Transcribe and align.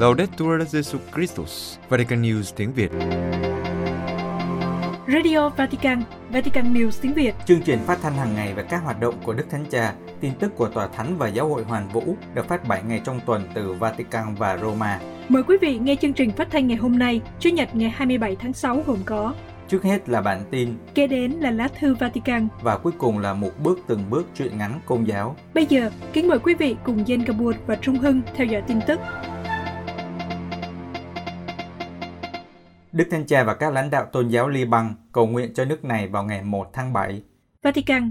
Laudetur 0.00 0.62
Jesu 0.72 0.98
Christus, 1.14 1.78
Vatican 1.88 2.22
News 2.22 2.52
tiếng 2.56 2.72
Việt. 2.72 2.90
Radio 5.08 5.48
Vatican, 5.48 6.02
Vatican 6.30 6.74
News 6.74 6.90
tiếng 7.00 7.14
Việt. 7.14 7.34
Chương 7.46 7.62
trình 7.62 7.78
phát 7.86 7.98
thanh 8.02 8.14
hàng 8.14 8.34
ngày 8.34 8.54
về 8.54 8.62
các 8.62 8.82
hoạt 8.84 9.00
động 9.00 9.14
của 9.24 9.32
Đức 9.32 9.44
Thánh 9.50 9.64
Cha, 9.70 9.94
tin 10.20 10.32
tức 10.34 10.52
của 10.56 10.68
Tòa 10.68 10.86
Thánh 10.86 11.18
và 11.18 11.28
Giáo 11.28 11.48
hội 11.48 11.64
Hoàn 11.64 11.88
Vũ 11.88 12.16
được 12.34 12.48
phát 12.48 12.68
7 12.68 12.82
ngày 12.82 13.00
trong 13.04 13.20
tuần 13.26 13.42
từ 13.54 13.72
Vatican 13.72 14.34
và 14.34 14.58
Roma. 14.58 15.00
Mời 15.28 15.42
quý 15.42 15.56
vị 15.60 15.78
nghe 15.78 15.96
chương 15.96 16.12
trình 16.12 16.30
phát 16.30 16.48
thanh 16.50 16.66
ngày 16.66 16.76
hôm 16.76 16.98
nay, 16.98 17.20
Chủ 17.40 17.50
nhật 17.50 17.68
ngày 17.72 17.90
27 17.90 18.36
tháng 18.36 18.52
6 18.52 18.82
gồm 18.86 18.98
có 19.04 19.34
Trước 19.68 19.82
hết 19.82 20.08
là 20.08 20.20
bản 20.20 20.42
tin, 20.50 20.74
kế 20.94 21.06
đến 21.06 21.32
là 21.32 21.50
lá 21.50 21.68
thư 21.80 21.94
Vatican. 21.94 22.48
và 22.62 22.78
cuối 22.78 22.92
cùng 22.98 23.18
là 23.18 23.34
một 23.34 23.52
bước 23.62 23.78
từng 23.86 24.10
bước 24.10 24.26
truyện 24.34 24.58
ngắn 24.58 24.80
công 24.86 25.08
giáo. 25.08 25.36
Bây 25.54 25.66
giờ, 25.66 25.90
kính 26.12 26.28
mời 26.28 26.38
quý 26.38 26.54
vị 26.54 26.76
cùng 26.84 27.04
Jen 27.04 27.24
Kabur 27.26 27.56
và 27.66 27.76
Trung 27.76 27.98
Hưng 27.98 28.22
theo 28.36 28.46
dõi 28.46 28.62
tin 28.66 28.80
tức. 28.86 29.00
Đức 32.92 33.04
Thánh 33.10 33.26
Cha 33.26 33.44
và 33.44 33.54
các 33.54 33.72
lãnh 33.72 33.90
đạo 33.90 34.06
tôn 34.12 34.28
giáo 34.28 34.48
Liban 34.48 34.94
cầu 35.12 35.26
nguyện 35.26 35.54
cho 35.54 35.64
nước 35.64 35.84
này 35.84 36.08
vào 36.08 36.24
ngày 36.24 36.42
1 36.42 36.70
tháng 36.72 36.92
7. 36.92 37.22
Vatican 37.62 38.10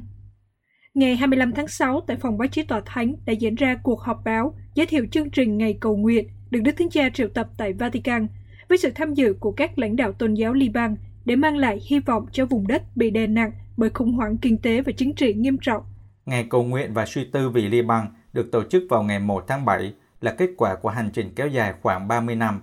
Ngày 0.94 1.16
25 1.16 1.52
tháng 1.54 1.68
6, 1.68 2.02
tại 2.08 2.18
phòng 2.18 2.38
báo 2.38 2.48
chí 2.48 2.64
tòa 2.64 2.82
thánh 2.86 3.16
đã 3.26 3.34
diễn 3.34 3.55
ra 3.55 3.76
cuộc 3.84 4.02
họp 4.02 4.22
báo 4.26 4.54
giới 4.74 4.86
thiệu 4.86 5.05
chương 5.12 5.30
trình 5.30 5.58
Ngày 5.58 5.78
cầu 5.80 5.98
nguyện 5.98 6.28
được 6.52 6.60
Đức 6.60 6.72
Thánh 6.78 6.90
Cha 6.90 7.10
triệu 7.14 7.28
tập 7.28 7.50
tại 7.58 7.74
Vatican 7.74 8.28
với 8.70 8.78
sự 8.78 8.92
tham 8.96 9.14
dự 9.14 9.34
của 9.40 9.52
các 9.52 9.80
lãnh 9.80 9.96
đạo 9.96 10.12
tôn 10.12 10.34
giáo 10.34 10.54
Liban 10.54 10.96
để 11.26 11.36
mang 11.36 11.58
lại 11.58 11.80
hy 11.88 12.00
vọng 12.00 12.26
cho 12.32 12.46
vùng 12.46 12.68
đất 12.68 12.82
bị 12.96 13.10
đè 13.10 13.27
nặng 13.27 13.52
bởi 13.77 13.90
khủng 13.90 14.14
hoảng 14.14 14.38
kinh 14.38 14.58
tế 14.58 14.82
và 14.82 14.91
chính 14.98 15.14
trị 15.14 15.34
nghiêm 15.34 15.58
trọng. 15.62 15.84
Ngày 16.26 16.48
cầu 16.50 16.64
nguyện 16.64 16.94
và 16.94 17.05
suy 17.05 17.26
tư 17.34 17.50
vì 17.50 17.68
Liban 17.68 18.08
được 18.34 18.52
tổ 18.52 18.64
chức 18.64 18.84
vào 18.90 19.04
ngày 19.04 19.20
1 19.20 19.44
tháng 19.48 19.66
7 19.66 19.93
là 20.21 20.32
kết 20.32 20.49
quả 20.58 20.76
của 20.76 20.90
hành 20.90 21.10
trình 21.14 21.34
kéo 21.36 21.48
dài 21.48 21.74
khoảng 21.82 22.08
30 22.08 22.36
năm. 22.36 22.62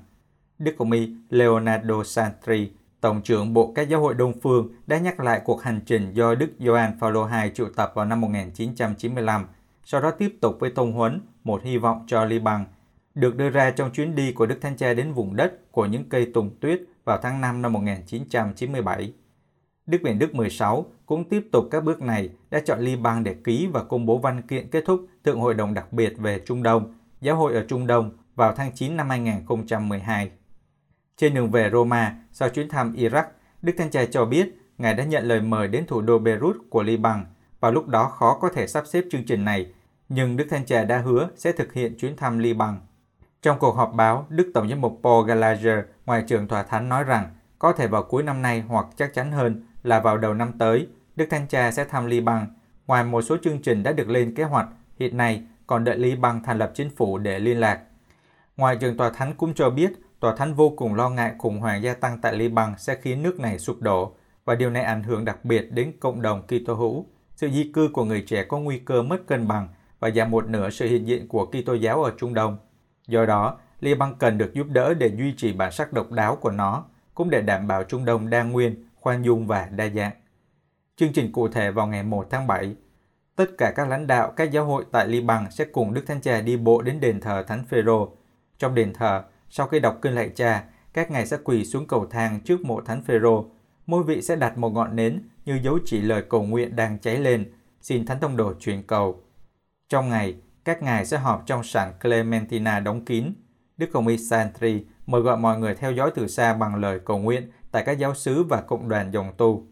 Đức 0.58 0.74
Hồng 0.78 0.92
Y 0.92 1.14
Leonardo 1.30 2.04
Santri, 2.04 2.70
Tổng 3.00 3.22
trưởng 3.22 3.54
Bộ 3.54 3.72
các 3.74 3.88
giáo 3.88 4.00
hội 4.00 4.14
Đông 4.14 4.40
Phương 4.40 4.68
đã 4.86 4.98
nhắc 4.98 5.20
lại 5.20 5.40
cuộc 5.44 5.62
hành 5.62 5.80
trình 5.86 6.12
do 6.12 6.34
Đức 6.34 6.50
Gioan 6.58 6.98
Phaolô 7.00 7.28
II 7.28 7.50
triệu 7.54 7.68
tập 7.76 7.92
vào 7.94 8.04
năm 8.04 8.20
1995, 8.20 9.46
sau 9.84 10.00
đó 10.00 10.10
tiếp 10.10 10.36
tục 10.40 10.56
với 10.60 10.70
tông 10.70 10.92
huấn 10.92 11.20
một 11.44 11.62
hy 11.62 11.78
vọng 11.78 12.04
cho 12.06 12.24
Liban, 12.24 12.64
được 13.14 13.36
đưa 13.36 13.50
ra 13.50 13.70
trong 13.70 13.90
chuyến 13.92 14.14
đi 14.14 14.32
của 14.32 14.46
Đức 14.46 14.58
Thánh 14.60 14.76
Cha 14.76 14.94
đến 14.94 15.12
vùng 15.12 15.36
đất 15.36 15.72
của 15.72 15.86
những 15.86 16.08
cây 16.08 16.30
tùng 16.34 16.50
tuyết 16.60 16.80
vào 17.04 17.18
tháng 17.22 17.40
5 17.40 17.62
năm 17.62 17.72
1997. 17.72 19.12
Đức 19.86 19.98
Biển 20.02 20.18
Đức 20.18 20.34
16 20.34 20.86
cũng 21.06 21.28
tiếp 21.28 21.48
tục 21.52 21.68
các 21.70 21.84
bước 21.84 22.02
này 22.02 22.30
đã 22.50 22.60
chọn 22.64 22.80
Liban 22.80 23.24
để 23.24 23.34
ký 23.44 23.66
và 23.72 23.84
công 23.84 24.06
bố 24.06 24.18
văn 24.18 24.42
kiện 24.42 24.70
kết 24.70 24.84
thúc 24.86 25.06
Thượng 25.24 25.40
hội 25.40 25.54
đồng 25.54 25.74
đặc 25.74 25.92
biệt 25.92 26.14
về 26.18 26.40
Trung 26.46 26.62
Đông, 26.62 26.94
Giáo 27.20 27.36
hội 27.36 27.54
ở 27.54 27.64
Trung 27.68 27.86
Đông 27.86 28.10
vào 28.34 28.54
tháng 28.56 28.72
9 28.74 28.96
năm 28.96 29.08
2012. 29.08 30.30
Trên 31.16 31.34
đường 31.34 31.50
về 31.50 31.70
Roma 31.72 32.16
sau 32.32 32.48
chuyến 32.48 32.68
thăm 32.68 32.92
Iraq, 32.92 33.24
Đức 33.62 33.72
Thánh 33.78 33.90
Cha 33.90 34.04
cho 34.04 34.24
biết 34.24 34.58
Ngài 34.78 34.94
đã 34.94 35.04
nhận 35.04 35.24
lời 35.24 35.40
mời 35.40 35.68
đến 35.68 35.86
thủ 35.86 36.00
đô 36.00 36.18
Beirut 36.18 36.56
của 36.70 36.82
Liban. 36.82 37.24
Vào 37.60 37.72
lúc 37.72 37.88
đó 37.88 38.08
khó 38.08 38.38
có 38.40 38.48
thể 38.48 38.66
sắp 38.66 38.86
xếp 38.86 39.04
chương 39.10 39.24
trình 39.24 39.44
này, 39.44 39.72
nhưng 40.08 40.36
Đức 40.36 40.46
Thánh 40.50 40.66
Cha 40.66 40.84
đã 40.84 40.98
hứa 40.98 41.28
sẽ 41.36 41.52
thực 41.52 41.72
hiện 41.72 41.98
chuyến 41.98 42.16
thăm 42.16 42.38
Liban. 42.38 42.80
Trong 43.42 43.58
cuộc 43.58 43.76
họp 43.76 43.92
báo, 43.94 44.26
Đức 44.28 44.50
Tổng 44.54 44.68
giám 44.68 44.80
mục 44.80 45.00
Paul 45.02 45.28
Gallagher, 45.28 45.78
Ngoại 46.06 46.24
trưởng 46.26 46.48
Tòa 46.48 46.62
Thánh 46.62 46.88
nói 46.88 47.04
rằng 47.04 47.34
có 47.58 47.72
thể 47.72 47.86
vào 47.86 48.02
cuối 48.02 48.22
năm 48.22 48.42
nay 48.42 48.64
hoặc 48.68 48.86
chắc 48.96 49.14
chắn 49.14 49.32
hơn 49.32 49.66
là 49.82 50.00
vào 50.00 50.18
đầu 50.18 50.34
năm 50.34 50.52
tới, 50.58 50.88
Đức 51.16 51.26
Thánh 51.30 51.48
Cha 51.48 51.70
sẽ 51.70 51.84
thăm 51.84 52.06
Liban. 52.06 52.46
Ngoài 52.86 53.04
một 53.04 53.22
số 53.22 53.36
chương 53.42 53.62
trình 53.62 53.82
đã 53.82 53.92
được 53.92 54.08
lên 54.08 54.34
kế 54.34 54.44
hoạch, 54.44 54.68
hiện 54.98 55.16
nay 55.16 55.42
còn 55.66 55.84
đợi 55.84 55.98
Liban 55.98 56.42
thành 56.42 56.58
lập 56.58 56.72
chính 56.74 56.90
phủ 56.96 57.18
để 57.18 57.38
liên 57.38 57.60
lạc. 57.60 57.80
Ngoại 58.56 58.76
trưởng 58.76 58.96
Tòa 58.96 59.10
Thánh 59.10 59.34
cũng 59.34 59.54
cho 59.54 59.70
biết 59.70 59.92
Tòa 60.20 60.34
Thánh 60.36 60.54
vô 60.54 60.70
cùng 60.76 60.94
lo 60.94 61.08
ngại 61.08 61.34
khủng 61.38 61.60
hoảng 61.60 61.82
gia 61.82 61.94
tăng 61.94 62.20
tại 62.20 62.36
Liban 62.36 62.74
sẽ 62.78 62.96
khiến 63.02 63.22
nước 63.22 63.40
này 63.40 63.58
sụp 63.58 63.80
đổ 63.80 64.12
và 64.44 64.54
điều 64.54 64.70
này 64.70 64.82
ảnh 64.82 65.02
hưởng 65.02 65.24
đặc 65.24 65.44
biệt 65.44 65.72
đến 65.72 65.92
cộng 66.00 66.22
đồng 66.22 66.42
Kitô 66.42 66.74
hữu. 66.74 67.06
Sự 67.36 67.50
di 67.50 67.72
cư 67.72 67.88
của 67.92 68.04
người 68.04 68.22
trẻ 68.26 68.44
có 68.44 68.58
nguy 68.58 68.78
cơ 68.78 69.02
mất 69.02 69.26
cân 69.26 69.48
bằng 69.48 69.68
và 70.00 70.10
giảm 70.10 70.30
một 70.30 70.48
nửa 70.48 70.70
sự 70.70 70.86
hiện 70.86 71.06
diện 71.06 71.28
của 71.28 71.46
Kitô 71.46 71.74
giáo 71.74 72.04
ở 72.04 72.12
Trung 72.18 72.34
Đông. 72.34 72.56
Do 73.06 73.26
đó, 73.26 73.58
Liban 73.80 74.14
cần 74.18 74.38
được 74.38 74.54
giúp 74.54 74.66
đỡ 74.70 74.94
để 74.94 75.10
duy 75.16 75.34
trì 75.36 75.52
bản 75.52 75.72
sắc 75.72 75.92
độc 75.92 76.10
đáo 76.10 76.36
của 76.36 76.50
nó, 76.50 76.84
cũng 77.14 77.30
để 77.30 77.40
đảm 77.40 77.66
bảo 77.66 77.84
Trung 77.84 78.04
Đông 78.04 78.30
đa 78.30 78.42
nguyên, 78.42 78.88
khoan 79.00 79.22
dung 79.22 79.46
và 79.46 79.68
đa 79.70 79.88
dạng. 79.88 80.12
Chương 80.96 81.12
trình 81.12 81.32
cụ 81.32 81.48
thể 81.48 81.70
vào 81.70 81.86
ngày 81.86 82.02
1 82.02 82.26
tháng 82.30 82.46
7, 82.46 82.74
tất 83.36 83.50
cả 83.58 83.72
các 83.76 83.88
lãnh 83.88 84.06
đạo 84.06 84.32
các 84.36 84.52
giáo 84.52 84.64
hội 84.64 84.84
tại 84.92 85.08
Liban 85.08 85.50
sẽ 85.50 85.64
cùng 85.64 85.94
Đức 85.94 86.02
Thánh 86.06 86.20
Cha 86.20 86.40
đi 86.40 86.56
bộ 86.56 86.82
đến 86.82 87.00
đền 87.00 87.20
thờ 87.20 87.44
Thánh 87.46 87.64
Phêrô. 87.64 88.08
Trong 88.58 88.74
đền 88.74 88.92
thờ, 88.92 89.22
sau 89.50 89.66
khi 89.66 89.80
đọc 89.80 89.98
kinh 90.02 90.14
lạy 90.14 90.30
cha, 90.34 90.64
các 90.92 91.10
ngài 91.10 91.26
sẽ 91.26 91.36
quỳ 91.44 91.64
xuống 91.64 91.86
cầu 91.86 92.06
thang 92.06 92.40
trước 92.40 92.64
mộ 92.64 92.80
Thánh 92.80 93.02
Phêrô. 93.02 93.46
Mỗi 93.86 94.02
vị 94.02 94.22
sẽ 94.22 94.36
đặt 94.36 94.58
một 94.58 94.70
ngọn 94.70 94.96
nến 94.96 95.22
như 95.44 95.58
dấu 95.62 95.78
chỉ 95.84 96.00
lời 96.00 96.22
cầu 96.28 96.42
nguyện 96.42 96.76
đang 96.76 96.98
cháy 96.98 97.18
lên, 97.18 97.52
xin 97.80 98.06
Thánh 98.06 98.20
Tông 98.20 98.36
Đồ 98.36 98.54
truyền 98.60 98.82
cầu. 98.82 99.22
Trong 99.88 100.08
ngày, 100.08 100.36
các 100.64 100.82
ngài 100.82 101.06
sẽ 101.06 101.18
họp 101.18 101.46
trong 101.46 101.64
sảnh 101.64 101.92
Clementina 102.02 102.80
đóng 102.80 103.04
kín. 103.04 103.32
Đức 103.76 103.86
Hồng 103.92 104.06
Y 104.06 104.18
Santri 104.18 104.84
mời 105.06 105.20
gọi 105.20 105.36
mọi 105.36 105.58
người 105.58 105.74
theo 105.74 105.92
dõi 105.92 106.10
từ 106.14 106.26
xa 106.26 106.54
bằng 106.54 106.74
lời 106.74 107.00
cầu 107.04 107.18
nguyện 107.18 107.50
tại 107.70 107.82
các 107.86 107.98
giáo 107.98 108.14
xứ 108.14 108.42
và 108.42 108.60
cộng 108.60 108.88
đoàn 108.88 109.10
dòng 109.12 109.32
tu. 109.36 109.66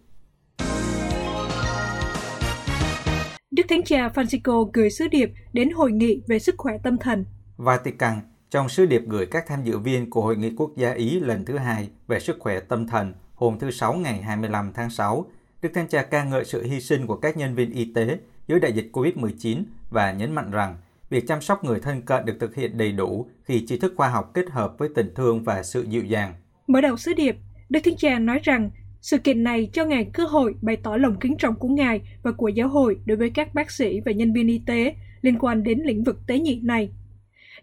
Đức 3.50 3.66
Thánh 3.68 3.82
Cha 3.84 4.08
Francisco 4.08 4.70
gửi 4.72 4.90
sứ 4.90 5.08
điệp 5.08 5.32
đến 5.52 5.70
hội 5.70 5.92
nghị 5.92 6.22
về 6.28 6.38
sức 6.38 6.54
khỏe 6.58 6.78
tâm 6.82 6.98
thần. 6.98 7.24
Vatican 7.56 8.20
trong 8.50 8.68
sứ 8.68 8.86
điệp 8.86 9.02
gửi 9.06 9.26
các 9.26 9.44
tham 9.46 9.64
dự 9.64 9.78
viên 9.78 10.10
của 10.10 10.20
Hội 10.22 10.36
nghị 10.36 10.50
Quốc 10.56 10.70
gia 10.76 10.92
Ý 10.92 11.20
lần 11.20 11.44
thứ 11.44 11.58
hai 11.58 11.88
về 12.06 12.20
sức 12.20 12.36
khỏe 12.40 12.60
tâm 12.60 12.86
thần 12.86 13.12
hôm 13.34 13.58
thứ 13.58 13.70
Sáu 13.70 13.94
ngày 13.94 14.22
25 14.22 14.72
tháng 14.74 14.90
6, 14.90 15.26
Đức 15.62 15.68
Thánh 15.74 15.88
Cha 15.88 16.02
ca 16.02 16.24
ngợi 16.24 16.44
sự 16.44 16.62
hy 16.62 16.80
sinh 16.80 17.06
của 17.06 17.16
các 17.16 17.36
nhân 17.36 17.54
viên 17.54 17.70
y 17.70 17.92
tế 17.94 18.18
dưới 18.48 18.60
đại 18.60 18.72
dịch 18.72 18.90
COVID-19 18.92 19.62
và 19.90 20.12
nhấn 20.12 20.34
mạnh 20.34 20.50
rằng 20.50 20.76
việc 21.10 21.24
chăm 21.28 21.40
sóc 21.40 21.64
người 21.64 21.80
thân 21.80 22.02
cận 22.02 22.24
được 22.24 22.36
thực 22.40 22.54
hiện 22.54 22.78
đầy 22.78 22.92
đủ 22.92 23.28
khi 23.44 23.66
tri 23.66 23.78
thức 23.78 23.94
khoa 23.96 24.08
học 24.08 24.30
kết 24.34 24.50
hợp 24.50 24.74
với 24.78 24.88
tình 24.94 25.14
thương 25.14 25.42
và 25.42 25.62
sự 25.62 25.86
dịu 25.88 26.04
dàng. 26.04 26.34
Mở 26.66 26.80
đầu 26.80 26.96
sứ 26.96 27.12
điệp, 27.12 27.36
Đức 27.68 27.80
Thánh 27.84 27.96
Cha 27.96 28.18
nói 28.18 28.40
rằng 28.42 28.70
sự 29.00 29.18
kiện 29.18 29.44
này 29.44 29.70
cho 29.72 29.84
Ngài 29.84 30.10
cơ 30.12 30.24
hội 30.24 30.54
bày 30.62 30.76
tỏ 30.76 30.96
lòng 30.96 31.16
kính 31.20 31.36
trọng 31.38 31.54
của 31.54 31.68
Ngài 31.68 32.00
và 32.22 32.32
của 32.32 32.48
giáo 32.48 32.68
hội 32.68 32.98
đối 33.06 33.16
với 33.16 33.30
các 33.30 33.54
bác 33.54 33.70
sĩ 33.70 34.00
và 34.04 34.12
nhân 34.12 34.32
viên 34.32 34.48
y 34.48 34.60
tế 34.66 34.94
liên 35.22 35.38
quan 35.38 35.62
đến 35.62 35.80
lĩnh 35.84 36.04
vực 36.04 36.18
tế 36.26 36.38
nhị 36.38 36.60
này. 36.62 36.90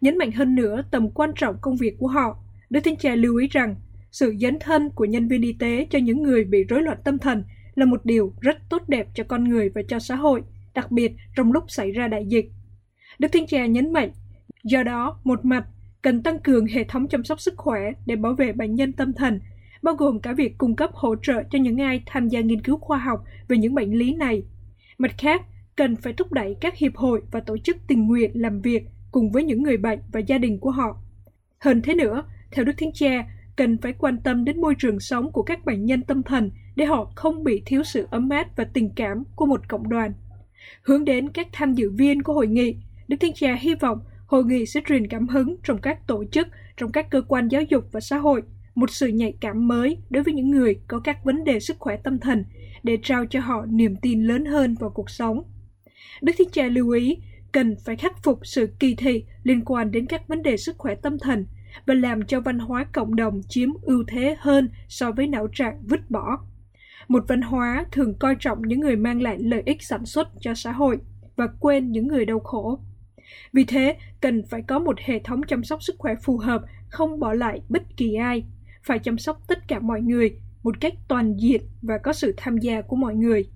Nhấn 0.01 0.17
mạnh 0.17 0.31
hơn 0.31 0.55
nữa 0.55 0.83
tầm 0.91 1.09
quan 1.09 1.31
trọng 1.35 1.55
công 1.61 1.77
việc 1.77 1.95
của 1.99 2.07
họ, 2.07 2.37
Đức 2.69 2.79
Thánh 2.79 2.95
Cha 2.95 3.15
lưu 3.15 3.37
ý 3.37 3.47
rằng 3.47 3.75
sự 4.11 4.35
dấn 4.39 4.59
thân 4.59 4.89
của 4.89 5.05
nhân 5.05 5.27
viên 5.27 5.41
y 5.41 5.53
tế 5.53 5.87
cho 5.89 5.99
những 5.99 6.23
người 6.23 6.43
bị 6.43 6.63
rối 6.63 6.81
loạn 6.81 6.97
tâm 7.03 7.17
thần 7.17 7.43
là 7.75 7.85
một 7.85 8.05
điều 8.05 8.33
rất 8.39 8.57
tốt 8.69 8.81
đẹp 8.87 9.07
cho 9.13 9.23
con 9.23 9.43
người 9.43 9.69
và 9.69 9.81
cho 9.87 9.99
xã 9.99 10.15
hội, 10.15 10.41
đặc 10.73 10.91
biệt 10.91 11.11
trong 11.35 11.51
lúc 11.51 11.63
xảy 11.67 11.91
ra 11.91 12.07
đại 12.07 12.25
dịch. 12.25 12.45
Đức 13.19 13.27
Thánh 13.31 13.47
Cha 13.47 13.65
nhấn 13.65 13.93
mạnh, 13.93 14.11
do 14.63 14.83
đó, 14.83 15.19
một 15.23 15.45
mặt, 15.45 15.65
cần 16.01 16.23
tăng 16.23 16.39
cường 16.39 16.65
hệ 16.65 16.83
thống 16.83 17.07
chăm 17.07 17.23
sóc 17.23 17.41
sức 17.41 17.53
khỏe 17.57 17.81
để 18.05 18.15
bảo 18.15 18.33
vệ 18.33 18.51
bệnh 18.51 18.75
nhân 18.75 18.93
tâm 18.93 19.13
thần, 19.13 19.39
bao 19.81 19.95
gồm 19.95 20.19
cả 20.19 20.33
việc 20.33 20.57
cung 20.57 20.75
cấp 20.75 20.89
hỗ 20.93 21.15
trợ 21.15 21.43
cho 21.51 21.59
những 21.59 21.81
ai 21.81 22.03
tham 22.05 22.27
gia 22.27 22.39
nghiên 22.41 22.61
cứu 22.61 22.77
khoa 22.77 22.97
học 22.97 23.23
về 23.47 23.57
những 23.57 23.75
bệnh 23.75 23.91
lý 23.93 24.13
này. 24.13 24.43
Mặt 24.97 25.11
khác, 25.17 25.41
cần 25.75 25.95
phải 25.95 26.13
thúc 26.13 26.31
đẩy 26.31 26.55
các 26.61 26.77
hiệp 26.77 26.95
hội 26.95 27.21
và 27.31 27.39
tổ 27.39 27.57
chức 27.57 27.77
tình 27.87 28.07
nguyện 28.07 28.31
làm 28.33 28.61
việc 28.61 28.83
cùng 29.11 29.31
với 29.31 29.43
những 29.43 29.63
người 29.63 29.77
bệnh 29.77 29.99
và 30.11 30.19
gia 30.19 30.37
đình 30.37 30.59
của 30.59 30.71
họ. 30.71 30.97
Hơn 31.59 31.81
thế 31.81 31.93
nữa, 31.93 32.23
theo 32.51 32.65
Đức 32.65 32.73
Thánh 32.77 32.91
Cha, 32.93 33.25
cần 33.55 33.77
phải 33.77 33.93
quan 33.93 34.17
tâm 34.23 34.45
đến 34.45 34.61
môi 34.61 34.75
trường 34.79 34.99
sống 34.99 35.31
của 35.31 35.43
các 35.43 35.65
bệnh 35.65 35.85
nhân 35.85 36.03
tâm 36.03 36.23
thần 36.23 36.51
để 36.75 36.85
họ 36.85 37.11
không 37.15 37.43
bị 37.43 37.61
thiếu 37.65 37.83
sự 37.83 38.07
ấm 38.11 38.29
áp 38.29 38.47
và 38.55 38.63
tình 38.63 38.89
cảm 38.95 39.23
của 39.35 39.45
một 39.45 39.67
cộng 39.67 39.89
đoàn. 39.89 40.13
Hướng 40.81 41.05
đến 41.05 41.29
các 41.29 41.47
tham 41.51 41.73
dự 41.73 41.91
viên 41.91 42.23
của 42.23 42.33
hội 42.33 42.47
nghị, 42.47 42.75
Đức 43.07 43.17
Thánh 43.19 43.33
Cha 43.33 43.55
hy 43.55 43.75
vọng 43.75 43.99
hội 44.27 44.45
nghị 44.45 44.65
sẽ 44.65 44.81
truyền 44.87 45.07
cảm 45.07 45.27
hứng 45.27 45.55
trong 45.63 45.81
các 45.81 46.07
tổ 46.07 46.25
chức, 46.25 46.47
trong 46.77 46.91
các 46.91 47.09
cơ 47.09 47.21
quan 47.21 47.47
giáo 47.47 47.61
dục 47.61 47.83
và 47.91 47.99
xã 47.99 48.17
hội, 48.17 48.41
một 48.75 48.89
sự 48.89 49.07
nhạy 49.07 49.33
cảm 49.39 49.67
mới 49.67 49.97
đối 50.09 50.23
với 50.23 50.33
những 50.33 50.51
người 50.51 50.79
có 50.87 50.99
các 50.99 51.23
vấn 51.23 51.43
đề 51.43 51.59
sức 51.59 51.79
khỏe 51.79 51.97
tâm 52.03 52.19
thần 52.19 52.45
để 52.83 52.97
trao 53.03 53.25
cho 53.25 53.39
họ 53.39 53.65
niềm 53.65 53.95
tin 53.95 54.23
lớn 54.23 54.45
hơn 54.45 54.75
vào 54.79 54.89
cuộc 54.89 55.09
sống. 55.09 55.43
Đức 56.21 56.33
Thánh 56.37 56.49
Cha 56.51 56.67
lưu 56.67 56.89
ý 56.89 57.17
cần 57.51 57.75
phải 57.85 57.95
khắc 57.95 58.23
phục 58.23 58.39
sự 58.43 58.69
kỳ 58.79 58.95
thị 58.95 59.23
liên 59.43 59.65
quan 59.65 59.91
đến 59.91 60.05
các 60.05 60.27
vấn 60.27 60.43
đề 60.43 60.57
sức 60.57 60.77
khỏe 60.77 60.95
tâm 60.95 61.19
thần 61.19 61.45
và 61.85 61.93
làm 61.93 62.25
cho 62.25 62.41
văn 62.41 62.59
hóa 62.59 62.85
cộng 62.93 63.15
đồng 63.15 63.41
chiếm 63.49 63.69
ưu 63.81 64.03
thế 64.07 64.35
hơn 64.39 64.69
so 64.87 65.11
với 65.11 65.27
não 65.27 65.47
trạng 65.53 65.81
vứt 65.83 66.11
bỏ. 66.11 66.37
Một 67.07 67.23
văn 67.27 67.41
hóa 67.41 67.85
thường 67.91 68.13
coi 68.19 68.35
trọng 68.39 68.61
những 68.61 68.79
người 68.79 68.95
mang 68.95 69.21
lại 69.21 69.37
lợi 69.39 69.63
ích 69.65 69.83
sản 69.83 70.05
xuất 70.05 70.27
cho 70.39 70.53
xã 70.53 70.71
hội 70.71 70.97
và 71.35 71.47
quên 71.59 71.91
những 71.91 72.07
người 72.07 72.25
đau 72.25 72.39
khổ. 72.39 72.79
Vì 73.53 73.63
thế, 73.63 73.97
cần 74.21 74.43
phải 74.49 74.61
có 74.67 74.79
một 74.79 74.99
hệ 74.99 75.19
thống 75.19 75.41
chăm 75.47 75.63
sóc 75.63 75.83
sức 75.83 75.95
khỏe 75.97 76.13
phù 76.23 76.37
hợp, 76.37 76.61
không 76.89 77.19
bỏ 77.19 77.33
lại 77.33 77.61
bất 77.69 77.83
kỳ 77.97 78.15
ai. 78.15 78.43
Phải 78.83 78.99
chăm 78.99 79.17
sóc 79.17 79.41
tất 79.47 79.67
cả 79.67 79.79
mọi 79.79 80.01
người 80.01 80.35
một 80.63 80.79
cách 80.79 80.93
toàn 81.07 81.35
diện 81.37 81.61
và 81.81 81.97
có 81.97 82.13
sự 82.13 82.33
tham 82.37 82.57
gia 82.57 82.81
của 82.81 82.95
mọi 82.95 83.15
người. 83.15 83.49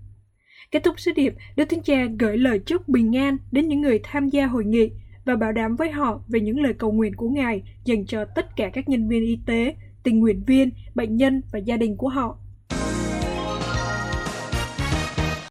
Kết 0.75 0.83
thúc 0.83 1.00
sứ 1.00 1.12
điệp, 1.12 1.36
Đức 1.56 1.66
Thánh 1.66 1.83
Cha 1.83 2.06
gửi 2.19 2.38
lời 2.38 2.60
chúc 2.66 2.88
bình 2.88 3.18
an 3.18 3.38
đến 3.51 3.68
những 3.68 3.81
người 3.81 4.00
tham 4.04 4.30
gia 4.30 4.45
hội 4.45 4.66
nghị 4.66 4.92
và 5.25 5.36
bảo 5.36 5.51
đảm 5.51 5.75
với 5.75 5.92
họ 5.92 6.22
về 6.27 6.39
những 6.39 6.62
lời 6.62 6.74
cầu 6.74 6.92
nguyện 6.92 7.16
của 7.16 7.30
Ngài 7.30 7.63
dành 7.86 8.06
cho 8.06 8.25
tất 8.25 8.56
cả 8.56 8.69
các 8.74 8.89
nhân 8.89 9.07
viên 9.07 9.25
y 9.25 9.39
tế, 9.45 9.75
tình 10.04 10.19
nguyện 10.19 10.44
viên, 10.48 10.69
bệnh 10.95 11.16
nhân 11.16 11.42
và 11.51 11.60
gia 11.60 11.77
đình 11.77 11.98
của 11.98 12.10
họ. 12.10 12.38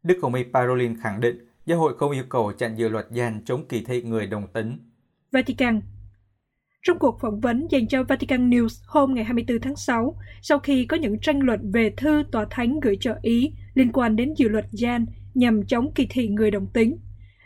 Đức 0.02 0.18
Hồng 0.22 0.34
Y 0.34 0.44
Parolin 0.54 1.00
khẳng 1.00 1.20
định 1.20 1.38
giáo 1.66 1.78
hội 1.78 1.94
không 1.98 2.10
yêu 2.10 2.24
cầu 2.28 2.52
chặn 2.58 2.78
dự 2.78 2.88
luật 2.88 3.06
gian 3.10 3.44
chống 3.44 3.68
kỳ 3.68 3.84
thị 3.84 4.02
người 4.02 4.26
đồng 4.26 4.46
tính. 4.52 4.78
Vatican 5.32 5.80
trong 6.84 6.98
cuộc 6.98 7.20
phỏng 7.20 7.40
vấn 7.40 7.66
dành 7.70 7.88
cho 7.88 8.04
Vatican 8.04 8.50
News 8.50 8.82
hôm 8.86 9.14
ngày 9.14 9.24
24 9.24 9.60
tháng 9.60 9.76
6, 9.76 10.16
sau 10.42 10.58
khi 10.58 10.86
có 10.86 10.96
những 10.96 11.18
tranh 11.18 11.40
luận 11.40 11.70
về 11.70 11.90
thư 11.96 12.24
tòa 12.32 12.46
thánh 12.50 12.80
gửi 12.80 12.96
cho 13.00 13.14
Ý 13.22 13.52
liên 13.74 13.92
quan 13.92 14.16
đến 14.16 14.34
dự 14.36 14.48
luật 14.48 14.66
gian 14.72 15.06
nhằm 15.34 15.66
chống 15.66 15.92
kỳ 15.94 16.06
thị 16.10 16.28
người 16.28 16.50
đồng 16.50 16.66
tính, 16.66 16.96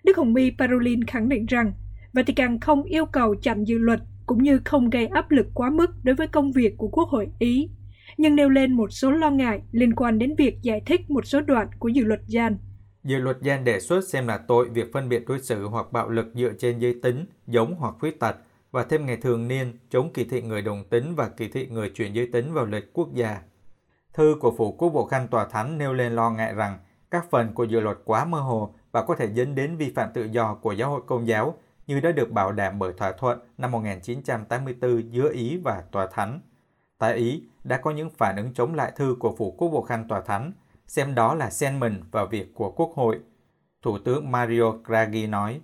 Đức 0.05 0.17
Hồng 0.17 0.35
Y 0.35 0.50
Parolin 0.58 1.05
khẳng 1.05 1.29
định 1.29 1.46
rằng 1.46 1.73
Vatican 2.12 2.61
không 2.61 2.82
yêu 2.82 3.06
cầu 3.06 3.35
chặn 3.35 3.64
dự 3.64 3.79
luật 3.79 4.00
cũng 4.26 4.43
như 4.43 4.61
không 4.64 4.90
gây 4.90 5.06
áp 5.06 5.31
lực 5.31 5.46
quá 5.55 5.70
mức 5.70 5.91
đối 6.02 6.14
với 6.14 6.26
công 6.26 6.52
việc 6.52 6.75
của 6.76 6.88
Quốc 6.88 7.08
hội 7.08 7.29
Ý, 7.38 7.70
nhưng 8.17 8.37
nêu 8.37 8.49
lên 8.49 8.73
một 8.73 8.93
số 8.93 9.11
lo 9.11 9.31
ngại 9.31 9.61
liên 9.73 9.94
quan 9.94 10.19
đến 10.19 10.34
việc 10.38 10.62
giải 10.62 10.82
thích 10.87 11.11
một 11.11 11.26
số 11.26 11.41
đoạn 11.41 11.69
của 11.79 11.88
dự 11.88 12.05
luật 12.05 12.20
gian. 12.26 12.56
Dự 13.05 13.19
luật 13.19 13.37
gian 13.43 13.64
đề 13.64 13.81
xuất 13.81 14.08
xem 14.08 14.26
là 14.26 14.38
tội 14.49 14.69
việc 14.69 14.93
phân 14.93 15.08
biệt 15.08 15.25
đối 15.29 15.38
xử 15.38 15.67
hoặc 15.67 15.93
bạo 15.93 16.08
lực 16.08 16.26
dựa 16.34 16.52
trên 16.58 16.79
giới 16.79 16.94
tính, 17.02 17.26
giống 17.46 17.75
hoặc 17.75 17.94
khuyết 18.00 18.20
tật, 18.20 18.37
và 18.70 18.85
thêm 18.85 19.06
ngày 19.06 19.17
thường 19.17 19.49
niên 19.49 19.79
chống 19.91 20.12
kỳ 20.12 20.25
thị 20.25 20.43
người 20.43 20.62
đồng 20.62 20.85
tính 20.85 21.15
và 21.15 21.29
kỳ 21.29 21.49
thị 21.49 21.69
người 21.70 21.91
chuyển 21.91 22.12
giới 22.12 22.29
tính 22.32 22.53
vào 22.53 22.67
lịch 22.67 22.93
quốc 22.93 23.09
gia. 23.15 23.38
Thư 24.15 24.37
của 24.41 24.55
Phủ 24.59 24.73
Quốc 24.73 24.88
vụ 24.88 25.05
Khanh 25.05 25.29
Tòa 25.29 25.44
Thánh 25.44 25.79
nêu 25.79 25.93
lên 25.93 26.12
lo 26.12 26.31
ngại 26.31 26.55
rằng 26.55 26.79
các 27.11 27.31
phần 27.31 27.55
của 27.55 27.65
dự 27.65 27.81
luật 27.81 27.99
quá 28.05 28.25
mơ 28.25 28.41
hồ 28.41 28.75
và 28.93 29.03
có 29.03 29.15
thể 29.15 29.29
dẫn 29.35 29.55
đến 29.55 29.76
vi 29.76 29.93
phạm 29.93 30.12
tự 30.15 30.25
do 30.25 30.55
của 30.55 30.73
giáo 30.73 30.91
hội 30.91 31.00
công 31.06 31.26
giáo 31.26 31.55
như 31.87 32.00
đã 32.00 32.12
được 32.12 32.31
bảo 32.31 32.53
đảm 32.53 32.79
bởi 32.79 32.93
thỏa 32.93 33.12
thuận 33.12 33.38
năm 33.59 33.70
1984 33.70 35.12
giữa 35.12 35.32
Ý 35.32 35.56
và 35.56 35.85
Tòa 35.93 36.06
Thánh. 36.12 36.41
Tại 36.99 37.17
Ý 37.17 37.43
đã 37.65 37.76
có 37.76 37.91
những 37.91 38.11
phản 38.11 38.37
ứng 38.37 38.55
chống 38.55 38.75
lại 38.75 38.93
thư 38.97 39.17
của 39.19 39.35
Phủ 39.38 39.55
Quốc 39.59 39.69
vụ 39.69 39.82
Khanh 39.82 40.09
Tòa 40.09 40.20
Thánh, 40.20 40.53
xem 40.87 41.15
đó 41.15 41.35
là 41.35 41.50
xen 41.50 41.81
mình 41.81 42.03
vào 42.11 42.26
việc 42.26 42.55
của 42.55 42.70
Quốc 42.70 42.93
hội. 42.94 43.20
Thủ 43.82 43.99
tướng 43.99 44.32
Mario 44.32 44.73
Draghi 44.88 45.26
nói, 45.26 45.61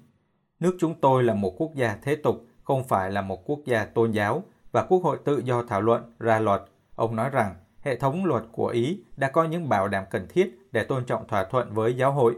nước 0.61 0.77
chúng 0.81 1.01
tôi 1.01 1.25
là 1.25 1.35
một 1.35 1.55
quốc 1.59 1.75
gia 1.75 1.97
thế 2.03 2.17
tục, 2.17 2.47
không 2.65 2.85
phải 2.85 3.11
là 3.11 3.23
một 3.23 3.43
quốc 3.47 3.59
gia 3.65 3.85
tôn 3.85 4.11
giáo 4.11 4.43
và 4.73 4.83
Quốc 4.83 5.03
hội 5.03 5.19
tự 5.25 5.43
do 5.45 5.63
thảo 5.63 5.81
luận 5.81 6.15
ra 6.19 6.39
luật. 6.39 6.63
Ông 6.95 7.17
nói 7.17 7.31
rằng 7.31 7.55
hệ 7.81 7.97
thống 7.97 8.25
luật 8.25 8.43
của 8.53 8.67
Ý 8.67 9.03
đã 9.17 9.31
có 9.31 9.45
những 9.45 9.69
bảo 9.69 9.89
đảm 9.89 10.05
cần 10.11 10.27
thiết 10.29 10.59
để 10.73 10.85
tôn 10.85 11.05
trọng 11.05 11.29
thỏa 11.29 11.45
thuận 11.45 11.75
với 11.75 11.97
giáo 11.97 12.13
hội. 12.13 12.35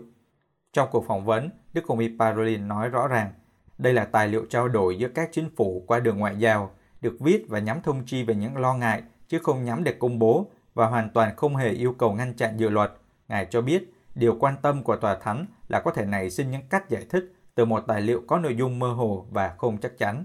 Trong 0.73 0.89
cuộc 0.93 1.07
phỏng 1.07 1.25
vấn, 1.25 1.51
Đức 1.73 1.87
Hồng 1.89 1.99
Y 1.99 2.17
Parolin 2.19 2.69
nói 2.69 2.89
rõ 2.89 3.09
ràng, 3.09 3.33
đây 3.79 3.93
là 3.93 4.05
tài 4.05 4.29
liệu 4.29 4.47
trao 4.51 4.69
đổi 4.69 4.99
giữa 4.99 5.09
các 5.09 5.29
chính 5.33 5.51
phủ 5.57 5.85
qua 5.87 6.01
đường 6.01 6.19
ngoại 6.19 6.37
giao, 6.39 6.71
được 7.01 7.17
viết 7.21 7.45
và 7.49 7.59
nhắm 7.59 7.81
thông 7.83 8.03
chi 8.07 8.23
về 8.23 8.35
những 8.35 8.57
lo 8.57 8.75
ngại, 8.75 9.03
chứ 9.29 9.39
không 9.43 9.65
nhắm 9.65 9.85
để 9.85 9.93
công 9.93 10.19
bố 10.19 10.47
và 10.75 10.87
hoàn 10.87 11.11
toàn 11.11 11.37
không 11.37 11.57
hề 11.57 11.69
yêu 11.71 11.95
cầu 11.99 12.13
ngăn 12.13 12.35
chặn 12.35 12.61
dự 12.61 12.69
luật. 12.69 12.93
Ngài 13.29 13.47
cho 13.51 13.61
biết, 13.61 13.93
điều 14.15 14.37
quan 14.41 14.55
tâm 14.63 14.83
của 14.83 14.97
tòa 14.97 15.15
thánh 15.15 15.47
là 15.69 15.81
có 15.81 15.91
thể 15.91 16.05
nảy 16.05 16.31
sinh 16.31 16.51
những 16.51 16.69
cách 16.71 16.89
giải 16.89 17.07
thích 17.11 17.36
từ 17.57 17.65
một 17.65 17.85
tài 17.87 18.01
liệu 18.01 18.23
có 18.27 18.39
nội 18.39 18.57
dung 18.57 18.79
mơ 18.79 18.93
hồ 18.93 19.27
và 19.31 19.55
không 19.59 19.79
chắc 19.79 19.99
chắn. 19.99 20.25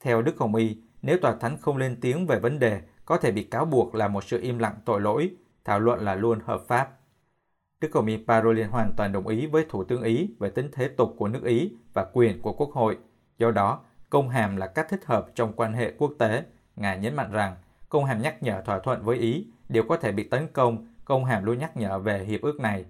Theo 0.00 0.22
Đức 0.22 0.38
Hồng 0.38 0.54
Y, 0.54 0.76
nếu 1.02 1.18
tòa 1.22 1.36
thánh 1.40 1.58
không 1.60 1.76
lên 1.76 1.98
tiếng 2.00 2.26
về 2.26 2.38
vấn 2.38 2.58
đề, 2.58 2.80
có 3.04 3.16
thể 3.18 3.32
bị 3.32 3.44
cáo 3.44 3.64
buộc 3.64 3.94
là 3.94 4.08
một 4.08 4.24
sự 4.24 4.40
im 4.40 4.58
lặng 4.58 4.74
tội 4.84 5.00
lỗi, 5.00 5.30
thảo 5.64 5.80
luận 5.80 6.00
là 6.00 6.14
luôn 6.14 6.40
hợp 6.44 6.62
pháp. 6.68 6.90
Đức 7.80 7.88
Hồng 7.94 8.06
Y 8.06 8.16
Parolin 8.26 8.68
hoàn 8.68 8.92
toàn 8.96 9.12
đồng 9.12 9.26
ý 9.26 9.46
với 9.46 9.66
Thủ 9.68 9.84
tướng 9.84 10.02
Ý 10.02 10.30
về 10.38 10.50
tính 10.50 10.70
thế 10.72 10.88
tục 10.88 11.14
của 11.18 11.28
nước 11.28 11.44
Ý 11.44 11.72
và 11.94 12.06
quyền 12.12 12.42
của 12.42 12.52
Quốc 12.52 12.70
hội. 12.72 12.98
Do 13.38 13.50
đó, 13.50 13.80
công 14.10 14.28
hàm 14.28 14.56
là 14.56 14.66
cách 14.66 14.86
thích 14.90 15.04
hợp 15.04 15.26
trong 15.34 15.52
quan 15.56 15.72
hệ 15.72 15.92
quốc 15.98 16.12
tế. 16.18 16.44
Ngài 16.76 16.98
nhấn 16.98 17.16
mạnh 17.16 17.32
rằng, 17.32 17.56
công 17.88 18.04
hàm 18.04 18.22
nhắc 18.22 18.42
nhở 18.42 18.62
thỏa 18.62 18.78
thuận 18.78 19.02
với 19.02 19.16
Ý 19.16 19.46
đều 19.68 19.82
có 19.88 19.96
thể 19.96 20.12
bị 20.12 20.28
tấn 20.28 20.48
công, 20.52 20.86
công 21.04 21.24
hàm 21.24 21.44
luôn 21.44 21.58
nhắc 21.58 21.76
nhở 21.76 21.98
về 21.98 22.24
hiệp 22.24 22.40
ước 22.40 22.60
này. 22.60 22.84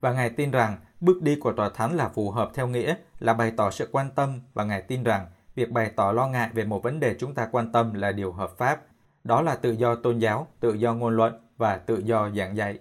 Và 0.00 0.12
Ngài 0.12 0.30
tin 0.30 0.50
rằng 0.50 0.76
bước 1.02 1.22
đi 1.22 1.36
của 1.36 1.52
tòa 1.52 1.70
thánh 1.74 1.96
là 1.96 2.08
phù 2.08 2.30
hợp 2.30 2.50
theo 2.54 2.68
nghĩa 2.68 2.94
là 3.18 3.34
bày 3.34 3.52
tỏ 3.56 3.70
sự 3.70 3.88
quan 3.92 4.10
tâm 4.14 4.40
và 4.54 4.64
Ngài 4.64 4.82
tin 4.82 5.02
rằng 5.02 5.26
việc 5.54 5.70
bày 5.70 5.90
tỏ 5.96 6.12
lo 6.12 6.28
ngại 6.28 6.50
về 6.52 6.64
một 6.64 6.82
vấn 6.82 7.00
đề 7.00 7.14
chúng 7.18 7.34
ta 7.34 7.48
quan 7.52 7.72
tâm 7.72 7.94
là 7.94 8.12
điều 8.12 8.32
hợp 8.32 8.58
pháp. 8.58 8.80
Đó 9.24 9.42
là 9.42 9.54
tự 9.54 9.72
do 9.72 9.94
tôn 9.94 10.18
giáo, 10.18 10.46
tự 10.60 10.74
do 10.74 10.94
ngôn 10.94 11.16
luận 11.16 11.34
và 11.56 11.76
tự 11.76 12.02
do 12.04 12.30
giảng 12.36 12.56
dạy. 12.56 12.78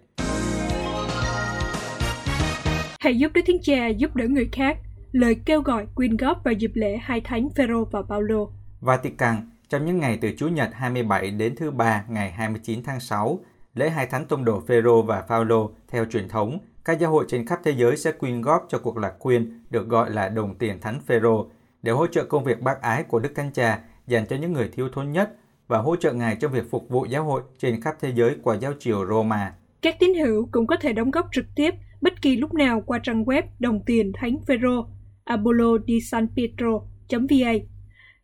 Hãy 3.00 3.18
giúp 3.18 3.32
Đức 3.34 3.42
Thánh 3.48 3.62
Cha 3.62 3.88
giúp 3.88 4.16
đỡ 4.16 4.28
người 4.28 4.50
khác. 4.52 4.78
Lời 5.12 5.36
kêu 5.46 5.62
gọi 5.62 5.88
quyên 5.96 6.18
góp 6.18 6.44
vào 6.44 6.54
dịp 6.54 6.72
lễ 6.74 6.98
hai 6.98 7.22
thánh 7.22 7.50
Phêrô 7.50 7.86
và 7.86 8.02
Paulo. 8.10 8.46
Vatican, 8.80 9.50
trong 9.70 9.86
những 9.86 10.00
ngày 10.00 10.18
từ 10.22 10.32
Chủ 10.38 10.48
nhật 10.48 10.70
27 10.74 11.32
đến 11.32 11.56
thứ 11.56 11.72
ba 11.72 12.06
ngày 12.10 12.32
29 12.32 12.84
tháng 12.84 13.00
6, 13.00 13.40
lễ 13.74 13.90
hai 13.90 14.08
thánh 14.08 14.26
tông 14.26 14.46
đồ 14.46 14.62
Phêrô 14.68 15.02
và 15.02 15.22
Paulo 15.22 15.68
theo 15.88 16.06
truyền 16.06 16.30
thống, 16.30 16.60
các 16.86 17.00
giáo 17.00 17.12
hội 17.12 17.26
trên 17.28 17.46
khắp 17.46 17.60
thế 17.64 17.72
giới 17.72 17.98
sẽ 17.98 18.12
quyên 18.12 18.42
góp 18.42 18.66
cho 18.70 18.80
cuộc 18.80 18.98
lạc 18.98 19.14
quyên 19.20 19.60
được 19.70 19.88
gọi 19.88 20.12
là 20.12 20.30
đồng 20.30 20.56
tiền 20.58 20.80
thánh 20.82 21.00
Phêrô 21.00 21.50
để 21.82 21.92
hỗ 21.92 22.08
trợ 22.08 22.26
công 22.26 22.44
việc 22.44 22.62
bác 22.62 22.82
ái 22.82 23.04
của 23.04 23.20
Đức 23.20 23.32
Thánh 23.36 23.52
Cha 23.54 23.80
dành 24.08 24.26
cho 24.26 24.36
những 24.36 24.54
người 24.54 24.70
thiếu 24.74 24.90
thốn 24.94 25.12
nhất 25.12 25.32
và 25.68 25.78
hỗ 25.78 25.96
trợ 25.96 26.14
Ngài 26.14 26.36
trong 26.36 26.52
việc 26.52 26.72
phục 26.72 26.90
vụ 26.90 27.06
giáo 27.06 27.24
hội 27.24 27.42
trên 27.60 27.82
khắp 27.82 27.96
thế 28.02 28.12
giới 28.16 28.36
qua 28.44 28.56
giáo 28.56 28.74
triều 28.80 29.08
Roma. 29.08 29.54
Các 29.82 29.96
tín 30.00 30.14
hữu 30.14 30.50
cũng 30.52 30.68
có 30.68 30.76
thể 30.82 30.94
đóng 30.94 31.12
góp 31.12 31.28
trực 31.32 31.46
tiếp 31.56 31.74
bất 32.02 32.22
kỳ 32.22 32.38
lúc 32.38 32.54
nào 32.54 32.82
qua 32.82 33.00
trang 33.04 33.24
web 33.24 33.44
đồng 33.60 33.80
tiền 33.86 34.12
thánh 34.14 34.38
Phêrô 34.48 34.86
Apollo 35.24 35.78
di 35.88 36.02
San 36.02 36.28
Pietro.va. 36.36 37.54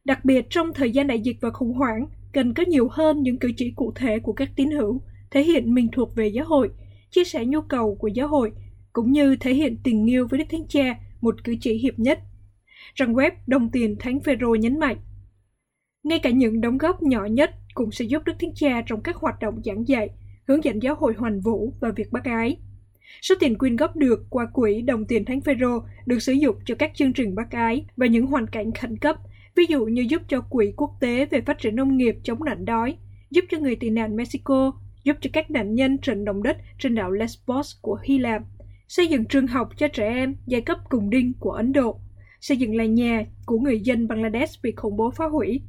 Đặc 0.06 0.26
biệt 0.26 0.46
trong 0.50 0.74
thời 0.74 0.92
gian 0.92 1.08
đại 1.08 1.20
dịch 1.20 1.38
và 1.42 1.50
khủng 1.50 1.74
hoảng, 1.74 2.08
cần 2.34 2.54
có 2.54 2.64
nhiều 2.68 2.88
hơn 2.92 3.22
những 3.22 3.40
cử 3.40 3.52
chỉ 3.58 3.74
cụ 3.76 3.94
thể 3.96 4.20
của 4.20 4.34
các 4.34 4.50
tín 4.56 4.72
hữu, 4.72 5.02
thể 5.32 5.44
hiện 5.44 5.74
mình 5.74 5.88
thuộc 5.92 6.16
về 6.16 6.28
giáo 6.28 6.46
hội, 6.46 6.70
chia 7.12 7.24
sẻ 7.24 7.46
nhu 7.46 7.62
cầu 7.62 7.96
của 7.96 8.08
giáo 8.08 8.28
hội, 8.28 8.52
cũng 8.94 9.12
như 9.12 9.36
thể 9.40 9.54
hiện 9.54 9.78
tình 9.84 10.10
yêu 10.10 10.28
với 10.28 10.40
Đức 10.40 10.46
Thánh 10.50 10.68
Cha, 10.68 11.00
một 11.22 11.44
cử 11.44 11.56
chỉ 11.62 11.74
hiệp 11.74 12.00
nhất. 12.00 12.20
Trang 12.96 13.14
web 13.14 13.32
Đồng 13.48 13.70
tiền 13.72 13.96
Thánh 14.00 14.20
Phêrô 14.20 14.56
nhấn 14.56 14.80
mạnh, 14.80 14.98
ngay 16.04 16.20
cả 16.20 16.30
những 16.30 16.62
đóng 16.62 16.78
góp 16.78 17.04
nhỏ 17.04 17.26
nhất 17.26 17.56
cũng 17.74 17.92
sẽ 17.92 18.06
giúp 18.06 18.24
Đức 18.26 18.34
Thánh 18.40 18.54
Cha 18.56 18.82
trong 18.88 19.02
các 19.02 19.16
hoạt 19.16 19.40
động 19.40 19.62
giảng 19.66 19.88
dạy, 19.88 20.10
hướng 20.48 20.64
dẫn 20.64 20.82
giáo 20.82 20.96
hội 20.96 21.14
hoàn 21.18 21.40
vũ 21.40 21.74
và 21.80 21.92
việc 21.96 22.12
bác 22.12 22.24
ái. 22.24 22.58
Số 23.22 23.36
tiền 23.40 23.58
quyên 23.58 23.76
góp 23.76 23.96
được 23.96 24.26
qua 24.30 24.46
quỹ 24.54 24.82
đồng 24.82 25.06
tiền 25.06 25.26
Thánh 25.26 25.42
Phêrô 25.42 25.80
được 26.06 26.20
sử 26.20 26.34
dụng 26.34 26.56
cho 26.66 26.76
các 26.76 26.92
chương 26.96 27.14
trình 27.14 27.36
bác 27.36 27.52
ái 27.52 27.86
và 27.98 28.08
những 28.08 28.26
hoàn 28.26 28.48
cảnh 28.48 28.72
khẩn 28.72 28.98
cấp, 28.98 29.16
ví 29.56 29.66
dụ 29.66 29.86
như 29.86 30.06
giúp 30.10 30.22
cho 30.28 30.42
quỹ 30.42 30.74
quốc 30.78 30.92
tế 31.00 31.26
về 31.26 31.42
phát 31.42 31.60
triển 31.60 31.76
nông 31.76 31.98
nghiệp 31.98 32.16
chống 32.24 32.44
nạn 32.44 32.66
đói, 32.66 32.98
giúp 33.30 33.46
cho 33.50 33.58
người 33.58 33.76
tị 33.76 33.90
nạn 33.90 34.16
Mexico, 34.16 34.72
giúp 35.08 35.18
cho 35.22 35.30
các 35.34 35.52
nạn 35.52 35.76
nhân 35.76 35.98
trận 35.98 36.26
động 36.26 36.44
đất 36.44 36.58
trên 36.80 36.96
đảo 36.96 37.12
Lesbos 37.12 37.76
của 37.82 38.00
Hy 38.04 38.18
Lạp, 38.18 38.42
xây 38.88 39.08
dựng 39.08 39.26
trường 39.26 39.48
học 39.48 39.70
cho 39.78 39.88
trẻ 39.88 40.08
em 40.08 40.36
giai 40.46 40.62
cấp 40.62 40.78
cùng 40.90 41.10
đinh 41.10 41.34
của 41.40 41.52
Ấn 41.52 41.74
Độ, 41.74 42.00
xây 42.42 42.58
dựng 42.58 42.76
lại 42.76 42.88
nhà 42.88 43.26
của 43.46 43.60
người 43.60 43.80
dân 43.80 44.08
Bangladesh 44.08 44.64
bị 44.64 44.72
khủng 44.72 44.98
bố 44.98 45.12
phá 45.12 45.26
hủy. 45.26 45.62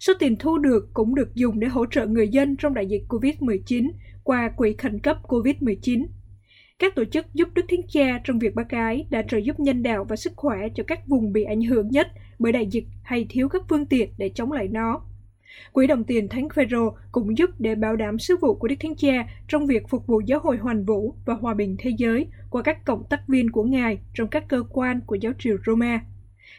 Số 0.00 0.12
tiền 0.18 0.36
thu 0.36 0.58
được 0.58 0.88
cũng 0.94 1.14
được 1.14 1.34
dùng 1.34 1.60
để 1.60 1.68
hỗ 1.68 1.86
trợ 1.86 2.06
người 2.06 2.28
dân 2.28 2.56
trong 2.56 2.74
đại 2.74 2.86
dịch 2.86 3.02
COVID-19 3.08 3.90
qua 4.24 4.50
quỹ 4.56 4.74
khẩn 4.78 4.98
cấp 4.98 5.16
COVID-19. 5.22 6.06
Các 6.78 6.94
tổ 6.94 7.04
chức 7.04 7.26
giúp 7.34 7.48
Đức 7.54 7.64
Thánh 7.68 7.86
Cha 7.88 8.20
trong 8.24 8.38
việc 8.38 8.54
bác 8.54 8.68
ái 8.68 9.06
đã 9.10 9.22
trợ 9.22 9.38
giúp 9.38 9.60
nhân 9.60 9.82
đạo 9.82 10.04
và 10.08 10.16
sức 10.16 10.32
khỏe 10.36 10.58
cho 10.74 10.84
các 10.86 11.08
vùng 11.08 11.32
bị 11.32 11.44
ảnh 11.44 11.62
hưởng 11.62 11.88
nhất 11.88 12.06
bởi 12.38 12.52
đại 12.52 12.66
dịch 12.66 12.84
hay 13.02 13.26
thiếu 13.30 13.48
các 13.48 13.62
phương 13.68 13.86
tiện 13.86 14.10
để 14.18 14.28
chống 14.34 14.52
lại 14.52 14.68
nó. 14.68 15.02
Quỹ 15.72 15.86
đồng 15.86 16.04
tiền 16.04 16.28
Thánh 16.28 16.48
Phêrô 16.54 16.96
cũng 17.12 17.38
giúp 17.38 17.50
để 17.58 17.74
bảo 17.74 17.96
đảm 17.96 18.18
sứ 18.18 18.36
vụ 18.40 18.54
của 18.54 18.68
Đức 18.68 18.76
Thánh 18.80 18.94
Cha 18.94 19.24
trong 19.48 19.66
việc 19.66 19.88
phục 19.88 20.06
vụ 20.06 20.20
giáo 20.20 20.40
hội 20.42 20.56
hoàn 20.56 20.84
vũ 20.84 21.14
và 21.24 21.34
hòa 21.34 21.54
bình 21.54 21.76
thế 21.78 21.90
giới 21.98 22.26
qua 22.50 22.62
các 22.62 22.84
cộng 22.84 23.04
tác 23.04 23.28
viên 23.28 23.50
của 23.50 23.64
Ngài 23.64 23.98
trong 24.14 24.28
các 24.28 24.48
cơ 24.48 24.62
quan 24.70 25.00
của 25.06 25.14
giáo 25.14 25.32
triều 25.38 25.56
Roma. 25.66 26.00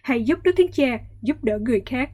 Hãy 0.02 0.24
giúp 0.24 0.40
Đức 0.44 0.52
Thánh 0.58 0.72
Cha 0.72 1.00
giúp 1.22 1.44
đỡ 1.44 1.60
người 1.60 1.82
khác. 1.86 2.10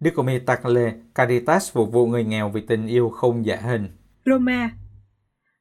Đức 0.00 0.10
Comi 0.14 0.38
Takle, 0.38 0.92
Caritas 1.14 1.72
phục 1.72 1.92
vụ 1.92 2.06
người 2.06 2.24
nghèo 2.24 2.48
vì 2.48 2.60
tình 2.60 2.86
yêu 2.86 3.08
không 3.08 3.46
dạ 3.46 3.56
hình. 3.56 3.88
Roma 4.26 4.70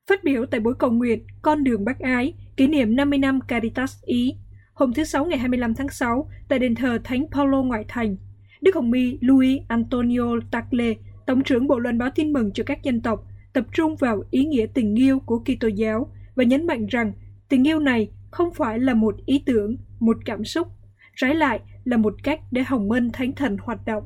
Phát 0.08 0.24
biểu 0.24 0.46
tại 0.46 0.60
buổi 0.60 0.74
cầu 0.80 0.92
nguyện 0.92 1.24
Con 1.42 1.64
đường 1.64 1.86
bác 1.86 2.00
ái, 2.00 2.34
kỷ 2.58 2.68
niệm 2.68 2.96
50 2.96 3.20
năm 3.20 3.40
Caritas 3.48 4.04
Ý, 4.04 4.36
hôm 4.82 4.94
thứ 4.94 5.04
Sáu 5.04 5.26
ngày 5.26 5.40
25 5.40 5.74
tháng 5.74 5.90
6 5.90 6.30
tại 6.48 6.60
đền 6.60 6.76
thờ 6.76 6.98
Thánh 7.04 7.26
Paulo 7.32 7.62
ngoại 7.62 7.86
thành, 7.88 8.16
Đức 8.62 8.76
Hồng 8.76 8.92
y 8.92 9.18
Louis 9.22 9.62
Antonio 9.68 10.40
Tagle, 10.52 10.94
Tổng 11.26 11.44
trưởng 11.44 11.68
Bộ 11.68 11.80
Loan 11.80 11.98
báo 11.98 12.10
tin 12.16 12.34
mừng 12.34 12.52
cho 12.54 12.64
các 12.68 12.84
dân 12.84 13.02
tộc, 13.02 13.24
tập 13.54 13.66
trung 13.74 13.96
vào 13.96 14.24
ý 14.32 14.46
nghĩa 14.46 14.66
tình 14.74 14.96
yêu 14.96 15.20
của 15.20 15.40
Kitô 15.40 15.68
giáo 15.68 16.12
và 16.36 16.44
nhấn 16.44 16.68
mạnh 16.68 16.88
rằng 16.88 17.14
tình 17.50 17.68
yêu 17.68 17.80
này 17.80 18.12
không 18.32 18.54
phải 18.54 18.80
là 18.80 18.94
một 18.94 19.16
ý 19.26 19.44
tưởng, 19.46 19.78
một 20.00 20.18
cảm 20.26 20.46
xúc, 20.46 20.68
trái 21.16 21.36
lại 21.36 21.60
là 21.84 21.98
một 21.98 22.14
cách 22.24 22.40
để 22.52 22.64
Hồng 22.64 22.88
minh 22.88 23.10
Thánh 23.14 23.32
Thần 23.32 23.58
hoạt 23.62 23.86
động. 23.86 24.04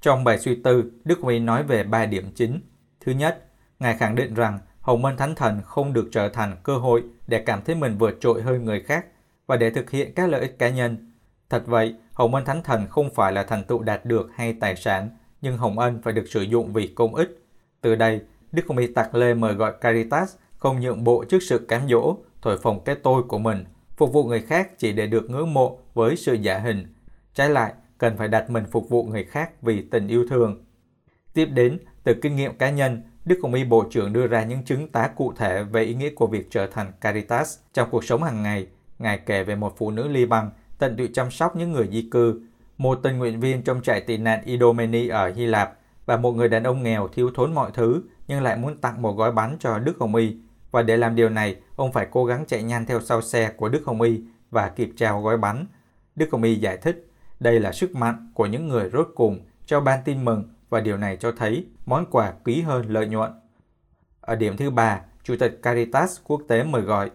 Trong 0.00 0.24
bài 0.24 0.38
suy 0.38 0.54
tư, 0.64 0.92
Đức 1.04 1.18
Huy 1.20 1.38
nói 1.38 1.62
về 1.62 1.84
ba 1.84 2.06
điểm 2.06 2.24
chính. 2.34 2.60
Thứ 3.00 3.12
nhất, 3.12 3.44
Ngài 3.78 3.96
khẳng 3.96 4.14
định 4.14 4.34
rằng 4.34 4.58
Hồng 4.80 5.02
minh 5.02 5.16
Thánh 5.16 5.34
Thần 5.34 5.60
không 5.64 5.92
được 5.92 6.08
trở 6.12 6.28
thành 6.28 6.56
cơ 6.62 6.78
hội 6.78 7.02
để 7.26 7.38
cảm 7.38 7.60
thấy 7.64 7.74
mình 7.74 7.98
vượt 7.98 8.16
trội 8.20 8.42
hơn 8.42 8.64
người 8.64 8.80
khác, 8.80 9.06
và 9.46 9.56
để 9.56 9.70
thực 9.70 9.90
hiện 9.90 10.14
các 10.14 10.28
lợi 10.28 10.40
ích 10.40 10.58
cá 10.58 10.68
nhân. 10.68 11.12
Thật 11.50 11.62
vậy, 11.66 11.94
hồng 12.12 12.34
ân 12.34 12.44
thánh 12.44 12.62
thần 12.62 12.86
không 12.86 13.14
phải 13.14 13.32
là 13.32 13.42
thành 13.42 13.64
tựu 13.64 13.82
đạt 13.82 14.04
được 14.04 14.30
hay 14.34 14.52
tài 14.52 14.76
sản, 14.76 15.10
nhưng 15.40 15.56
hồng 15.56 15.78
ân 15.78 16.02
phải 16.02 16.12
được 16.12 16.28
sử 16.28 16.42
dụng 16.42 16.72
vì 16.72 16.86
công 16.86 17.14
ích. 17.14 17.42
Từ 17.80 17.94
đây, 17.94 18.20
Đức 18.52 18.62
Hồng 18.68 18.78
Y 18.78 18.86
Tạc 18.86 19.14
Lê 19.14 19.34
mời 19.34 19.54
gọi 19.54 19.72
Caritas 19.80 20.36
không 20.56 20.80
nhượng 20.80 21.04
bộ 21.04 21.24
trước 21.24 21.42
sự 21.42 21.58
cám 21.58 21.88
dỗ, 21.88 22.16
thổi 22.42 22.58
phồng 22.58 22.84
cái 22.84 22.94
tôi 22.94 23.22
của 23.22 23.38
mình, 23.38 23.64
phục 23.96 24.12
vụ 24.12 24.24
người 24.24 24.40
khác 24.40 24.78
chỉ 24.78 24.92
để 24.92 25.06
được 25.06 25.30
ngưỡng 25.30 25.54
mộ 25.54 25.78
với 25.94 26.16
sự 26.16 26.34
giả 26.34 26.58
hình. 26.58 26.94
Trái 27.34 27.50
lại, 27.50 27.72
cần 27.98 28.16
phải 28.16 28.28
đặt 28.28 28.50
mình 28.50 28.64
phục 28.70 28.88
vụ 28.88 29.04
người 29.04 29.24
khác 29.24 29.62
vì 29.62 29.82
tình 29.82 30.08
yêu 30.08 30.26
thương. 30.30 30.64
Tiếp 31.34 31.46
đến, 31.46 31.78
từ 32.04 32.14
kinh 32.22 32.36
nghiệm 32.36 32.56
cá 32.56 32.70
nhân, 32.70 33.02
Đức 33.24 33.38
Hồng 33.42 33.54
Y 33.54 33.64
Bộ 33.64 33.84
trưởng 33.90 34.12
đưa 34.12 34.26
ra 34.26 34.44
những 34.44 34.64
chứng 34.64 34.88
tá 34.88 35.08
cụ 35.16 35.32
thể 35.36 35.62
về 35.62 35.82
ý 35.82 35.94
nghĩa 35.94 36.10
của 36.10 36.26
việc 36.26 36.50
trở 36.50 36.66
thành 36.66 36.92
Caritas 37.00 37.58
trong 37.72 37.88
cuộc 37.90 38.04
sống 38.04 38.22
hàng 38.22 38.42
ngày. 38.42 38.66
Ngài 38.98 39.18
kể 39.18 39.44
về 39.44 39.54
một 39.54 39.74
phụ 39.78 39.90
nữ 39.90 40.08
Liban 40.08 40.50
tận 40.78 40.96
tụy 40.96 41.08
chăm 41.14 41.30
sóc 41.30 41.56
những 41.56 41.72
người 41.72 41.88
di 41.92 42.08
cư, 42.10 42.40
một 42.78 43.00
tình 43.02 43.18
nguyện 43.18 43.40
viên 43.40 43.62
trong 43.62 43.82
trại 43.82 44.00
tị 44.00 44.16
nạn 44.16 44.42
Idomeni 44.44 45.08
ở 45.08 45.32
Hy 45.32 45.46
Lạp 45.46 45.72
và 46.06 46.16
một 46.16 46.32
người 46.32 46.48
đàn 46.48 46.64
ông 46.64 46.82
nghèo 46.82 47.08
thiếu 47.08 47.30
thốn 47.34 47.54
mọi 47.54 47.70
thứ 47.74 48.02
nhưng 48.28 48.42
lại 48.42 48.56
muốn 48.56 48.76
tặng 48.76 49.02
một 49.02 49.12
gói 49.12 49.32
bánh 49.32 49.56
cho 49.60 49.78
Đức 49.78 49.96
Hồng 50.00 50.14
Y. 50.14 50.36
Và 50.70 50.82
để 50.82 50.96
làm 50.96 51.14
điều 51.14 51.28
này, 51.28 51.56
ông 51.76 51.92
phải 51.92 52.06
cố 52.10 52.24
gắng 52.24 52.44
chạy 52.46 52.62
nhanh 52.62 52.86
theo 52.86 53.00
sau 53.00 53.22
xe 53.22 53.50
của 53.56 53.68
Đức 53.68 53.82
Hồng 53.86 54.02
Y 54.02 54.20
và 54.50 54.68
kịp 54.68 54.90
trao 54.96 55.22
gói 55.22 55.36
bánh. 55.36 55.66
Đức 56.16 56.28
Hồng 56.32 56.42
Y 56.42 56.54
giải 56.54 56.76
thích, 56.76 57.10
đây 57.40 57.60
là 57.60 57.72
sức 57.72 57.96
mạnh 57.96 58.30
của 58.34 58.46
những 58.46 58.68
người 58.68 58.90
rốt 58.90 59.08
cùng 59.14 59.40
cho 59.66 59.80
ban 59.80 60.00
tin 60.04 60.24
mừng 60.24 60.44
và 60.68 60.80
điều 60.80 60.96
này 60.96 61.16
cho 61.16 61.32
thấy 61.32 61.66
món 61.86 62.06
quà 62.10 62.32
quý 62.44 62.62
hơn 62.62 62.84
lợi 62.88 63.06
nhuận. 63.06 63.30
Ở 64.20 64.36
điểm 64.36 64.56
thứ 64.56 64.70
ba, 64.70 65.00
Chủ 65.22 65.34
tịch 65.38 65.60
Caritas 65.62 66.20
quốc 66.24 66.42
tế 66.48 66.64
mời 66.64 66.82
gọi. 66.82 67.10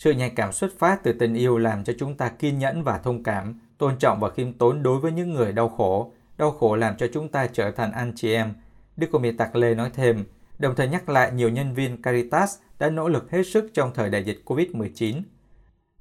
Sự 0.00 0.10
nhạy 0.10 0.30
cảm 0.30 0.52
xuất 0.52 0.78
phát 0.78 1.02
từ 1.02 1.12
tình 1.12 1.34
yêu 1.34 1.58
làm 1.58 1.84
cho 1.84 1.92
chúng 1.98 2.16
ta 2.16 2.28
kiên 2.28 2.58
nhẫn 2.58 2.82
và 2.82 2.98
thông 2.98 3.22
cảm, 3.22 3.60
tôn 3.78 3.98
trọng 3.98 4.20
và 4.20 4.30
khiêm 4.30 4.52
tốn 4.52 4.82
đối 4.82 5.00
với 5.00 5.12
những 5.12 5.32
người 5.32 5.52
đau 5.52 5.68
khổ. 5.68 6.12
Đau 6.38 6.50
khổ 6.50 6.76
làm 6.76 6.96
cho 6.96 7.06
chúng 7.12 7.28
ta 7.28 7.46
trở 7.46 7.70
thành 7.70 7.92
anh 7.92 8.12
chị 8.16 8.34
em. 8.34 8.54
Đức 8.96 9.06
Cô 9.12 9.18
Mỹ 9.18 9.32
Tạc 9.32 9.56
Lê 9.56 9.74
nói 9.74 9.90
thêm, 9.94 10.24
đồng 10.58 10.74
thời 10.76 10.88
nhắc 10.88 11.08
lại 11.08 11.32
nhiều 11.32 11.48
nhân 11.48 11.74
viên 11.74 12.02
Caritas 12.02 12.58
đã 12.78 12.90
nỗ 12.90 13.08
lực 13.08 13.30
hết 13.30 13.42
sức 13.42 13.70
trong 13.74 13.90
thời 13.94 14.10
đại 14.10 14.24
dịch 14.24 14.42
COVID-19. 14.44 15.22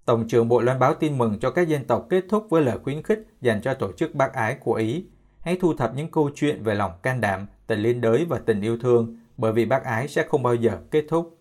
Tổng 0.05 0.27
trưởng 0.27 0.47
Bộ 0.47 0.61
Loan 0.61 0.79
báo 0.79 0.93
tin 0.93 1.17
mừng 1.17 1.39
cho 1.39 1.51
các 1.51 1.67
dân 1.67 1.85
tộc 1.85 2.05
kết 2.09 2.23
thúc 2.29 2.47
với 2.49 2.61
lời 2.61 2.77
khuyến 2.83 3.03
khích 3.03 3.27
dành 3.41 3.61
cho 3.61 3.73
tổ 3.73 3.91
chức 3.91 4.15
bác 4.15 4.33
ái 4.33 4.55
của 4.55 4.73
Ý. 4.73 5.05
Hãy 5.39 5.57
thu 5.61 5.73
thập 5.73 5.95
những 5.95 6.11
câu 6.11 6.29
chuyện 6.35 6.63
về 6.63 6.75
lòng 6.75 6.91
can 7.01 7.21
đảm, 7.21 7.47
tình 7.67 7.79
liên 7.79 8.01
đới 8.01 8.25
và 8.25 8.39
tình 8.45 8.61
yêu 8.61 8.77
thương, 8.77 9.17
bởi 9.37 9.53
vì 9.53 9.65
bác 9.65 9.83
ái 9.83 10.07
sẽ 10.07 10.23
không 10.29 10.43
bao 10.43 10.55
giờ 10.55 10.77
kết 10.91 11.05
thúc. 11.09 11.38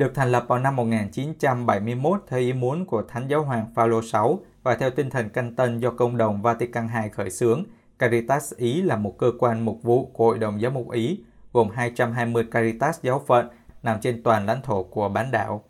Được 0.00 0.14
thành 0.14 0.32
lập 0.32 0.44
vào 0.48 0.58
năm 0.58 0.76
1971 0.76 2.20
theo 2.28 2.40
ý 2.40 2.52
muốn 2.52 2.86
của 2.86 3.02
Thánh 3.02 3.28
Giáo 3.28 3.42
hoàng 3.42 3.66
Phaolô 3.74 4.00
VI 4.00 4.46
và 4.62 4.74
theo 4.74 4.90
tinh 4.90 5.10
thần 5.10 5.28
canh 5.28 5.54
tân 5.54 5.78
do 5.78 5.90
Công 5.90 6.16
đồng 6.16 6.42
Vatican 6.42 6.88
II 7.02 7.10
khởi 7.10 7.30
xướng, 7.30 7.64
Caritas 7.98 8.54
Ý 8.56 8.82
là 8.82 8.96
một 8.96 9.18
cơ 9.18 9.32
quan 9.38 9.64
mục 9.64 9.82
vụ 9.82 10.10
của 10.12 10.24
Hội 10.24 10.38
đồng 10.38 10.60
Giám 10.60 10.74
mục 10.74 10.90
Ý, 10.90 11.20
gồm 11.52 11.68
220 11.70 12.44
Caritas 12.50 13.00
giáo 13.02 13.22
phận 13.26 13.48
nằm 13.82 14.00
trên 14.00 14.22
toàn 14.22 14.46
lãnh 14.46 14.62
thổ 14.62 14.82
của 14.82 15.08
bán 15.08 15.30
đảo. 15.30 15.64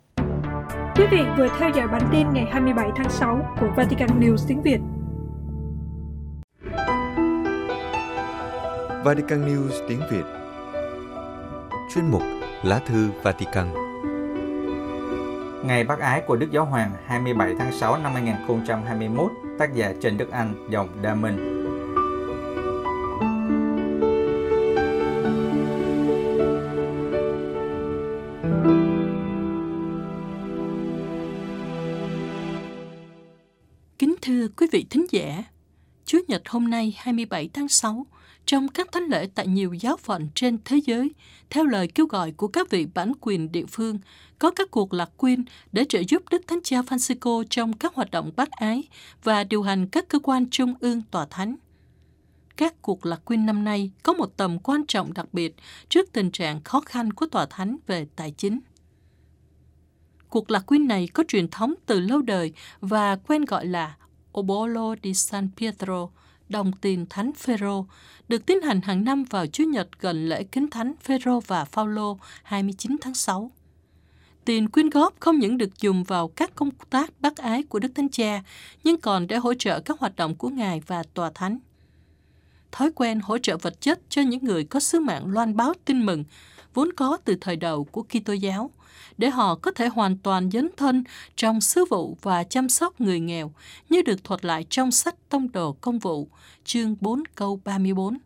Quý 0.95 1.05
vị 1.11 1.21
vừa 1.37 1.47
theo 1.59 1.69
dõi 1.75 1.87
bản 1.87 2.09
tin 2.11 2.27
ngày 2.33 2.45
27 2.51 2.89
tháng 2.95 3.09
6 3.09 3.55
của 3.59 3.67
Vatican 3.75 4.19
News 4.19 4.45
tiếng 4.47 4.61
Việt. 4.61 4.79
Vatican 9.03 9.47
News 9.47 9.87
tiếng 9.87 10.01
Việt 10.11 10.25
Chuyên 11.93 12.05
mục 12.11 12.21
Lá 12.63 12.79
thư 12.85 13.09
Vatican 13.23 13.90
Ngày 15.65 15.83
Bác 15.83 15.99
Ái 15.99 16.21
của 16.27 16.35
Đức 16.35 16.51
Giáo 16.51 16.65
Hoàng 16.65 16.91
27 17.05 17.55
tháng 17.59 17.71
6 17.71 17.97
năm 17.97 18.13
2021, 18.13 19.31
tác 19.59 19.73
giả 19.73 19.93
Trần 20.01 20.17
Đức 20.17 20.31
Anh, 20.31 20.67
dòng 20.69 21.01
Đa 21.01 21.15
Minh. 21.15 21.37
Kính 33.99 34.15
Thưa 34.21 34.47
quý 34.57 34.67
vị 34.71 34.85
thính 34.89 35.05
giả, 35.11 35.43
Chúa 36.05 36.19
Nhật 36.27 36.41
hôm 36.49 36.69
nay 36.69 36.95
27 36.97 37.49
tháng 37.53 37.67
6, 37.67 38.05
trong 38.51 38.67
các 38.67 38.91
thánh 38.91 39.03
lễ 39.03 39.27
tại 39.35 39.47
nhiều 39.47 39.73
giáo 39.73 39.97
phận 39.97 40.29
trên 40.35 40.57
thế 40.65 40.77
giới, 40.85 41.11
theo 41.49 41.65
lời 41.65 41.87
kêu 41.87 42.05
gọi 42.05 42.31
của 42.31 42.47
các 42.47 42.69
vị 42.69 42.85
bản 42.93 43.11
quyền 43.21 43.51
địa 43.51 43.65
phương, 43.65 43.99
có 44.39 44.51
các 44.51 44.71
cuộc 44.71 44.93
lạc 44.93 45.09
quyên 45.17 45.45
để 45.71 45.85
trợ 45.89 46.01
giúp 46.07 46.23
Đức 46.31 46.41
Thánh 46.47 46.59
Cha 46.63 46.81
Francisco 46.81 47.43
trong 47.49 47.73
các 47.73 47.95
hoạt 47.95 48.11
động 48.11 48.31
bác 48.35 48.51
ái 48.51 48.83
và 49.23 49.43
điều 49.43 49.63
hành 49.63 49.87
các 49.87 50.07
cơ 50.09 50.19
quan 50.19 50.49
trung 50.49 50.73
ương 50.79 51.01
tòa 51.11 51.25
thánh. 51.29 51.55
Các 52.57 52.81
cuộc 52.81 53.05
lạc 53.05 53.25
quyên 53.25 53.45
năm 53.45 53.63
nay 53.63 53.91
có 54.03 54.13
một 54.13 54.37
tầm 54.37 54.59
quan 54.59 54.85
trọng 54.87 55.13
đặc 55.13 55.33
biệt 55.33 55.55
trước 55.89 56.09
tình 56.13 56.31
trạng 56.31 56.63
khó 56.63 56.81
khăn 56.81 57.13
của 57.13 57.25
tòa 57.25 57.45
thánh 57.45 57.77
về 57.87 58.07
tài 58.15 58.31
chính. 58.31 58.59
Cuộc 60.29 60.51
lạc 60.51 60.59
quyên 60.59 60.87
này 60.87 61.07
có 61.13 61.23
truyền 61.27 61.47
thống 61.47 61.73
từ 61.85 61.99
lâu 61.99 62.21
đời 62.21 62.53
và 62.81 63.15
quen 63.15 63.45
gọi 63.45 63.65
là 63.65 63.95
Obolo 64.39 64.95
di 65.03 65.13
San 65.13 65.49
Pietro, 65.57 66.09
đồng 66.51 66.71
tiền 66.81 67.05
Thánh 67.09 67.31
Phêrô, 67.33 67.85
được 68.27 68.45
tiến 68.45 68.61
hành 68.61 68.81
hàng 68.81 69.03
năm 69.03 69.23
vào 69.23 69.47
Chủ 69.47 69.63
nhật 69.63 69.87
gần 69.99 70.29
lễ 70.29 70.43
kính 70.43 70.69
Thánh 70.69 70.93
Phêrô 71.01 71.39
và 71.39 71.65
Phaolô 71.65 72.17
29 72.43 72.95
tháng 73.01 73.13
6. 73.13 73.51
Tiền 74.45 74.69
quyên 74.69 74.89
góp 74.89 75.19
không 75.19 75.39
những 75.39 75.57
được 75.57 75.79
dùng 75.79 76.03
vào 76.03 76.27
các 76.27 76.55
công 76.55 76.69
tác 76.89 77.11
bác 77.19 77.37
ái 77.37 77.63
của 77.63 77.79
Đức 77.79 77.91
Thánh 77.95 78.09
Cha, 78.09 78.43
nhưng 78.83 79.01
còn 79.01 79.27
để 79.27 79.37
hỗ 79.37 79.53
trợ 79.53 79.79
các 79.79 79.99
hoạt 79.99 80.15
động 80.15 80.35
của 80.35 80.49
Ngài 80.49 80.81
và 80.87 81.03
Tòa 81.13 81.31
Thánh. 81.35 81.59
Thói 82.71 82.91
quen 82.95 83.19
hỗ 83.19 83.37
trợ 83.37 83.57
vật 83.57 83.81
chất 83.81 83.99
cho 84.09 84.21
những 84.21 84.45
người 84.45 84.63
có 84.63 84.79
sứ 84.79 84.99
mạng 84.99 85.27
loan 85.27 85.55
báo 85.55 85.73
tin 85.85 86.05
mừng 86.05 86.23
vốn 86.73 86.89
có 86.95 87.17
từ 87.25 87.37
thời 87.41 87.55
đầu 87.55 87.83
của 87.83 88.03
Kitô 88.03 88.33
giáo, 88.33 88.71
để 89.17 89.29
họ 89.29 89.55
có 89.55 89.71
thể 89.71 89.87
hoàn 89.87 90.17
toàn 90.17 90.51
dấn 90.51 90.69
thân 90.77 91.03
trong 91.35 91.61
sứ 91.61 91.85
vụ 91.89 92.17
và 92.21 92.43
chăm 92.43 92.69
sóc 92.69 93.01
người 93.01 93.19
nghèo, 93.19 93.51
như 93.89 94.01
được 94.01 94.23
thuật 94.23 94.45
lại 94.45 94.65
trong 94.69 94.91
sách 94.91 95.15
Tông 95.29 95.51
đồ 95.51 95.71
Công 95.81 95.99
vụ, 95.99 96.27
chương 96.65 96.95
4 97.01 97.23
câu 97.35 97.61
34. 97.65 98.17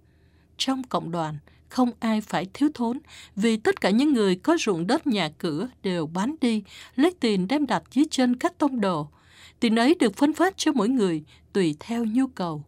Trong 0.57 0.83
cộng 0.83 1.11
đoàn, 1.11 1.37
không 1.69 1.91
ai 1.99 2.21
phải 2.21 2.47
thiếu 2.53 2.69
thốn, 2.73 2.99
vì 3.35 3.57
tất 3.57 3.81
cả 3.81 3.89
những 3.89 4.13
người 4.13 4.35
có 4.35 4.57
ruộng 4.59 4.87
đất 4.87 5.07
nhà 5.07 5.29
cửa 5.37 5.67
đều 5.83 6.07
bán 6.07 6.35
đi, 6.41 6.63
lấy 6.95 7.11
tiền 7.19 7.47
đem 7.47 7.65
đặt 7.65 7.83
dưới 7.91 8.05
chân 8.11 8.35
các 8.35 8.57
tông 8.57 8.81
đồ. 8.81 9.07
Tiền 9.59 9.75
ấy 9.75 9.95
được 9.99 10.15
phân 10.15 10.33
phát 10.33 10.53
cho 10.57 10.71
mỗi 10.71 10.89
người 10.89 11.23
tùy 11.53 11.75
theo 11.79 12.05
nhu 12.05 12.27
cầu. 12.27 12.63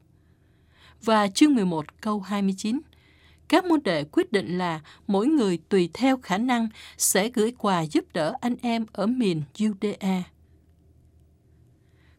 Và 1.03 1.27
chương 1.27 1.55
11 1.55 2.01
câu 2.01 2.19
29 2.19 2.79
các 3.47 3.65
môn 3.65 3.79
đệ 3.83 4.03
quyết 4.03 4.31
định 4.31 4.57
là 4.57 4.81
mỗi 5.07 5.27
người 5.27 5.59
tùy 5.69 5.89
theo 5.93 6.17
khả 6.17 6.37
năng 6.37 6.67
sẽ 6.97 7.29
gửi 7.29 7.53
quà 7.57 7.85
giúp 7.85 8.05
đỡ 8.13 8.33
anh 8.41 8.55
em 8.61 8.85
ở 8.91 9.05
miền 9.07 9.41
Judea. 9.57 10.21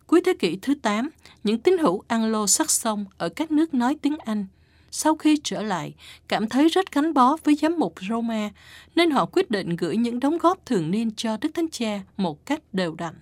Cuối 0.06 0.20
thế 0.24 0.34
kỷ 0.38 0.58
thứ 0.62 0.74
8, 0.82 1.10
những 1.44 1.58
tín 1.58 1.78
hữu 1.78 2.02
Anglo-Saxon 2.08 3.04
ở 3.18 3.28
các 3.28 3.50
nước 3.50 3.74
nói 3.74 3.96
tiếng 4.02 4.18
Anh 4.18 4.46
sau 4.90 5.16
khi 5.16 5.40
trở 5.44 5.62
lại 5.62 5.94
cảm 6.28 6.48
thấy 6.48 6.68
rất 6.68 6.92
gắn 6.92 7.14
bó 7.14 7.36
với 7.44 7.54
giám 7.54 7.78
mục 7.78 7.94
Roma 8.08 8.50
nên 8.94 9.10
họ 9.10 9.26
quyết 9.26 9.50
định 9.50 9.76
gửi 9.76 9.96
những 9.96 10.20
đóng 10.20 10.38
góp 10.38 10.66
thường 10.66 10.90
niên 10.90 11.10
cho 11.16 11.36
Đức 11.40 11.50
Thánh 11.54 11.68
Cha 11.70 12.00
một 12.16 12.46
cách 12.46 12.60
đều 12.72 12.94
đặn. 12.94 13.14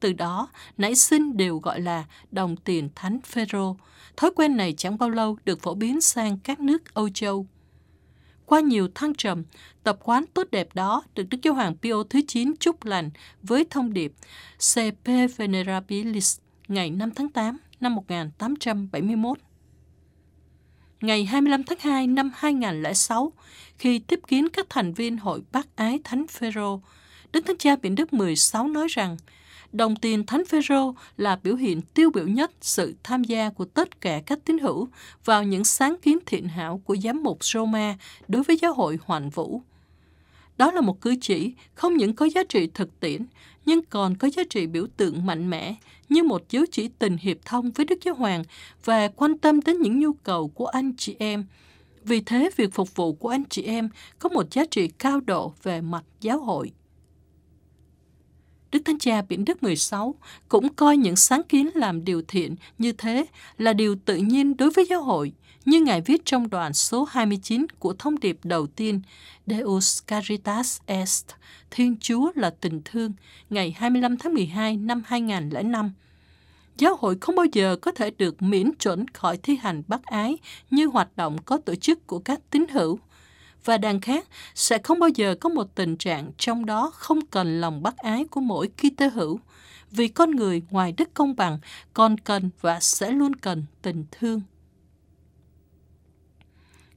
Từ 0.00 0.12
đó, 0.12 0.48
nảy 0.78 0.94
sinh 0.94 1.36
đều 1.36 1.58
gọi 1.58 1.80
là 1.80 2.04
đồng 2.30 2.56
tiền 2.56 2.88
Thánh 2.94 3.20
Phêrô. 3.20 3.76
Thói 4.16 4.30
quen 4.36 4.56
này 4.56 4.74
chẳng 4.76 4.98
bao 4.98 5.10
lâu 5.10 5.38
được 5.44 5.62
phổ 5.62 5.74
biến 5.74 6.00
sang 6.00 6.38
các 6.38 6.60
nước 6.60 6.94
Âu 6.94 7.08
Châu. 7.08 7.46
Qua 8.46 8.60
nhiều 8.60 8.88
thăng 8.94 9.14
trầm, 9.14 9.42
tập 9.82 9.98
quán 10.02 10.24
tốt 10.34 10.48
đẹp 10.50 10.74
đó 10.74 11.02
được 11.14 11.24
Đức 11.30 11.38
Giáo 11.42 11.54
hoàng 11.54 11.76
Pio 11.76 12.02
thứ 12.10 12.20
9 12.28 12.54
chúc 12.60 12.84
lành 12.84 13.10
với 13.42 13.66
thông 13.70 13.92
điệp 13.92 14.12
CP 14.74 15.06
Venerabilis 15.36 16.38
ngày 16.68 16.90
5 16.90 17.10
tháng 17.10 17.28
8 17.28 17.58
năm 17.80 17.94
1871. 17.94 19.38
Ngày 21.00 21.24
25 21.24 21.62
tháng 21.64 21.78
2 21.80 22.06
năm 22.06 22.30
2006, 22.34 23.32
khi 23.78 23.98
tiếp 23.98 24.20
kiến 24.26 24.48
các 24.48 24.66
thành 24.70 24.92
viên 24.92 25.16
Hội 25.16 25.42
Bác 25.52 25.76
Ái 25.76 26.00
Thánh 26.04 26.26
Phêrô, 26.26 26.80
Đức 27.32 27.46
Thánh 27.46 27.58
Cha 27.58 27.76
Biển 27.76 27.94
Đức 27.94 28.12
16 28.12 28.68
nói 28.68 28.86
rằng 28.90 29.16
đồng 29.72 29.96
tiền 29.96 30.26
Thánh 30.26 30.44
Phêrô 30.44 30.94
là 31.16 31.38
biểu 31.42 31.56
hiện 31.56 31.82
tiêu 31.82 32.10
biểu 32.14 32.26
nhất 32.26 32.50
sự 32.60 32.94
tham 33.02 33.24
gia 33.24 33.50
của 33.50 33.64
tất 33.64 34.00
cả 34.00 34.22
các 34.26 34.38
tín 34.44 34.58
hữu 34.58 34.88
vào 35.24 35.44
những 35.44 35.64
sáng 35.64 35.96
kiến 36.02 36.18
thiện 36.26 36.48
hảo 36.48 36.82
của 36.84 36.96
giám 36.96 37.22
mục 37.22 37.44
Roma 37.44 37.96
đối 38.28 38.42
với 38.42 38.58
giáo 38.62 38.74
hội 38.74 38.98
hoàn 39.04 39.30
vũ. 39.30 39.62
Đó 40.56 40.70
là 40.70 40.80
một 40.80 41.00
cử 41.00 41.14
chỉ 41.20 41.52
không 41.74 41.96
những 41.96 42.14
có 42.14 42.26
giá 42.26 42.42
trị 42.48 42.68
thực 42.74 43.00
tiễn, 43.00 43.26
nhưng 43.66 43.82
còn 43.82 44.16
có 44.16 44.28
giá 44.28 44.42
trị 44.50 44.66
biểu 44.66 44.86
tượng 44.96 45.26
mạnh 45.26 45.50
mẽ 45.50 45.74
như 46.08 46.22
một 46.22 46.50
dấu 46.50 46.64
chỉ 46.70 46.88
tình 46.98 47.16
hiệp 47.16 47.36
thông 47.44 47.70
với 47.70 47.86
Đức 47.86 47.98
Giáo 48.04 48.14
Hoàng 48.14 48.44
và 48.84 49.08
quan 49.08 49.38
tâm 49.38 49.60
đến 49.60 49.82
những 49.82 49.98
nhu 49.98 50.12
cầu 50.12 50.48
của 50.48 50.66
anh 50.66 50.92
chị 50.96 51.16
em. 51.18 51.44
Vì 52.04 52.20
thế, 52.20 52.50
việc 52.56 52.74
phục 52.74 52.96
vụ 52.96 53.12
của 53.12 53.28
anh 53.28 53.44
chị 53.50 53.62
em 53.62 53.88
có 54.18 54.28
một 54.28 54.50
giá 54.50 54.64
trị 54.70 54.88
cao 54.88 55.20
độ 55.20 55.52
về 55.62 55.80
mặt 55.80 56.04
giáo 56.20 56.38
hội. 56.38 56.72
Đức 58.72 58.82
Thánh 58.84 58.98
Cha 58.98 59.22
Biển 59.22 59.44
Đức 59.44 59.62
16 59.62 60.14
cũng 60.48 60.74
coi 60.74 60.96
những 60.96 61.16
sáng 61.16 61.42
kiến 61.48 61.70
làm 61.74 62.04
điều 62.04 62.22
thiện 62.28 62.56
như 62.78 62.92
thế 62.92 63.26
là 63.58 63.72
điều 63.72 63.96
tự 64.04 64.16
nhiên 64.16 64.56
đối 64.56 64.70
với 64.70 64.86
giáo 64.90 65.02
hội, 65.02 65.32
như 65.64 65.80
Ngài 65.80 66.00
viết 66.00 66.24
trong 66.24 66.50
đoạn 66.50 66.72
số 66.72 67.04
29 67.10 67.66
của 67.78 67.92
thông 67.98 68.20
điệp 68.20 68.38
đầu 68.44 68.66
tiên 68.66 69.00
Deus 69.46 70.02
Caritas 70.06 70.80
Est, 70.86 71.26
Thiên 71.70 71.96
Chúa 72.00 72.32
là 72.34 72.50
tình 72.60 72.80
thương, 72.84 73.12
ngày 73.50 73.74
25 73.78 74.16
tháng 74.16 74.34
12 74.34 74.76
năm 74.76 75.02
2005. 75.06 75.92
Giáo 76.76 76.96
hội 77.00 77.16
không 77.20 77.36
bao 77.36 77.46
giờ 77.52 77.76
có 77.76 77.90
thể 77.90 78.10
được 78.18 78.42
miễn 78.42 78.74
chuẩn 78.74 79.08
khỏi 79.08 79.36
thi 79.36 79.56
hành 79.56 79.82
bác 79.88 80.02
ái 80.04 80.38
như 80.70 80.86
hoạt 80.86 81.16
động 81.16 81.36
có 81.44 81.58
tổ 81.58 81.74
chức 81.74 82.06
của 82.06 82.18
các 82.18 82.40
tín 82.50 82.66
hữu– 82.68 82.98
và 83.64 83.78
đàn 83.78 84.00
khác 84.00 84.28
sẽ 84.54 84.78
không 84.78 84.98
bao 84.98 85.08
giờ 85.08 85.34
có 85.40 85.48
một 85.48 85.74
tình 85.74 85.96
trạng 85.96 86.30
trong 86.38 86.66
đó 86.66 86.92
không 86.94 87.26
cần 87.26 87.60
lòng 87.60 87.82
bác 87.82 87.96
ái 87.96 88.24
của 88.24 88.40
mỗi 88.40 88.68
Kitô 88.68 89.08
hữu, 89.14 89.40
vì 89.90 90.08
con 90.08 90.30
người 90.30 90.62
ngoài 90.70 90.92
đức 90.96 91.14
công 91.14 91.36
bằng 91.36 91.58
còn 91.94 92.18
cần 92.18 92.50
và 92.60 92.80
sẽ 92.80 93.10
luôn 93.10 93.36
cần 93.36 93.64
tình 93.82 94.04
thương. 94.10 94.40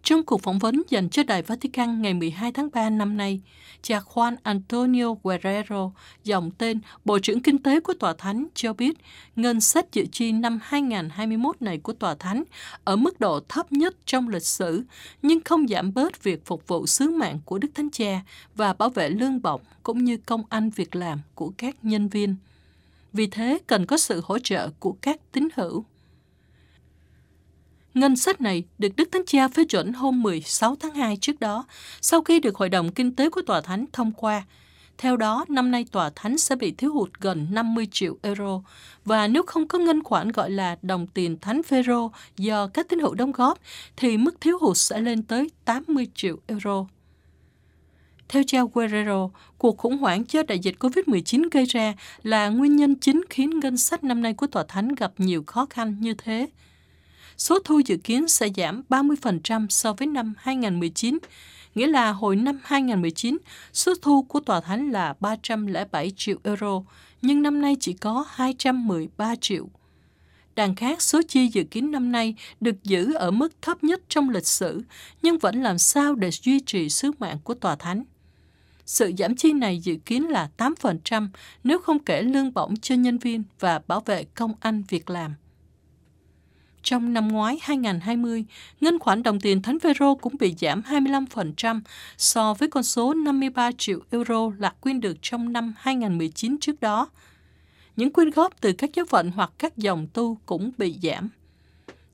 Trong 0.05 0.23
cuộc 0.23 0.41
phỏng 0.41 0.59
vấn 0.59 0.81
dành 0.89 1.09
cho 1.09 1.23
Đài 1.23 1.41
Vatican 1.41 2.01
ngày 2.01 2.13
12 2.13 2.51
tháng 2.51 2.69
3 2.73 2.89
năm 2.89 3.17
nay, 3.17 3.41
cha 3.81 3.99
Juan 4.13 4.35
Antonio 4.43 5.15
Guerrero, 5.23 5.91
dòng 6.23 6.51
tên 6.51 6.79
Bộ 7.05 7.19
trưởng 7.19 7.41
Kinh 7.41 7.57
tế 7.57 7.79
của 7.79 7.93
Tòa 7.93 8.13
Thánh, 8.17 8.47
cho 8.53 8.73
biết 8.73 8.97
ngân 9.35 9.61
sách 9.61 9.85
dự 9.91 10.05
chi 10.11 10.31
năm 10.31 10.59
2021 10.63 11.61
này 11.61 11.77
của 11.77 11.93
Tòa 11.93 12.15
Thánh 12.15 12.43
ở 12.83 12.95
mức 12.95 13.19
độ 13.19 13.39
thấp 13.49 13.71
nhất 13.71 13.95
trong 14.05 14.29
lịch 14.29 14.45
sử, 14.45 14.83
nhưng 15.21 15.41
không 15.45 15.67
giảm 15.67 15.93
bớt 15.93 16.23
việc 16.23 16.45
phục 16.45 16.67
vụ 16.67 16.85
sứ 16.85 17.09
mạng 17.09 17.39
của 17.45 17.57
Đức 17.57 17.69
Thánh 17.75 17.89
Cha 17.89 18.21
và 18.55 18.73
bảo 18.73 18.89
vệ 18.89 19.09
lương 19.09 19.41
bổng 19.41 19.61
cũng 19.83 20.03
như 20.03 20.17
công 20.17 20.43
ăn 20.49 20.69
việc 20.69 20.95
làm 20.95 21.19
của 21.35 21.51
các 21.57 21.75
nhân 21.81 22.07
viên. 22.07 22.35
Vì 23.13 23.27
thế, 23.27 23.57
cần 23.67 23.85
có 23.85 23.97
sự 23.97 24.21
hỗ 24.25 24.39
trợ 24.39 24.69
của 24.79 24.95
các 25.01 25.31
tín 25.31 25.47
hữu. 25.55 25.85
Ngân 27.95 28.15
sách 28.15 28.41
này 28.41 28.63
được 28.77 28.95
Đức 28.95 29.09
Thánh 29.11 29.25
Cha 29.25 29.47
phê 29.47 29.65
chuẩn 29.65 29.93
hôm 29.93 30.23
16 30.23 30.75
tháng 30.75 30.93
2 30.93 31.17
trước 31.21 31.39
đó, 31.39 31.65
sau 32.01 32.21
khi 32.21 32.39
được 32.39 32.55
Hội 32.55 32.69
đồng 32.69 32.91
Kinh 32.91 33.15
tế 33.15 33.29
của 33.29 33.41
Tòa 33.41 33.61
Thánh 33.61 33.85
thông 33.93 34.11
qua. 34.11 34.43
Theo 34.97 35.17
đó, 35.17 35.45
năm 35.47 35.71
nay 35.71 35.85
Tòa 35.91 36.11
Thánh 36.15 36.37
sẽ 36.37 36.55
bị 36.55 36.71
thiếu 36.71 36.93
hụt 36.93 37.09
gần 37.19 37.47
50 37.51 37.87
triệu 37.91 38.17
euro, 38.21 38.61
và 39.05 39.27
nếu 39.27 39.43
không 39.47 39.67
có 39.67 39.79
ngân 39.79 40.03
khoản 40.03 40.31
gọi 40.31 40.51
là 40.51 40.77
đồng 40.81 41.07
tiền 41.07 41.39
Thánh 41.39 41.63
Phêrô 41.63 42.11
do 42.37 42.67
các 42.67 42.89
tín 42.89 42.99
hữu 42.99 43.13
đóng 43.13 43.31
góp, 43.31 43.59
thì 43.95 44.17
mức 44.17 44.41
thiếu 44.41 44.57
hụt 44.61 44.77
sẽ 44.77 44.99
lên 45.01 45.23
tới 45.23 45.49
80 45.65 46.07
triệu 46.15 46.37
euro. 46.47 46.85
Theo 48.29 48.43
cha 48.47 48.59
Guerrero, 48.73 49.29
cuộc 49.57 49.77
khủng 49.77 49.97
hoảng 49.97 50.23
do 50.29 50.43
đại 50.43 50.59
dịch 50.59 50.75
COVID-19 50.79 51.49
gây 51.51 51.65
ra 51.65 51.93
là 52.23 52.49
nguyên 52.49 52.75
nhân 52.75 52.95
chính 52.95 53.21
khiến 53.29 53.59
ngân 53.59 53.77
sách 53.77 54.03
năm 54.03 54.21
nay 54.21 54.33
của 54.33 54.47
Tòa 54.47 54.63
Thánh 54.67 54.95
gặp 54.95 55.11
nhiều 55.17 55.43
khó 55.47 55.65
khăn 55.69 55.95
như 55.99 56.13
thế 56.13 56.47
số 57.37 57.59
thu 57.59 57.81
dự 57.85 57.97
kiến 57.97 58.27
sẽ 58.27 58.47
giảm 58.57 58.83
30% 58.89 59.67
so 59.69 59.93
với 59.93 60.07
năm 60.07 60.33
2019, 60.37 61.17
nghĩa 61.75 61.87
là 61.87 62.11
hồi 62.11 62.35
năm 62.35 62.59
2019, 62.63 63.37
số 63.73 63.93
thu 64.01 64.23
của 64.23 64.39
Tòa 64.39 64.61
Thánh 64.61 64.91
là 64.91 65.15
307 65.19 66.11
triệu 66.17 66.37
euro, 66.43 66.81
nhưng 67.21 67.41
năm 67.41 67.61
nay 67.61 67.77
chỉ 67.79 67.93
có 67.93 68.25
213 68.29 69.35
triệu. 69.41 69.69
Đàn 70.55 70.75
khác, 70.75 71.01
số 71.01 71.21
chi 71.27 71.47
dự 71.47 71.63
kiến 71.63 71.91
năm 71.91 72.11
nay 72.11 72.35
được 72.61 72.83
giữ 72.83 73.13
ở 73.13 73.31
mức 73.31 73.61
thấp 73.61 73.83
nhất 73.83 74.01
trong 74.09 74.29
lịch 74.29 74.47
sử, 74.47 74.81
nhưng 75.21 75.37
vẫn 75.37 75.63
làm 75.63 75.77
sao 75.77 76.15
để 76.15 76.31
duy 76.31 76.59
trì 76.59 76.89
sứ 76.89 77.11
mạng 77.19 77.37
của 77.43 77.53
Tòa 77.53 77.75
Thánh. 77.75 78.03
Sự 78.85 79.11
giảm 79.17 79.35
chi 79.35 79.53
này 79.53 79.79
dự 79.79 79.95
kiến 80.05 80.23
là 80.23 80.49
8% 80.57 81.27
nếu 81.63 81.79
không 81.79 81.99
kể 81.99 82.21
lương 82.21 82.53
bổng 82.53 82.75
cho 82.75 82.95
nhân 82.95 83.17
viên 83.17 83.43
và 83.59 83.81
bảo 83.87 83.99
vệ 83.99 84.23
công 84.23 84.53
ăn 84.59 84.83
việc 84.89 85.09
làm. 85.09 85.35
Trong 86.85 87.13
năm 87.13 87.27
ngoái 87.27 87.57
2020, 87.61 88.45
ngân 88.81 88.99
khoản 88.99 89.23
đồng 89.23 89.39
tiền 89.39 89.61
Thánh 89.61 89.77
Vero 89.77 90.15
cũng 90.15 90.33
bị 90.39 90.55
giảm 90.59 90.81
25% 90.81 91.81
so 92.17 92.53
với 92.53 92.69
con 92.69 92.83
số 92.83 93.13
53 93.13 93.71
triệu 93.77 93.99
euro 94.11 94.51
lạc 94.57 94.81
quyên 94.81 95.01
được 95.01 95.17
trong 95.21 95.53
năm 95.53 95.73
2019 95.77 96.57
trước 96.61 96.81
đó. 96.81 97.09
Những 97.95 98.13
quyên 98.13 98.29
góp 98.29 98.61
từ 98.61 98.73
các 98.73 98.89
giáo 98.93 99.05
phận 99.05 99.31
hoặc 99.31 99.51
các 99.57 99.77
dòng 99.77 100.07
tu 100.13 100.37
cũng 100.45 100.71
bị 100.77 100.95
giảm. 101.03 101.29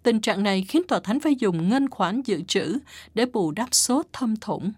Tình 0.03 0.21
trạng 0.21 0.43
này 0.43 0.65
khiến 0.67 0.81
Tòa 0.88 0.99
Thánh 0.99 1.19
phải 1.19 1.36
dùng 1.36 1.69
ngân 1.69 1.89
khoản 1.89 2.21
dự 2.21 2.41
trữ 2.41 2.79
để 3.13 3.25
bù 3.25 3.51
đắp 3.51 3.69
số 3.71 4.03
thâm 4.13 4.36
thủng. 4.36 4.71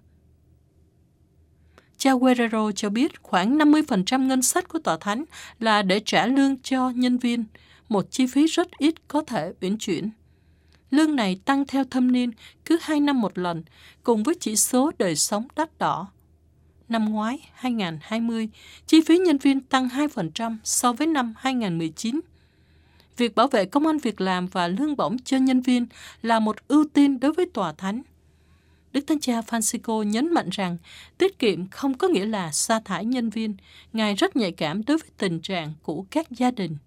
Cha 1.97 2.12
Guerrero 2.15 2.71
cho 2.71 2.89
biết 2.89 3.23
khoảng 3.23 3.58
50% 3.58 4.27
ngân 4.27 4.41
sách 4.41 4.67
của 4.67 4.79
Tòa 4.79 4.97
Thánh 4.97 5.23
là 5.60 5.82
để 5.82 6.01
trả 6.06 6.27
lương 6.27 6.58
cho 6.58 6.89
nhân 6.89 7.17
viên– 7.17 7.43
một 7.93 8.12
chi 8.12 8.27
phí 8.27 8.45
rất 8.45 8.77
ít 8.77 9.08
có 9.08 9.21
thể 9.21 9.53
uyển 9.62 9.77
chuyển. 9.77 10.10
Lương 10.91 11.15
này 11.15 11.39
tăng 11.45 11.65
theo 11.67 11.84
thâm 11.84 12.12
niên 12.12 12.32
cứ 12.65 12.77
2 12.82 12.99
năm 12.99 13.21
một 13.21 13.38
lần, 13.38 13.63
cùng 14.03 14.23
với 14.23 14.36
chỉ 14.39 14.56
số 14.56 14.91
đời 14.97 15.15
sống 15.15 15.47
đắt 15.56 15.77
đỏ. 15.77 16.08
Năm 16.89 17.06
ngoái, 17.10 17.39
2020, 17.53 18.49
chi 18.88 19.01
phí 19.08 19.17
nhân 19.17 19.38
viên 19.38 19.62
tăng 19.62 19.88
2% 19.88 20.58
so 20.63 20.93
với 20.93 21.08
năm 21.08 21.34
2019. 21.38 22.19
Việc 23.17 23.36
bảo 23.36 23.47
vệ 23.47 23.65
công 23.65 23.88
an 23.88 23.97
việc 23.97 24.21
làm 24.21 24.47
và 24.47 24.67
lương 24.67 24.95
bổng 24.95 25.17
cho 25.19 25.38
nhân 25.38 25.62
viên 25.62 25.86
là 26.21 26.39
một 26.39 26.56
ưu 26.67 26.86
tiên 26.93 27.19
đối 27.19 27.34
với 27.34 27.45
tòa 27.53 27.73
thánh. 27.73 28.01
Đức 28.93 29.01
Thánh 29.08 29.19
Cha 29.19 29.41
Francisco 29.41 30.03
nhấn 30.03 30.34
mạnh 30.34 30.49
rằng 30.51 30.77
tiết 31.17 31.39
kiệm 31.39 31.67
không 31.69 31.97
có 31.97 32.08
nghĩa 32.08 32.25
là 32.25 32.51
sa 32.51 32.79
thải 32.79 33.06
nhân 33.06 33.29
viên. 33.29 33.56
Ngài 33.93 34.15
rất 34.15 34.36
nhạy 34.36 34.51
cảm 34.51 34.86
đối 34.86 34.97
với 34.97 35.10
tình 35.17 35.39
trạng 35.39 35.73
của 35.84 36.06
các 36.12 36.32
gia 36.32 36.51
đình. 36.51 36.77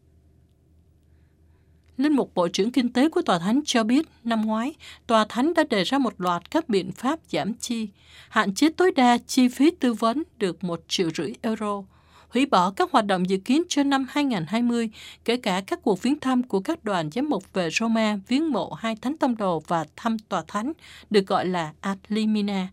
Linh 1.96 2.16
mục 2.16 2.30
Bộ 2.34 2.48
trưởng 2.48 2.70
Kinh 2.70 2.92
tế 2.92 3.08
của 3.08 3.22
Tòa 3.22 3.38
Thánh 3.38 3.60
cho 3.64 3.84
biết 3.84 4.06
năm 4.24 4.46
ngoái, 4.46 4.74
Tòa 5.06 5.26
Thánh 5.28 5.54
đã 5.54 5.64
đề 5.70 5.84
ra 5.84 5.98
một 5.98 6.14
loạt 6.18 6.50
các 6.50 6.68
biện 6.68 6.92
pháp 6.92 7.18
giảm 7.28 7.54
chi, 7.54 7.88
hạn 8.28 8.54
chế 8.54 8.68
tối 8.70 8.92
đa 8.96 9.18
chi 9.18 9.48
phí 9.48 9.70
tư 9.70 9.92
vấn 9.92 10.22
được 10.38 10.64
một 10.64 10.80
triệu 10.88 11.10
rưỡi 11.10 11.32
euro, 11.42 11.82
hủy 12.28 12.46
bỏ 12.46 12.70
các 12.70 12.92
hoạt 12.92 13.06
động 13.06 13.30
dự 13.30 13.36
kiến 13.36 13.62
cho 13.68 13.82
năm 13.82 14.06
2020, 14.10 14.90
kể 15.24 15.36
cả 15.36 15.62
các 15.66 15.82
cuộc 15.82 16.02
viếng 16.02 16.20
thăm 16.20 16.42
của 16.42 16.60
các 16.60 16.84
đoàn 16.84 17.10
giám 17.10 17.28
mục 17.28 17.52
về 17.52 17.68
Roma 17.70 18.18
viếng 18.28 18.52
mộ 18.52 18.72
hai 18.72 18.96
thánh 18.96 19.16
tông 19.16 19.36
đồ 19.36 19.62
và 19.66 19.84
thăm 19.96 20.18
tòa 20.18 20.44
thánh, 20.48 20.72
được 21.10 21.26
gọi 21.26 21.46
là 21.46 21.72
ad 21.80 21.98
limina, 22.08 22.68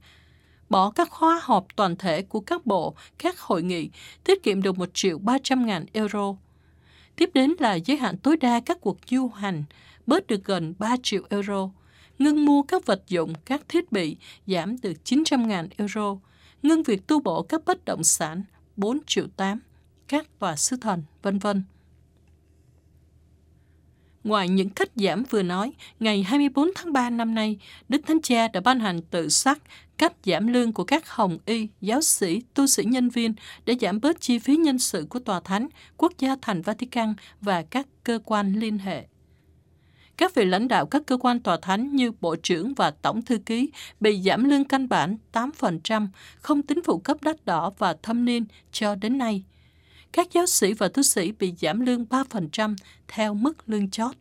bỏ 0.69 0.89
các 0.89 1.09
khóa 1.09 1.41
họp 1.43 1.65
toàn 1.75 1.95
thể 1.95 2.21
của 2.21 2.39
các 2.39 2.65
bộ, 2.65 2.95
các 3.17 3.39
hội 3.39 3.63
nghị, 3.63 3.89
tiết 4.23 4.43
kiệm 4.43 4.61
được 4.61 4.77
1 4.77 4.89
triệu 4.93 5.17
300 5.17 5.65
ngàn 5.65 5.85
euro, 5.93 6.35
Tiếp 7.15 7.29
đến 7.33 7.53
là 7.59 7.75
giới 7.75 7.97
hạn 7.97 8.17
tối 8.17 8.37
đa 8.37 8.59
các 8.59 8.81
cuộc 8.81 8.97
du 9.09 9.27
hành, 9.27 9.63
bớt 10.07 10.27
được 10.27 10.43
gần 10.45 10.73
3 10.79 10.95
triệu 11.03 11.23
euro. 11.29 11.69
Ngưng 12.19 12.45
mua 12.45 12.63
các 12.63 12.85
vật 12.85 13.03
dụng, 13.07 13.33
các 13.45 13.61
thiết 13.69 13.91
bị, 13.91 14.17
giảm 14.47 14.75
được 14.81 14.93
900.000 15.05 15.67
euro. 15.77 16.17
Ngưng 16.63 16.83
việc 16.83 17.07
tu 17.07 17.19
bổ 17.19 17.43
các 17.43 17.61
bất 17.65 17.85
động 17.85 18.03
sản, 18.03 18.43
4 18.75 18.99
triệu 19.07 19.27
8, 19.35 19.59
các 20.07 20.39
tòa 20.39 20.55
sư 20.55 20.77
thần, 20.81 21.03
vân 21.21 21.39
vân. 21.39 21.63
Ngoài 24.23 24.49
những 24.49 24.69
cách 24.69 24.89
giảm 24.95 25.23
vừa 25.29 25.43
nói, 25.43 25.73
ngày 25.99 26.23
24 26.23 26.69
tháng 26.75 26.93
3 26.93 27.09
năm 27.09 27.35
nay, 27.35 27.57
Đức 27.89 28.01
Thánh 28.07 28.21
Cha 28.21 28.47
đã 28.47 28.59
ban 28.59 28.79
hành 28.79 29.01
tự 29.01 29.29
sắc 29.29 29.61
cách 29.97 30.13
giảm 30.25 30.47
lương 30.47 30.73
của 30.73 30.83
các 30.83 31.09
hồng 31.09 31.37
y, 31.45 31.67
giáo 31.81 32.01
sĩ, 32.01 32.41
tu 32.53 32.67
sĩ 32.67 32.83
nhân 32.83 33.09
viên 33.09 33.33
để 33.65 33.75
giảm 33.81 34.01
bớt 34.01 34.21
chi 34.21 34.39
phí 34.39 34.55
nhân 34.55 34.79
sự 34.79 35.07
của 35.09 35.19
Tòa 35.19 35.39
Thánh, 35.39 35.67
Quốc 35.97 36.13
gia 36.19 36.35
thành 36.41 36.61
Vatican 36.61 37.13
và 37.41 37.61
các 37.61 37.87
cơ 38.03 38.19
quan 38.25 38.53
liên 38.53 38.77
hệ. 38.77 39.05
Các 40.17 40.35
vị 40.35 40.45
lãnh 40.45 40.67
đạo 40.67 40.85
các 40.85 41.01
cơ 41.05 41.17
quan 41.17 41.39
tòa 41.39 41.57
thánh 41.61 41.95
như 41.95 42.11
Bộ 42.21 42.35
trưởng 42.35 42.73
và 42.73 42.91
Tổng 42.91 43.21
Thư 43.21 43.37
ký 43.37 43.69
bị 43.99 44.21
giảm 44.21 44.43
lương 44.43 44.65
căn 44.65 44.89
bản 44.89 45.17
8%, 45.33 46.07
không 46.35 46.61
tính 46.61 46.79
phụ 46.85 46.97
cấp 46.97 47.17
đắt 47.21 47.45
đỏ 47.45 47.71
và 47.77 47.95
thâm 48.03 48.25
niên 48.25 48.45
cho 48.71 48.95
đến 48.95 49.17
nay. 49.17 49.43
Các 50.13 50.31
giáo 50.31 50.45
sĩ 50.45 50.73
và 50.73 50.87
tu 50.87 51.03
sĩ 51.03 51.31
bị 51.31 51.53
giảm 51.61 51.79
lương 51.79 52.05
3% 52.05 52.75
theo 53.07 53.33
mức 53.33 53.69
lương 53.69 53.89
chót. 53.89 54.15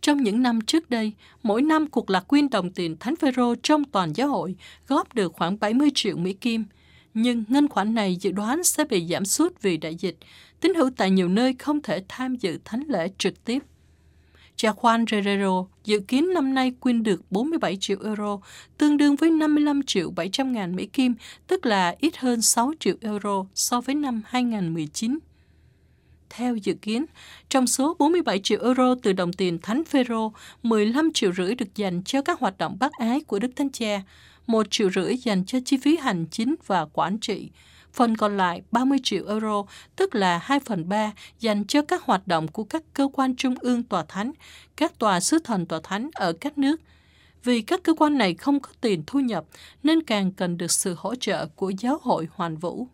Trong 0.00 0.22
những 0.22 0.42
năm 0.42 0.60
trước 0.60 0.90
đây, 0.90 1.12
mỗi 1.42 1.62
năm 1.62 1.86
cuộc 1.86 2.10
lạc 2.10 2.20
quyên 2.20 2.50
đồng 2.50 2.70
tiền 2.72 2.96
Thánh 3.00 3.16
Phêrô 3.16 3.54
trong 3.62 3.84
toàn 3.84 4.12
giáo 4.12 4.28
hội 4.28 4.56
góp 4.86 5.14
được 5.14 5.32
khoảng 5.32 5.60
70 5.60 5.90
triệu 5.94 6.16
Mỹ 6.16 6.32
Kim. 6.32 6.64
Nhưng 7.14 7.44
ngân 7.48 7.68
khoản 7.68 7.94
này 7.94 8.16
dự 8.20 8.30
đoán 8.32 8.64
sẽ 8.64 8.84
bị 8.84 9.06
giảm 9.06 9.24
sút 9.24 9.62
vì 9.62 9.76
đại 9.76 9.94
dịch. 9.94 10.16
Tín 10.60 10.74
hữu 10.74 10.90
tại 10.96 11.10
nhiều 11.10 11.28
nơi 11.28 11.54
không 11.58 11.82
thể 11.82 12.04
tham 12.08 12.36
dự 12.36 12.58
thánh 12.64 12.84
lễ 12.88 13.08
trực 13.18 13.44
tiếp. 13.44 13.62
Cha 14.56 14.72
Juan 14.72 15.04
Guerrero 15.10 15.66
dự 15.84 16.00
kiến 16.00 16.34
năm 16.34 16.54
nay 16.54 16.72
quyên 16.80 17.02
được 17.02 17.22
47 17.30 17.76
triệu 17.80 17.98
euro, 18.04 18.38
tương 18.78 18.96
đương 18.96 19.16
với 19.16 19.30
55 19.30 19.82
triệu 19.82 20.10
700 20.10 20.52
ngàn 20.52 20.76
Mỹ 20.76 20.86
Kim, 20.86 21.14
tức 21.46 21.66
là 21.66 21.94
ít 22.00 22.16
hơn 22.16 22.42
6 22.42 22.72
triệu 22.80 22.94
euro 23.00 23.44
so 23.54 23.80
với 23.80 23.94
năm 23.94 24.22
2019. 24.26 25.18
Theo 26.30 26.56
dự 26.56 26.74
kiến, 26.74 27.04
trong 27.48 27.66
số 27.66 27.96
47 27.98 28.40
triệu 28.42 28.62
euro 28.62 28.94
từ 29.02 29.12
đồng 29.12 29.32
tiền 29.32 29.58
Thánh 29.62 29.84
Phêrô, 29.84 30.32
15 30.62 31.12
triệu 31.12 31.32
rưỡi 31.32 31.54
được 31.54 31.74
dành 31.74 32.02
cho 32.02 32.22
các 32.22 32.40
hoạt 32.40 32.58
động 32.58 32.76
bác 32.80 32.92
ái 32.92 33.20
của 33.20 33.38
Đức 33.38 33.50
Thánh 33.56 33.70
Cha, 33.70 34.02
1 34.46 34.66
triệu 34.70 34.90
rưỡi 34.90 35.16
dành 35.16 35.44
cho 35.44 35.58
chi 35.64 35.76
phí 35.76 35.96
hành 35.96 36.26
chính 36.30 36.54
và 36.66 36.86
quản 36.92 37.18
trị, 37.18 37.50
Phần 37.96 38.16
còn 38.16 38.36
lại 38.36 38.62
30 38.70 38.98
triệu 39.02 39.26
euro, 39.28 39.64
tức 39.96 40.14
là 40.14 40.38
2 40.38 40.60
phần 40.60 40.88
3, 40.88 41.12
dành 41.40 41.64
cho 41.64 41.82
các 41.82 42.02
hoạt 42.02 42.26
động 42.26 42.48
của 42.48 42.64
các 42.64 42.82
cơ 42.94 43.08
quan 43.12 43.36
trung 43.36 43.54
ương 43.60 43.82
tòa 43.82 44.04
thánh, 44.08 44.32
các 44.76 44.98
tòa 44.98 45.20
sứ 45.20 45.38
thần 45.38 45.66
tòa 45.66 45.80
thánh 45.82 46.10
ở 46.14 46.32
các 46.32 46.58
nước. 46.58 46.80
Vì 47.44 47.62
các 47.62 47.82
cơ 47.82 47.94
quan 47.94 48.18
này 48.18 48.34
không 48.34 48.60
có 48.60 48.70
tiền 48.80 49.02
thu 49.06 49.20
nhập, 49.20 49.44
nên 49.82 50.02
càng 50.02 50.32
cần 50.32 50.58
được 50.58 50.70
sự 50.70 50.94
hỗ 50.98 51.14
trợ 51.14 51.46
của 51.46 51.70
giáo 51.70 51.98
hội 52.02 52.28
hoàn 52.32 52.56
vũ. 52.56 52.88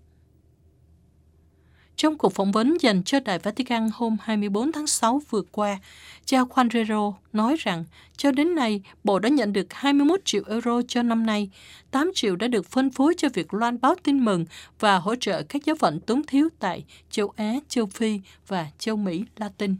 Trong 1.96 2.18
cuộc 2.18 2.32
phỏng 2.34 2.52
vấn 2.52 2.76
dành 2.80 3.02
cho 3.02 3.20
đại 3.20 3.38
Vatican 3.38 3.90
hôm 3.94 4.16
24 4.20 4.72
tháng 4.72 4.86
6 4.86 5.22
vừa 5.30 5.42
qua, 5.42 5.78
cha 6.24 6.38
Juan 6.38 7.12
nói 7.32 7.56
rằng 7.58 7.84
cho 8.16 8.30
đến 8.30 8.54
nay, 8.54 8.82
Bộ 9.04 9.18
đã 9.18 9.28
nhận 9.28 9.52
được 9.52 9.72
21 9.72 10.20
triệu 10.24 10.42
euro 10.48 10.82
cho 10.88 11.02
năm 11.02 11.26
nay, 11.26 11.50
8 11.90 12.10
triệu 12.14 12.36
đã 12.36 12.48
được 12.48 12.66
phân 12.66 12.90
phối 12.90 13.14
cho 13.16 13.28
việc 13.34 13.54
loan 13.54 13.80
báo 13.80 13.94
tin 14.02 14.24
mừng 14.24 14.44
và 14.80 14.98
hỗ 14.98 15.14
trợ 15.14 15.42
các 15.42 15.64
giáo 15.64 15.76
phận 15.76 16.00
túng 16.00 16.22
thiếu 16.26 16.48
tại 16.58 16.84
châu 17.10 17.32
Á, 17.36 17.54
châu 17.68 17.86
Phi 17.86 18.20
và 18.48 18.66
châu 18.78 18.96
Mỹ 18.96 19.24
Latin. 19.36 19.76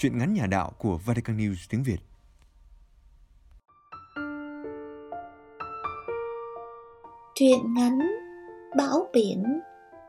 Chuyện 0.00 0.18
ngắn 0.18 0.34
nhà 0.34 0.46
đạo 0.46 0.72
của 0.78 0.98
Vatican 1.04 1.36
News 1.36 1.66
tiếng 1.70 1.82
Việt. 1.82 1.98
Truyện 7.34 7.74
ngắn 7.74 7.98
Bão 8.76 9.08
biển 9.12 9.60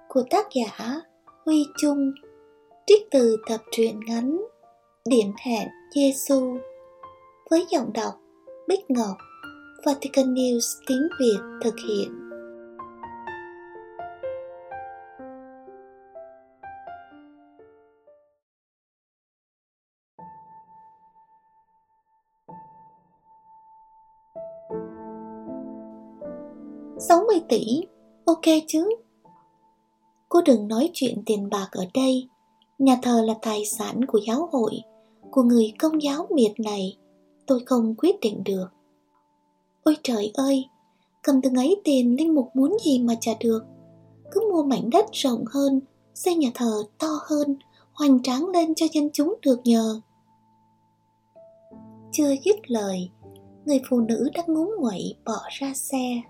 của 0.07 0.23
tác 0.29 0.45
giả 0.55 1.01
Huy 1.45 1.65
Trung 1.81 2.11
trích 2.87 3.07
từ 3.11 3.37
tập 3.47 3.61
truyện 3.71 3.99
ngắn 4.07 4.41
Điểm 5.05 5.31
hẹn 5.45 5.67
Giêsu 5.95 6.57
với 7.49 7.65
giọng 7.71 7.93
đọc 7.93 8.13
Bích 8.67 8.91
Ngọc, 8.91 9.17
Vatican 9.85 10.33
News 10.33 10.83
tiếng 10.87 11.07
Việt 11.19 11.39
thực 11.63 11.75
hiện 11.87 12.28
60 26.99 27.41
tỷ, 27.49 27.81
ok 28.25 28.41
chứ? 28.67 28.89
Cô 30.29 30.41
đừng 30.45 30.67
nói 30.67 30.89
chuyện 30.93 31.23
tiền 31.25 31.49
bạc 31.49 31.67
ở 31.71 31.85
đây. 31.93 32.27
Nhà 32.79 32.99
thờ 33.01 33.21
là 33.25 33.33
tài 33.41 33.65
sản 33.65 34.05
của 34.05 34.19
giáo 34.27 34.49
hội, 34.51 34.81
của 35.31 35.43
người 35.43 35.73
công 35.79 36.01
giáo 36.01 36.27
miệt 36.35 36.51
này. 36.59 36.97
Tôi 37.47 37.59
không 37.65 37.95
quyết 37.97 38.19
định 38.19 38.43
được. 38.45 38.65
Ôi 39.83 39.97
trời 40.03 40.31
ơi, 40.33 40.65
cầm 41.23 41.41
từng 41.41 41.55
ấy 41.55 41.81
tiền 41.83 42.15
linh 42.15 42.35
mục 42.35 42.49
muốn 42.53 42.77
gì 42.85 42.99
mà 42.99 43.13
trả 43.21 43.31
được. 43.39 43.59
Cứ 44.31 44.41
mua 44.51 44.63
mảnh 44.63 44.89
đất 44.89 45.05
rộng 45.11 45.45
hơn, 45.53 45.81
xây 46.13 46.35
nhà 46.35 46.49
thờ 46.53 46.83
to 46.97 47.19
hơn, 47.29 47.57
hoành 47.93 48.23
tráng 48.23 48.47
lên 48.47 48.75
cho 48.75 48.85
dân 48.91 49.09
chúng 49.13 49.35
được 49.41 49.59
nhờ. 49.63 50.01
Chưa 52.11 52.35
dứt 52.45 52.71
lời, 52.71 53.09
người 53.65 53.81
phụ 53.89 53.99
nữ 53.99 54.29
đã 54.33 54.43
ngúng 54.47 54.71
nguậy 54.79 55.15
bỏ 55.25 55.41
ra 55.49 55.73
xe 55.73 56.21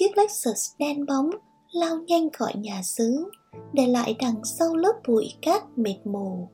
chiếc 0.00 0.18
Lexus 0.18 0.70
đen 0.78 1.06
bóng 1.06 1.30
lao 1.72 1.96
nhanh 1.96 2.30
khỏi 2.30 2.52
nhà 2.56 2.82
xứ, 2.82 3.30
để 3.72 3.86
lại 3.86 4.16
đằng 4.18 4.44
sau 4.44 4.76
lớp 4.76 4.92
bụi 5.08 5.32
cát 5.42 5.78
mịt 5.78 5.96
mù. 6.04 6.48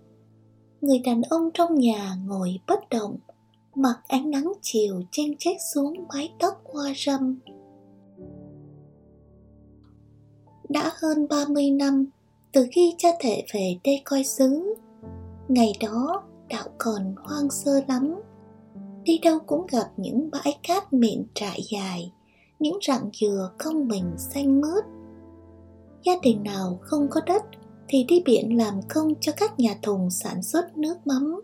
Người 0.81 0.99
đàn 0.99 1.23
ông 1.23 1.51
trong 1.55 1.75
nhà 1.75 2.17
ngồi 2.27 2.59
bất 2.67 2.89
động, 2.91 3.17
mặc 3.75 4.01
ánh 4.09 4.31
nắng 4.31 4.53
chiều 4.63 5.03
chen 5.11 5.37
chét 5.39 5.57
xuống 5.75 5.95
mái 6.09 6.33
tóc 6.39 6.63
hoa 6.65 6.93
râm. 6.97 7.39
Đã 10.69 10.93
hơn 11.03 11.29
30 11.29 11.71
năm 11.71 12.07
từ 12.53 12.67
khi 12.73 12.95
cha 12.99 13.09
thể 13.21 13.45
về 13.55 13.79
đây 13.85 14.03
coi 14.05 14.25
xứ. 14.25 14.75
Ngày 15.49 15.73
đó 15.81 16.23
đạo 16.49 16.69
còn 16.79 17.15
hoang 17.25 17.51
sơ 17.51 17.81
lắm. 17.89 18.15
Đi 19.05 19.19
đâu 19.19 19.39
cũng 19.47 19.67
gặp 19.73 19.91
những 19.97 20.31
bãi 20.31 20.59
cát 20.63 20.93
mịn 20.93 21.27
trải 21.35 21.61
dài, 21.73 22.13
những 22.59 22.79
rặng 22.87 23.11
dừa 23.21 23.51
không 23.59 23.89
mình 23.89 24.15
xanh 24.19 24.61
mướt. 24.61 24.85
Gia 26.05 26.13
đình 26.23 26.43
nào 26.43 26.79
không 26.83 27.07
có 27.11 27.21
đất 27.27 27.43
thì 27.89 28.05
đi 28.05 28.23
biển 28.25 28.57
làm 28.57 28.81
công 28.89 29.15
cho 29.21 29.33
các 29.37 29.59
nhà 29.59 29.75
thùng 29.83 30.11
sản 30.11 30.43
xuất 30.43 30.79
nước 30.79 31.07
mắm. 31.07 31.41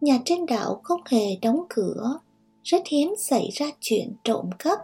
Nhà 0.00 0.18
trên 0.24 0.46
đảo 0.46 0.80
không 0.84 1.00
hề 1.10 1.36
đóng 1.42 1.64
cửa, 1.68 2.18
rất 2.62 2.82
hiếm 2.86 3.14
xảy 3.18 3.50
ra 3.52 3.66
chuyện 3.80 4.12
trộm 4.24 4.50
cắp. 4.58 4.78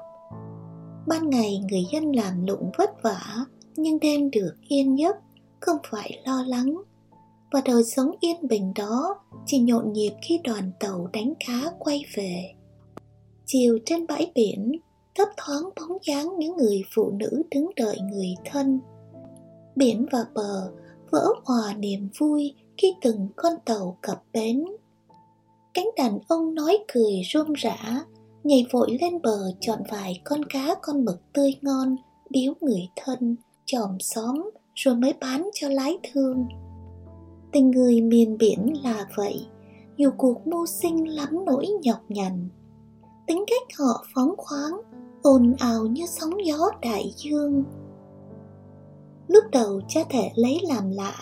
Ban 1.06 1.30
ngày 1.30 1.60
người 1.70 1.84
dân 1.92 2.12
làm 2.12 2.46
lụng 2.46 2.70
vất 2.78 2.90
vả, 3.02 3.44
nhưng 3.76 3.98
đêm 4.00 4.30
được 4.30 4.54
yên 4.68 4.98
giấc, 4.98 5.16
không 5.60 5.76
phải 5.90 6.22
lo 6.26 6.42
lắng. 6.46 6.82
Và 7.52 7.60
đời 7.64 7.84
sống 7.84 8.10
yên 8.20 8.48
bình 8.48 8.72
đó 8.74 9.16
chỉ 9.46 9.58
nhộn 9.58 9.92
nhịp 9.92 10.12
khi 10.22 10.40
đoàn 10.44 10.70
tàu 10.80 11.08
đánh 11.12 11.32
cá 11.46 11.70
quay 11.78 12.04
về. 12.16 12.54
Chiều 13.46 13.78
trên 13.84 14.06
bãi 14.06 14.32
biển 14.34 14.72
thấp 15.18 15.28
thoáng 15.36 15.62
bóng 15.76 15.98
dáng 16.02 16.38
những 16.38 16.56
người 16.56 16.82
phụ 16.94 17.10
nữ 17.10 17.42
đứng 17.50 17.70
đợi 17.76 17.98
người 18.12 18.34
thân. 18.44 18.80
Biển 19.76 20.06
và 20.12 20.24
bờ 20.34 20.70
vỡ 21.10 21.26
hòa 21.44 21.74
niềm 21.78 22.08
vui 22.18 22.54
khi 22.76 22.94
từng 23.02 23.28
con 23.36 23.52
tàu 23.64 23.98
cập 24.00 24.22
bến. 24.32 24.64
Cánh 25.74 25.88
đàn 25.96 26.18
ông 26.28 26.54
nói 26.54 26.78
cười 26.92 27.22
rôm 27.32 27.52
rã, 27.52 28.04
nhảy 28.44 28.66
vội 28.72 28.98
lên 29.00 29.22
bờ 29.22 29.38
chọn 29.60 29.78
vài 29.90 30.20
con 30.24 30.44
cá 30.44 30.74
con 30.82 31.04
mực 31.04 31.32
tươi 31.32 31.54
ngon, 31.62 31.96
biếu 32.30 32.54
người 32.60 32.88
thân, 32.96 33.36
chòm 33.66 33.96
xóm 34.00 34.50
rồi 34.74 34.94
mới 34.94 35.12
bán 35.20 35.50
cho 35.54 35.68
lái 35.68 35.98
thương. 36.12 36.46
Tình 37.52 37.70
người 37.70 38.00
miền 38.00 38.38
biển 38.38 38.72
là 38.84 39.06
vậy, 39.16 39.46
dù 39.96 40.10
cuộc 40.16 40.46
mưu 40.46 40.66
sinh 40.66 41.08
lắm 41.08 41.44
nỗi 41.46 41.66
nhọc 41.82 42.00
nhằn. 42.08 42.48
Tính 43.26 43.44
cách 43.46 43.78
họ 43.78 44.04
phóng 44.14 44.34
khoáng 44.36 44.80
ồn 45.28 45.54
ào 45.58 45.86
như 45.86 46.06
sóng 46.06 46.46
gió 46.46 46.70
đại 46.82 47.12
dương. 47.16 47.64
Lúc 49.26 49.44
đầu 49.52 49.80
cha 49.88 50.00
thể 50.10 50.30
lấy 50.34 50.60
làm 50.68 50.90
lạ 50.90 51.14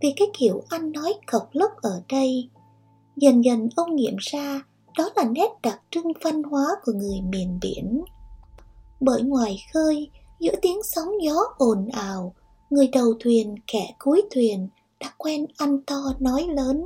vì 0.00 0.12
cái 0.16 0.28
kiểu 0.38 0.62
ăn 0.68 0.92
nói 0.92 1.14
cộc 1.26 1.48
lốc 1.52 1.70
ở 1.82 2.02
đây. 2.08 2.48
Dần 3.16 3.44
dần 3.44 3.68
ông 3.76 3.96
nghiệm 3.96 4.16
ra 4.18 4.62
đó 4.98 5.10
là 5.16 5.24
nét 5.24 5.48
đặc 5.62 5.80
trưng 5.90 6.12
văn 6.24 6.42
hóa 6.42 6.66
của 6.84 6.92
người 6.92 7.20
miền 7.20 7.58
biển. 7.62 8.04
Bởi 9.00 9.22
ngoài 9.22 9.58
khơi, 9.74 10.10
giữa 10.40 10.54
tiếng 10.62 10.82
sóng 10.82 11.08
gió 11.22 11.36
ồn 11.58 11.88
ào, 11.92 12.34
người 12.70 12.88
đầu 12.88 13.14
thuyền, 13.20 13.54
kẻ 13.66 13.94
cuối 13.98 14.22
thuyền 14.34 14.68
đã 15.00 15.12
quen 15.18 15.46
ăn 15.56 15.82
to 15.86 16.02
nói 16.20 16.46
lớn. 16.50 16.84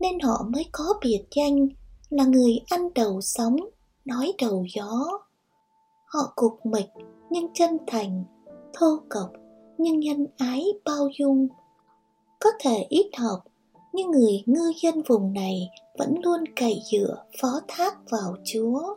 Nên 0.00 0.20
họ 0.20 0.46
mới 0.52 0.64
có 0.72 0.94
biệt 1.02 1.24
danh 1.36 1.68
là 2.10 2.24
người 2.24 2.58
ăn 2.68 2.88
đầu 2.94 3.20
sóng, 3.20 3.56
nói 4.04 4.32
đầu 4.38 4.66
gió 4.74 5.18
họ 6.14 6.32
cục 6.36 6.66
mịch 6.66 6.86
nhưng 7.30 7.46
chân 7.54 7.78
thành, 7.86 8.24
thô 8.72 8.98
cộc, 9.08 9.30
nhưng 9.78 10.00
nhân 10.00 10.26
ái 10.36 10.64
bao 10.84 11.08
dung. 11.18 11.48
Có 12.40 12.50
thể 12.60 12.86
ít 12.88 13.10
học, 13.18 13.44
nhưng 13.92 14.10
người 14.10 14.42
ngư 14.46 14.72
dân 14.82 15.02
vùng 15.08 15.32
này 15.32 15.70
vẫn 15.98 16.14
luôn 16.24 16.44
cậy 16.56 16.80
dựa, 16.92 17.24
phó 17.40 17.60
thác 17.68 18.10
vào 18.10 18.36
chúa. 18.44 18.96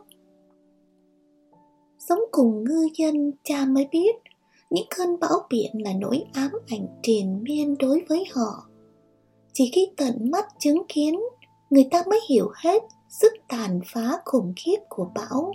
Sống 1.98 2.20
cùng 2.30 2.64
ngư 2.64 2.88
dân, 2.94 3.32
cha 3.44 3.64
mới 3.64 3.88
biết, 3.92 4.16
những 4.70 4.86
cơn 4.96 5.20
bão 5.20 5.46
biển 5.50 5.70
là 5.84 5.92
nỗi 5.92 6.24
ám 6.32 6.50
ảnh 6.66 6.86
triền 7.02 7.42
miên 7.42 7.78
đối 7.78 8.04
với 8.08 8.24
họ. 8.34 8.68
Chỉ 9.52 9.70
khi 9.74 9.88
tận 9.96 10.30
mắt 10.30 10.46
chứng 10.58 10.82
kiến, 10.88 11.20
người 11.70 11.88
ta 11.90 12.02
mới 12.10 12.20
hiểu 12.28 12.50
hết 12.54 12.82
sức 13.08 13.32
tàn 13.48 13.80
phá 13.86 14.18
khủng 14.24 14.52
khiếp 14.56 14.76
của 14.88 15.10
bão 15.14 15.52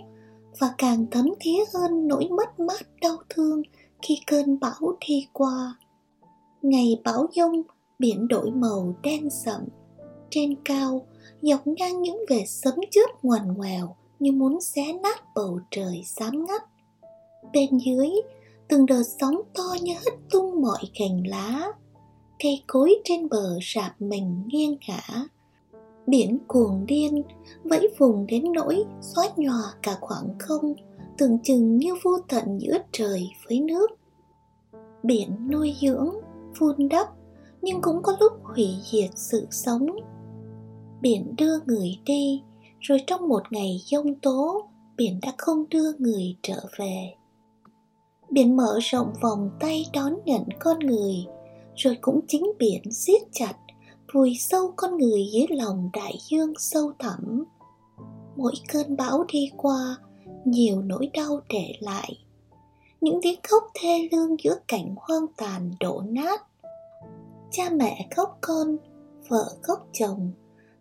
và 0.60 0.74
càng 0.78 1.06
thấm 1.10 1.26
thía 1.40 1.64
hơn 1.74 2.08
nỗi 2.08 2.28
mất 2.28 2.60
mát 2.60 2.86
đau 3.00 3.16
thương 3.28 3.62
khi 4.02 4.18
cơn 4.26 4.60
bão 4.60 4.96
đi 5.08 5.26
qua 5.32 5.78
ngày 6.62 7.00
bão 7.04 7.26
giông 7.32 7.62
biển 7.98 8.28
đổi 8.28 8.50
màu 8.50 8.94
đen 9.02 9.30
sậm 9.30 9.60
trên 10.30 10.54
cao 10.64 11.06
dọc 11.42 11.66
ngang 11.66 12.02
những 12.02 12.18
vệt 12.30 12.48
sấm 12.48 12.74
chớp 12.90 13.06
ngoằn 13.22 13.52
ngoèo 13.56 13.96
như 14.18 14.32
muốn 14.32 14.60
xé 14.60 14.92
nát 14.92 15.24
bầu 15.34 15.60
trời 15.70 16.02
xám 16.04 16.44
ngắt. 16.46 16.62
Bên 17.52 17.78
dưới, 17.78 18.08
từng 18.68 18.86
đợt 18.86 19.02
sóng 19.20 19.40
to 19.54 19.76
như 19.82 19.94
hất 19.94 20.14
tung 20.30 20.62
mọi 20.62 20.82
cành 20.98 21.26
lá. 21.26 21.72
Cây 22.42 22.62
cối 22.66 22.94
trên 23.04 23.28
bờ 23.28 23.58
rạp 23.74 24.00
mình 24.00 24.42
nghiêng 24.46 24.76
ngả. 24.88 25.24
Biển 26.06 26.38
cuồng 26.46 26.86
điên, 26.86 27.22
vẫy 27.64 27.88
vùng 27.98 28.26
đến 28.26 28.52
nỗi 28.52 28.84
xóa 29.00 29.24
nhòa 29.36 29.62
cả 29.82 29.96
khoảng 30.00 30.38
không, 30.38 30.74
tưởng 31.18 31.38
chừng 31.42 31.76
như 31.76 31.94
vô 32.02 32.10
tận 32.28 32.58
giữa 32.60 32.78
trời 32.92 33.28
với 33.48 33.60
nước. 33.60 33.90
Biển 35.02 35.48
nuôi 35.50 35.74
dưỡng, 35.80 36.10
vun 36.58 36.88
đắp, 36.88 37.08
nhưng 37.62 37.82
cũng 37.82 38.02
có 38.02 38.16
lúc 38.20 38.32
hủy 38.42 38.68
diệt 38.92 39.10
sự 39.14 39.46
sống. 39.50 39.86
Biển 41.00 41.34
đưa 41.38 41.60
người 41.66 41.98
đi, 42.04 42.42
rồi 42.80 42.98
trong 43.06 43.28
một 43.28 43.42
ngày 43.50 43.76
giông 43.86 44.14
tố, 44.14 44.68
biển 44.96 45.18
đã 45.22 45.32
không 45.38 45.64
đưa 45.70 45.92
người 45.98 46.36
trở 46.42 46.60
về. 46.78 47.14
Biển 48.30 48.56
mở 48.56 48.78
rộng 48.82 49.12
vòng 49.22 49.50
tay 49.60 49.86
đón 49.92 50.14
nhận 50.24 50.42
con 50.60 50.78
người, 50.78 51.14
rồi 51.74 51.98
cũng 52.00 52.20
chính 52.28 52.52
biển 52.58 52.92
siết 52.92 53.22
chặt, 53.32 53.54
vùi 54.12 54.34
sâu 54.38 54.72
con 54.76 54.98
người 54.98 55.26
dưới 55.32 55.46
lòng 55.50 55.90
đại 55.92 56.18
dương 56.30 56.52
sâu 56.58 56.92
thẳm. 56.98 57.44
Mỗi 58.36 58.52
cơn 58.72 58.96
bão 58.96 59.24
đi 59.32 59.50
qua, 59.56 59.96
nhiều 60.44 60.82
nỗi 60.82 61.10
đau 61.14 61.40
để 61.48 61.74
lại. 61.80 62.18
Những 63.00 63.18
tiếng 63.22 63.40
khóc 63.42 63.62
thê 63.74 64.08
lương 64.12 64.36
giữa 64.44 64.56
cảnh 64.68 64.94
hoang 64.96 65.26
tàn 65.36 65.70
đổ 65.80 66.02
nát. 66.06 66.42
Cha 67.50 67.70
mẹ 67.70 68.08
khóc 68.16 68.38
con, 68.40 68.76
vợ 69.28 69.56
khóc 69.62 69.88
chồng, 69.92 70.30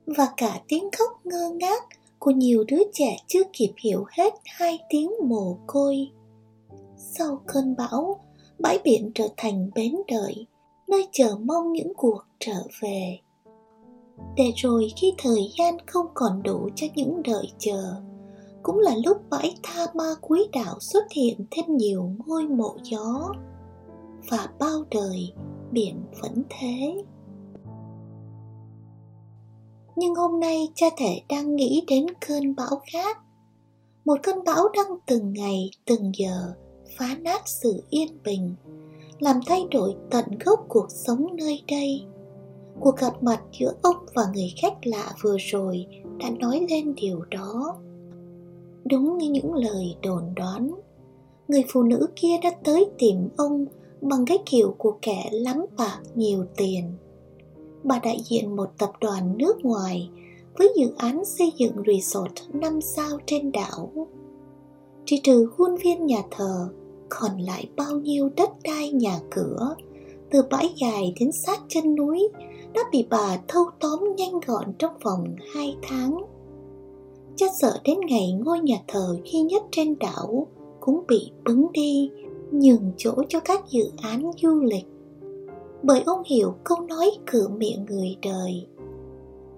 và 0.06 0.30
cả 0.38 0.62
tiếng 0.68 0.90
khóc 0.98 1.26
ngơ 1.26 1.50
ngác 1.50 1.84
của 2.20 2.32
nhiều 2.32 2.64
đứa 2.68 2.82
trẻ 2.94 3.18
chưa 3.28 3.44
kịp 3.54 3.72
hiểu 3.78 4.06
hết 4.18 4.34
hai 4.46 4.80
tiếng 4.90 5.12
mồ 5.24 5.58
côi. 5.68 6.10
Sau 6.98 7.42
cơn 7.48 7.76
bão, 7.76 8.20
bãi 8.60 8.80
biển 8.84 9.12
trở 9.16 9.28
thành 9.38 9.72
bến 9.76 9.96
đợi, 10.08 10.48
nơi 10.94 11.08
chờ 11.12 11.38
mong 11.46 11.74
những 11.74 11.94
cuộc 11.98 12.24
trở 12.40 12.64
về. 12.82 13.20
Để 14.36 14.52
rồi 14.56 14.88
khi 14.96 15.14
thời 15.18 15.52
gian 15.58 15.78
không 15.86 16.06
còn 16.14 16.44
đủ 16.44 16.70
cho 16.76 16.88
những 16.96 17.24
đợi 17.24 17.52
chờ, 17.58 18.02
cũng 18.64 18.80
là 18.80 18.96
lúc 19.06 19.18
bãi 19.30 19.56
tha 19.64 19.86
ma 19.94 20.16
cuối 20.22 20.48
đạo 20.54 20.80
xuất 20.80 21.04
hiện 21.12 21.46
thêm 21.52 21.78
nhiều 21.78 22.12
ngôi 22.26 22.48
mộ 22.48 22.76
gió. 22.84 23.32
Và 24.30 24.48
bao 24.60 24.84
đời 24.92 25.34
biển 25.72 26.04
vẫn 26.22 26.44
thế 26.50 27.04
nhưng 29.96 30.16
hôm 30.16 30.40
nay 30.40 30.68
cha 30.76 30.88
thể 30.98 31.22
đang 31.30 31.56
nghĩ 31.56 31.84
đến 31.88 32.06
cơn 32.28 32.56
bão 32.56 32.82
khác 32.92 33.18
một 34.06 34.20
cơn 34.24 34.44
bão 34.44 34.70
đang 34.74 34.98
từng 35.06 35.34
ngày 35.34 35.70
từng 35.86 36.12
giờ 36.16 36.54
phá 36.98 37.18
nát 37.22 37.42
sự 37.46 37.84
yên 37.90 38.18
bình 38.24 38.56
làm 39.24 39.40
thay 39.46 39.68
đổi 39.72 39.96
tận 40.10 40.26
gốc 40.46 40.66
cuộc 40.68 40.92
sống 40.92 41.28
nơi 41.36 41.64
đây. 41.68 42.06
Cuộc 42.80 42.98
gặp 42.98 43.24
mặt 43.24 43.42
giữa 43.60 43.74
ông 43.82 43.96
và 44.16 44.24
người 44.34 44.54
khách 44.62 44.88
lạ 44.88 45.14
vừa 45.22 45.38
rồi 45.40 45.86
đã 46.18 46.30
nói 46.40 46.68
lên 46.70 46.96
điều 46.96 47.22
đó. 47.32 47.76
Đúng 48.86 49.18
như 49.18 49.30
những 49.30 49.54
lời 49.54 49.96
đồn 50.02 50.24
đoán 50.36 50.72
người 51.48 51.64
phụ 51.74 51.84
nữ 51.84 52.08
kia 52.16 52.38
đã 52.44 52.52
tới 52.64 52.86
tìm 53.00 53.30
ông 53.38 53.66
bằng 54.02 54.26
cái 54.26 54.38
kiểu 54.46 54.76
của 54.78 54.98
kẻ 55.02 55.30
lắm 55.32 55.66
bạc 55.78 56.00
nhiều 56.16 56.46
tiền. 56.58 56.92
Bà 57.84 58.00
đại 58.04 58.18
diện 58.30 58.56
một 58.56 58.70
tập 58.78 58.92
đoàn 59.02 59.38
nước 59.38 59.66
ngoài 59.66 60.10
với 60.58 60.74
dự 60.78 60.94
án 60.98 61.26
xây 61.26 61.54
dựng 61.58 61.76
resort 61.88 62.32
5 62.54 62.82
sao 62.82 63.18
trên 63.26 63.52
đảo. 63.52 64.08
Chỉ 65.06 65.20
trừ 65.24 65.48
khuôn 65.58 65.76
viên 65.76 66.06
nhà 66.06 66.22
thờ, 66.32 66.70
còn 67.20 67.38
lại 67.38 67.70
bao 67.78 68.00
nhiêu 68.00 68.30
đất 68.38 68.50
đai 68.64 68.92
nhà 68.92 69.20
cửa, 69.32 69.76
từ 70.32 70.42
bãi 70.52 70.70
dài 70.82 71.14
đến 71.20 71.32
sát 71.32 71.60
chân 71.68 71.96
núi, 71.96 72.28
đã 72.74 72.82
bị 72.92 73.08
bà 73.10 73.40
thâu 73.48 73.66
tóm 73.80 74.16
nhanh 74.18 74.40
gọn 74.48 74.74
trong 74.80 74.94
vòng 75.04 75.36
hai 75.54 75.78
tháng. 75.82 76.24
Chắc 77.36 77.52
sợ 77.62 77.80
đến 77.84 77.98
ngày 78.08 78.32
ngôi 78.32 78.60
nhà 78.60 78.78
thờ 78.88 79.18
duy 79.24 79.42
nhất 79.42 79.64
trên 79.72 80.00
đảo 80.00 80.48
cũng 80.80 81.04
bị 81.08 81.32
bứng 81.46 81.72
đi, 81.72 82.10
nhường 82.52 82.92
chỗ 82.98 83.12
cho 83.30 83.40
các 83.40 83.70
dự 83.70 83.84
án 84.02 84.32
du 84.42 84.60
lịch. 84.62 84.86
Bởi 85.84 86.02
ông 86.06 86.24
hiểu 86.26 86.54
câu 86.64 86.80
nói 86.82 87.12
cửa 87.26 87.48
miệng 87.48 87.86
người 87.86 88.18
đời 88.22 88.66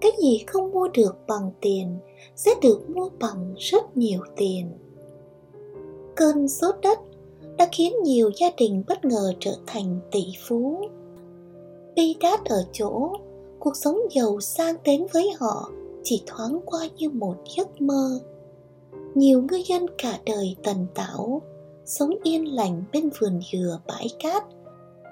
cái 0.05 0.11
gì 0.21 0.43
không 0.47 0.71
mua 0.71 0.87
được 0.87 1.15
bằng 1.27 1.51
tiền 1.61 1.97
sẽ 2.35 2.51
được 2.61 2.89
mua 2.89 3.09
bằng 3.19 3.53
rất 3.57 3.97
nhiều 3.97 4.19
tiền. 4.35 4.71
Cơn 6.15 6.47
sốt 6.47 6.75
đất 6.81 6.99
đã 7.57 7.67
khiến 7.71 7.93
nhiều 8.03 8.31
gia 8.37 8.47
đình 8.57 8.83
bất 8.87 9.05
ngờ 9.05 9.33
trở 9.39 9.55
thành 9.67 9.99
tỷ 10.11 10.23
phú. 10.47 10.79
Bi 11.95 12.15
đát 12.19 12.45
ở 12.45 12.65
chỗ, 12.71 13.11
cuộc 13.59 13.75
sống 13.75 13.97
giàu 14.11 14.39
sang 14.39 14.75
đến 14.83 15.05
với 15.13 15.31
họ 15.39 15.69
chỉ 16.03 16.23
thoáng 16.25 16.59
qua 16.65 16.87
như 16.97 17.09
một 17.09 17.35
giấc 17.57 17.81
mơ. 17.81 18.19
Nhiều 19.15 19.41
ngư 19.41 19.57
dân 19.65 19.85
cả 19.97 20.19
đời 20.25 20.55
tần 20.63 20.87
tảo, 20.93 21.41
sống 21.85 22.09
yên 22.23 22.55
lành 22.55 22.83
bên 22.93 23.09
vườn 23.19 23.39
dừa 23.51 23.79
bãi 23.87 24.07
cát, 24.19 24.43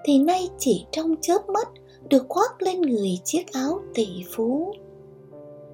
thì 0.06 0.20
nay 0.20 0.50
chỉ 0.58 0.86
trong 0.92 1.16
chớp 1.22 1.50
mắt 1.50 1.70
được 2.10 2.26
khoác 2.30 2.62
lên 2.62 2.82
người 2.82 3.20
chiếc 3.24 3.52
áo 3.54 3.80
tỷ 3.94 4.08
phú. 4.32 4.74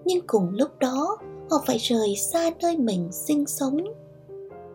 Nhưng 0.06 0.28
cùng 0.28 0.50
lúc 0.52 0.70
đó, 0.80 1.18
họ 1.50 1.64
phải 1.66 1.78
rời 1.78 2.16
xa 2.16 2.52
nơi 2.62 2.78
mình 2.78 3.08
sinh 3.12 3.46
sống. 3.46 3.78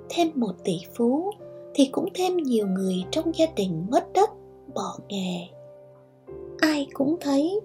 Thêm 0.09 0.31
một 0.35 0.53
tỷ 0.65 0.79
phú 0.95 1.31
thì 1.75 1.89
cũng 1.93 2.09
thêm 2.15 2.37
nhiều 2.37 2.67
người 2.67 3.05
trong 3.11 3.33
gia 3.35 3.47
đình 3.57 3.87
mất 3.91 4.13
đất, 4.13 4.31
bỏ 4.75 4.99
nghề. 5.09 5.39
Ai 6.59 6.87
cũng 6.93 7.17
thấy, 7.21 7.61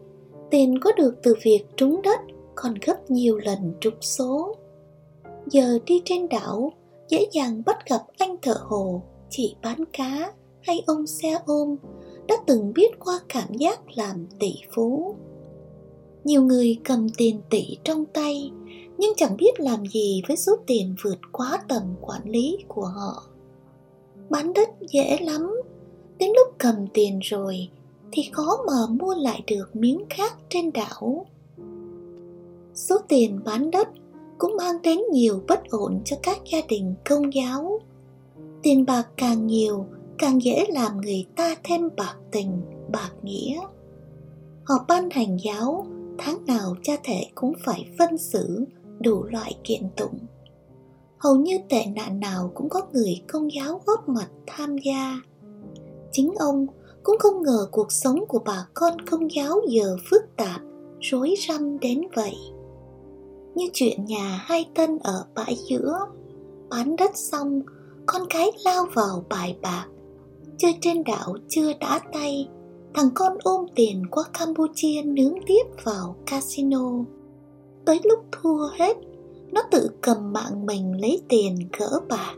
tiền 0.52 0.80
có 0.80 0.92
được 0.98 1.16
từ 1.24 1.34
việc 1.44 1.66
trúng 1.78 2.02
đất 2.02 2.20
còn 2.56 2.74
gấp 2.86 3.12
nhiều 3.12 3.38
lần 3.38 3.74
trúng 3.82 4.02
số. 4.02 4.56
Giờ 5.52 5.80
đi 5.86 6.02
trên 6.06 6.30
đảo, 6.30 6.74
dễ 7.10 7.28
dàng 7.32 7.62
bắt 7.66 7.78
gặp 7.90 8.02
anh 8.18 8.36
thợ 8.42 8.56
hồ 8.64 9.02
chị 9.30 9.56
bán 9.64 9.84
cá 9.94 10.34
hay 10.62 10.84
ông 10.86 11.08
xe 11.08 11.40
ôm, 11.46 11.76
đã 12.28 12.36
từng 12.48 12.74
biết 12.74 13.00
qua 13.00 13.20
cảm 13.30 13.54
giác 13.54 13.80
làm 13.96 14.28
tỷ 14.40 14.54
phú. 14.76 15.16
Nhiều 16.24 16.44
người 16.44 16.78
cầm 16.84 17.08
tiền 17.18 17.42
tỷ 17.50 17.78
trong 17.84 18.06
tay, 18.06 18.52
nhưng 18.98 19.14
chẳng 19.18 19.38
biết 19.38 19.60
làm 19.60 19.86
gì 19.86 20.22
với 20.28 20.38
số 20.38 20.56
tiền 20.68 20.96
vượt 21.04 21.20
quá 21.32 21.64
tầm 21.68 21.84
quản 22.02 22.30
lý 22.30 22.58
của 22.68 22.86
họ 22.86 23.29
bán 24.30 24.54
đất 24.54 24.70
dễ 24.90 25.18
lắm 25.22 25.62
đến 26.18 26.30
lúc 26.36 26.56
cầm 26.58 26.76
tiền 26.94 27.20
rồi 27.24 27.70
thì 28.12 28.30
khó 28.32 28.58
mà 28.68 28.94
mua 29.00 29.16
lại 29.16 29.44
được 29.48 29.76
miếng 29.76 30.04
khác 30.10 30.38
trên 30.50 30.72
đảo 30.72 31.26
số 32.74 32.98
tiền 33.08 33.40
bán 33.46 33.72
đất 33.72 33.88
cũng 34.38 34.58
mang 34.58 34.82
đến 34.84 35.00
nhiều 35.12 35.44
bất 35.48 35.70
ổn 35.70 36.02
cho 36.06 36.18
các 36.24 36.40
gia 36.52 36.60
đình 36.68 36.94
công 37.10 37.34
giáo 37.34 37.80
tiền 38.64 38.86
bạc 38.86 39.08
càng 39.18 39.48
nhiều 39.48 39.86
càng 40.20 40.44
dễ 40.44 40.66
làm 40.70 40.98
người 40.98 41.26
ta 41.36 41.56
thêm 41.64 41.90
bạc 41.98 42.16
tình, 42.32 42.62
bạc 42.92 43.12
nghĩa. 43.24 43.60
Họ 44.64 44.86
ban 44.88 45.10
hành 45.10 45.38
giáo, 45.44 45.88
tháng 46.18 46.46
nào 46.46 46.76
cha 46.84 46.94
thể 47.04 47.26
cũng 47.36 47.54
phải 47.66 47.86
phân 48.00 48.18
xử 48.18 48.66
đủ 49.00 49.24
loại 49.24 49.56
kiện 49.64 49.82
tụng. 49.98 50.20
Hầu 51.20 51.36
như 51.36 51.60
tệ 51.70 51.86
nạn 51.96 52.20
nào 52.20 52.52
cũng 52.56 52.70
có 52.70 52.82
người 52.94 53.22
công 53.28 53.54
giáo 53.54 53.82
góp 53.86 54.10
mặt 54.10 54.28
tham 54.48 54.78
gia. 54.78 55.22
Chính 56.12 56.34
ông 56.40 56.68
cũng 57.04 57.20
không 57.20 57.44
ngờ 57.44 57.68
cuộc 57.72 57.92
sống 57.92 58.26
của 58.28 58.40
bà 58.46 58.68
con 58.74 59.02
công 59.02 59.32
giáo 59.32 59.62
giờ 59.68 59.98
phức 60.10 60.22
tạp, 60.38 60.62
rối 61.00 61.36
rắm 61.48 61.80
đến 61.80 62.02
vậy. 62.16 62.36
Như 63.56 63.70
chuyện 63.74 64.06
nhà 64.06 64.40
hai 64.44 64.70
tân 64.76 65.00
ở 65.00 65.26
bãi 65.36 65.58
giữa, 65.70 66.00
bán 66.70 66.96
đất 66.96 67.12
xong, 67.18 67.62
con 68.06 68.22
cái 68.30 68.52
lao 68.66 68.86
vào 68.94 69.24
bài 69.30 69.58
bạc, 69.62 69.86
chơi 70.58 70.76
trên 70.82 71.04
đảo 71.04 71.36
chưa 71.48 71.74
đã 71.80 72.00
tay 72.14 72.50
thằng 72.94 73.10
con 73.16 73.38
ôm 73.44 73.66
tiền 73.76 74.04
qua 74.12 74.24
campuchia 74.40 75.02
nướng 75.06 75.34
tiếp 75.48 75.64
vào 75.84 76.16
casino 76.26 76.92
tới 77.86 78.00
lúc 78.04 78.20
thua 78.32 78.68
hết 78.68 78.98
nó 79.52 79.62
tự 79.72 79.90
cầm 80.02 80.34
mạng 80.34 80.66
mình 80.66 81.02
lấy 81.02 81.22
tiền 81.30 81.56
gỡ 81.80 82.00
bạc 82.10 82.36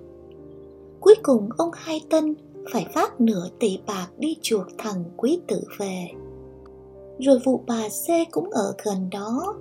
cuối 0.99 1.15
cùng 1.23 1.49
ông 1.57 1.69
hai 1.73 2.01
tân 2.09 2.35
phải 2.73 2.85
phát 2.93 3.21
nửa 3.21 3.47
tỷ 3.59 3.79
bạc 3.87 4.07
đi 4.17 4.37
chuộc 4.41 4.65
thằng 4.77 5.03
quý 5.17 5.39
tử 5.47 5.61
về 5.79 6.07
rồi 7.21 7.39
vụ 7.45 7.63
bà 7.67 7.89
c 7.89 8.31
cũng 8.31 8.49
ở 8.49 8.73
gần 8.85 9.09
đó, 9.11 9.55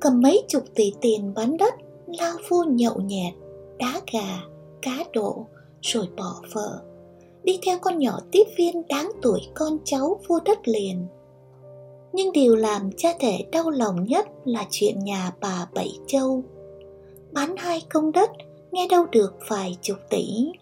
cầm 0.00 0.20
mấy 0.20 0.44
chục 0.48 0.62
tỷ 0.74 0.92
tiền 1.00 1.34
bán 1.34 1.56
đất, 1.56 1.74
lao 2.06 2.36
vô 2.48 2.64
nhậu 2.64 3.00
nhẹt, 3.00 3.34
đá 3.78 4.00
gà, 4.12 4.40
cá 4.82 5.04
độ, 5.12 5.46
rồi 5.82 6.08
bỏ 6.16 6.42
vợ 6.52 6.82
đi 7.44 7.58
theo 7.62 7.78
con 7.82 7.98
nhỏ 7.98 8.18
tiếp 8.32 8.44
viên 8.58 8.82
đáng 8.88 9.10
tuổi 9.22 9.40
con 9.54 9.78
cháu 9.84 10.20
vua 10.28 10.40
đất 10.44 10.58
liền. 10.64 11.06
Nhưng 12.12 12.32
điều 12.32 12.56
làm 12.56 12.90
cha 12.96 13.08
thể 13.20 13.38
đau 13.52 13.70
lòng 13.70 14.04
nhất 14.04 14.28
là 14.44 14.66
chuyện 14.70 14.98
nhà 14.98 15.32
bà 15.40 15.68
Bảy 15.74 15.90
Châu. 16.06 16.42
Bán 17.32 17.56
hai 17.56 17.82
công 17.92 18.12
đất 18.12 18.30
nghe 18.72 18.86
đâu 18.90 19.06
được 19.12 19.34
vài 19.48 19.76
chục 19.82 19.98
tỷ. 20.10 20.52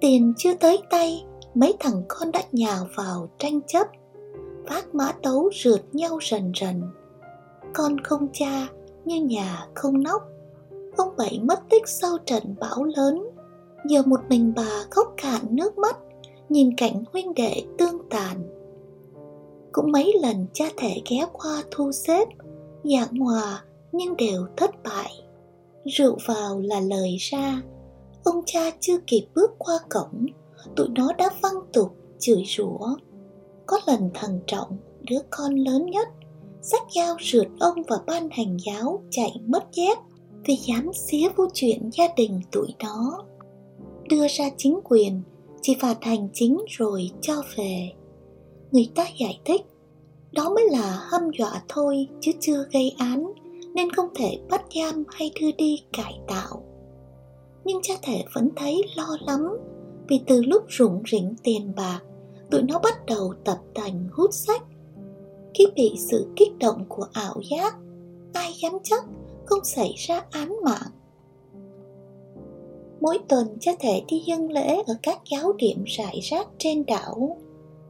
Tiền 0.00 0.34
chưa 0.38 0.54
tới 0.54 0.78
tay, 0.90 1.24
mấy 1.54 1.74
thằng 1.80 2.02
con 2.08 2.32
đã 2.32 2.42
nhào 2.52 2.86
vào 2.96 3.28
tranh 3.38 3.60
chấp. 3.66 3.86
Vác 4.68 4.94
mã 4.94 5.12
tấu 5.22 5.50
rượt 5.54 5.80
nhau 5.92 6.18
rần 6.22 6.52
rần. 6.60 6.82
Con 7.74 8.00
không 8.00 8.28
cha 8.32 8.68
như 9.04 9.24
nhà 9.24 9.66
không 9.74 10.02
nóc. 10.02 10.22
Ông 10.96 11.16
Bảy 11.16 11.40
mất 11.42 11.60
tích 11.70 11.88
sau 11.88 12.18
trận 12.26 12.54
bão 12.60 12.84
lớn. 12.84 13.28
Giờ 13.88 14.02
một 14.06 14.20
mình 14.28 14.52
bà 14.56 14.84
khóc 14.90 15.14
cạn 15.22 15.40
nước 15.50 15.78
mắt, 15.78 15.96
nhìn 16.48 16.76
cảnh 16.76 17.04
huynh 17.12 17.34
đệ 17.34 17.64
tương 17.78 17.98
tàn. 18.10 18.36
Cũng 19.72 19.92
mấy 19.92 20.14
lần 20.22 20.46
cha 20.52 20.64
thể 20.76 21.02
ghé 21.10 21.26
qua 21.32 21.62
thu 21.70 21.92
xếp, 21.92 22.28
dạng 22.84 23.16
hòa 23.16 23.64
nhưng 23.92 24.16
đều 24.16 24.46
thất 24.56 24.70
bại. 24.84 25.10
Rượu 25.86 26.18
vào 26.26 26.60
là 26.60 26.80
lời 26.80 27.16
ra, 27.18 27.62
ông 28.24 28.42
cha 28.46 28.70
chưa 28.80 28.98
kịp 29.06 29.26
bước 29.34 29.50
qua 29.58 29.74
cổng, 29.90 30.26
tụi 30.76 30.88
nó 30.88 31.12
đã 31.12 31.30
văng 31.42 31.60
tục, 31.72 31.96
chửi 32.18 32.44
rủa. 32.56 32.96
Có 33.66 33.78
lần 33.86 34.10
thằng 34.14 34.40
Trọng, 34.46 34.76
đứa 35.10 35.20
con 35.30 35.54
lớn 35.54 35.86
nhất, 35.86 36.08
sách 36.62 36.82
dao 36.94 37.16
rượt 37.20 37.46
ông 37.60 37.82
và 37.88 37.96
ban 38.06 38.28
hành 38.30 38.56
giáo 38.66 39.02
chạy 39.10 39.40
mất 39.46 39.64
dép 39.72 39.98
vì 40.44 40.56
dám 40.56 40.90
xía 40.92 41.28
vô 41.36 41.46
chuyện 41.54 41.90
gia 41.92 42.08
đình 42.16 42.40
tụi 42.52 42.68
nó. 42.78 43.24
Đưa 44.08 44.26
ra 44.28 44.50
chính 44.56 44.80
quyền, 44.84 45.22
chỉ 45.62 45.76
phạt 45.80 46.04
hành 46.04 46.28
chính 46.32 46.58
rồi 46.68 47.10
cho 47.20 47.42
về. 47.56 47.92
Người 48.70 48.90
ta 48.94 49.06
giải 49.20 49.40
thích, 49.44 49.60
đó 50.32 50.50
mới 50.54 50.64
là 50.70 51.00
hâm 51.10 51.22
dọa 51.38 51.62
thôi 51.68 52.06
chứ 52.20 52.32
chưa 52.40 52.64
gây 52.72 52.94
án 52.98 53.32
nên 53.76 53.90
không 53.90 54.08
thể 54.14 54.38
bắt 54.50 54.64
giam 54.74 55.04
hay 55.08 55.30
đưa 55.40 55.52
đi 55.52 55.82
cải 55.92 56.20
tạo. 56.28 56.62
Nhưng 57.64 57.78
cha 57.82 57.94
thể 58.02 58.24
vẫn 58.34 58.48
thấy 58.56 58.82
lo 58.96 59.16
lắm 59.26 59.58
vì 60.08 60.20
từ 60.26 60.42
lúc 60.42 60.62
rủng 60.68 61.02
rỉnh 61.10 61.34
tiền 61.42 61.72
bạc, 61.76 62.00
tụi 62.50 62.62
nó 62.62 62.78
bắt 62.78 63.06
đầu 63.06 63.34
tập 63.44 63.58
thành 63.74 64.08
hút 64.12 64.30
sách. 64.32 64.62
Khi 65.54 65.66
bị 65.74 65.94
sự 66.10 66.26
kích 66.36 66.58
động 66.58 66.84
của 66.88 67.06
ảo 67.12 67.40
giác, 67.50 67.76
ai 68.32 68.52
dám 68.62 68.72
chắc 68.84 69.04
không 69.44 69.64
xảy 69.64 69.94
ra 69.96 70.24
án 70.30 70.56
mạng. 70.64 70.90
Mỗi 73.00 73.18
tuần 73.28 73.46
cha 73.60 73.72
thể 73.80 74.02
đi 74.08 74.22
dân 74.26 74.52
lễ 74.52 74.82
ở 74.86 74.94
các 75.02 75.20
giáo 75.30 75.52
điểm 75.52 75.84
rải 75.86 76.20
rác 76.22 76.48
trên 76.58 76.86
đảo. 76.86 77.36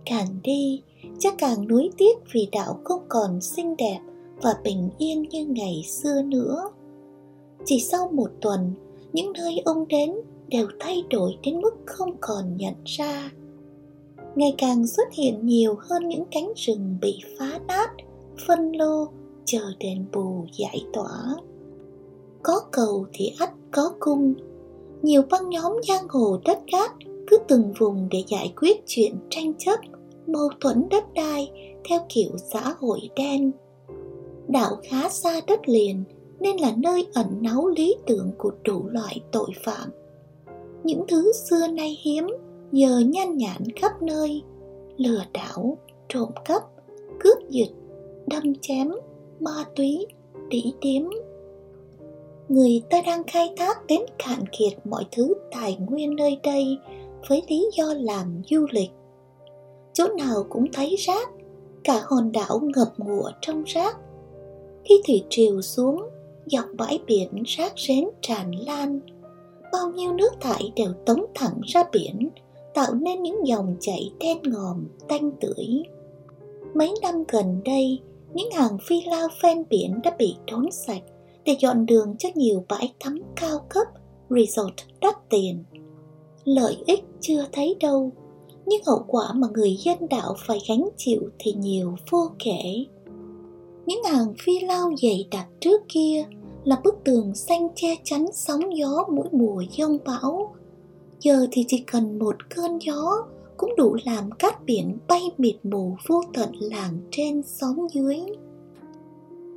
Càng 0.04 0.40
đi, 0.42 0.82
cha 1.18 1.30
càng 1.38 1.68
nuối 1.68 1.90
tiếc 1.98 2.18
vì 2.32 2.48
đảo 2.52 2.80
không 2.84 3.02
còn 3.08 3.40
xinh 3.40 3.76
đẹp 3.76 4.00
và 4.42 4.54
bình 4.64 4.90
yên 4.98 5.22
như 5.22 5.46
ngày 5.46 5.82
xưa 5.88 6.22
nữa. 6.22 6.70
Chỉ 7.64 7.80
sau 7.80 8.08
một 8.12 8.30
tuần, 8.40 8.72
những 9.12 9.32
nơi 9.32 9.62
ông 9.64 9.88
đến 9.88 10.14
đều 10.48 10.66
thay 10.80 11.04
đổi 11.10 11.36
đến 11.42 11.60
mức 11.60 11.74
không 11.86 12.16
còn 12.20 12.56
nhận 12.56 12.74
ra. 12.84 13.30
Ngày 14.34 14.54
càng 14.58 14.86
xuất 14.86 15.12
hiện 15.12 15.46
nhiều 15.46 15.74
hơn 15.78 16.08
những 16.08 16.24
cánh 16.30 16.52
rừng 16.56 16.96
bị 17.00 17.18
phá 17.38 17.58
nát, 17.68 17.90
phân 18.46 18.72
lô, 18.72 19.06
chờ 19.44 19.60
đền 19.78 20.04
bù 20.12 20.44
giải 20.58 20.84
tỏa. 20.92 21.34
Có 22.42 22.60
cầu 22.72 23.06
thì 23.12 23.32
ắt 23.38 23.50
có 23.72 23.92
cung. 24.00 24.34
Nhiều 25.02 25.22
băng 25.30 25.48
nhóm 25.48 25.72
giang 25.88 26.08
hồ 26.08 26.38
đất 26.44 26.58
cát 26.72 26.90
cứ 27.26 27.38
từng 27.48 27.72
vùng 27.78 28.08
để 28.10 28.24
giải 28.28 28.52
quyết 28.56 28.82
chuyện 28.86 29.14
tranh 29.30 29.52
chấp, 29.58 29.80
mâu 30.26 30.48
thuẫn 30.60 30.88
đất 30.90 31.04
đai 31.14 31.50
theo 31.88 32.00
kiểu 32.08 32.30
xã 32.52 32.74
hội 32.80 33.00
đen 33.16 33.52
đảo 34.48 34.76
khá 34.82 35.08
xa 35.08 35.40
đất 35.46 35.68
liền 35.68 36.04
nên 36.40 36.56
là 36.56 36.72
nơi 36.76 37.06
ẩn 37.14 37.26
náu 37.40 37.66
lý 37.66 37.96
tưởng 38.06 38.32
của 38.38 38.50
đủ 38.64 38.86
loại 38.86 39.20
tội 39.32 39.50
phạm. 39.64 39.90
Những 40.84 41.04
thứ 41.08 41.32
xưa 41.32 41.66
nay 41.66 41.98
hiếm 42.02 42.26
giờ 42.72 42.98
nhan 42.98 43.36
nhản 43.36 43.62
khắp 43.76 44.02
nơi, 44.02 44.42
lừa 44.96 45.22
đảo, 45.32 45.78
trộm 46.08 46.28
cắp, 46.44 46.62
cướp 47.20 47.38
giật, 47.48 47.68
đâm 48.26 48.54
chém, 48.60 48.90
ma 49.40 49.64
túy, 49.76 50.06
đĩ 50.48 50.72
điếm. 50.80 51.02
Người 52.48 52.82
ta 52.90 53.02
đang 53.06 53.22
khai 53.26 53.54
thác 53.56 53.86
đến 53.86 54.00
cạn 54.18 54.44
kiệt 54.58 54.72
mọi 54.84 55.04
thứ 55.12 55.34
tài 55.52 55.76
nguyên 55.80 56.14
nơi 56.14 56.40
đây 56.42 56.78
với 57.28 57.42
lý 57.48 57.70
do 57.76 57.94
làm 58.00 58.42
du 58.50 58.66
lịch. 58.70 58.90
Chỗ 59.92 60.06
nào 60.18 60.46
cũng 60.48 60.72
thấy 60.72 60.96
rác, 60.98 61.28
cả 61.84 62.00
hòn 62.04 62.32
đảo 62.32 62.60
ngập 62.62 62.92
ngụa 62.98 63.30
trong 63.40 63.62
rác 63.66 63.96
khi 64.88 64.94
thủy 65.06 65.24
triều 65.30 65.62
xuống 65.62 66.02
dọc 66.46 66.64
bãi 66.78 66.98
biển 67.06 67.42
rác 67.46 67.72
rến 67.76 68.04
tràn 68.22 68.50
lan. 68.66 69.00
Bao 69.72 69.90
nhiêu 69.90 70.12
nước 70.12 70.32
thải 70.40 70.72
đều 70.76 70.92
tống 71.06 71.24
thẳng 71.34 71.60
ra 71.64 71.84
biển, 71.92 72.28
tạo 72.74 72.94
nên 72.94 73.22
những 73.22 73.46
dòng 73.46 73.76
chảy 73.80 74.12
đen 74.20 74.38
ngòm, 74.42 74.84
tanh 75.08 75.30
tưởi. 75.40 75.82
Mấy 76.74 76.94
năm 77.02 77.24
gần 77.28 77.60
đây, 77.64 78.00
những 78.34 78.50
hàng 78.50 78.78
phi 78.82 79.02
lao 79.06 79.28
ven 79.42 79.62
biển 79.70 80.00
đã 80.02 80.16
bị 80.18 80.36
đốn 80.50 80.70
sạch 80.70 81.02
để 81.44 81.56
dọn 81.60 81.86
đường 81.86 82.16
cho 82.18 82.28
nhiều 82.34 82.64
bãi 82.68 82.92
tắm 83.04 83.18
cao 83.36 83.58
cấp, 83.68 83.86
resort 84.30 84.74
đắt 85.00 85.28
tiền. 85.30 85.64
Lợi 86.44 86.76
ích 86.86 87.04
chưa 87.20 87.44
thấy 87.52 87.76
đâu, 87.80 88.12
nhưng 88.66 88.84
hậu 88.86 89.04
quả 89.08 89.32
mà 89.34 89.48
người 89.52 89.76
dân 89.76 89.98
đảo 90.10 90.34
phải 90.46 90.58
gánh 90.68 90.88
chịu 90.96 91.20
thì 91.38 91.52
nhiều 91.52 91.96
vô 92.10 92.30
kể 92.38 92.84
những 93.86 94.04
hàng 94.04 94.34
phi 94.38 94.60
lao 94.60 94.92
dày 95.02 95.28
đặc 95.30 95.46
trước 95.60 95.82
kia 95.88 96.24
là 96.64 96.80
bức 96.84 96.94
tường 97.04 97.34
xanh 97.34 97.68
che 97.74 97.94
chắn 98.04 98.26
sóng 98.32 98.76
gió 98.76 99.04
mỗi 99.08 99.28
mùa 99.32 99.62
giông 99.76 99.98
bão. 100.04 100.54
Giờ 101.20 101.46
thì 101.50 101.64
chỉ 101.68 101.78
cần 101.78 102.18
một 102.18 102.36
cơn 102.54 102.78
gió 102.78 103.26
cũng 103.56 103.72
đủ 103.76 103.96
làm 104.04 104.30
cát 104.30 104.64
biển 104.64 104.98
bay 105.08 105.22
mịt 105.38 105.56
mù 105.62 105.96
vô 106.08 106.22
tận 106.34 106.50
làng 106.60 106.98
trên 107.10 107.42
xóm 107.42 107.86
dưới. 107.92 108.16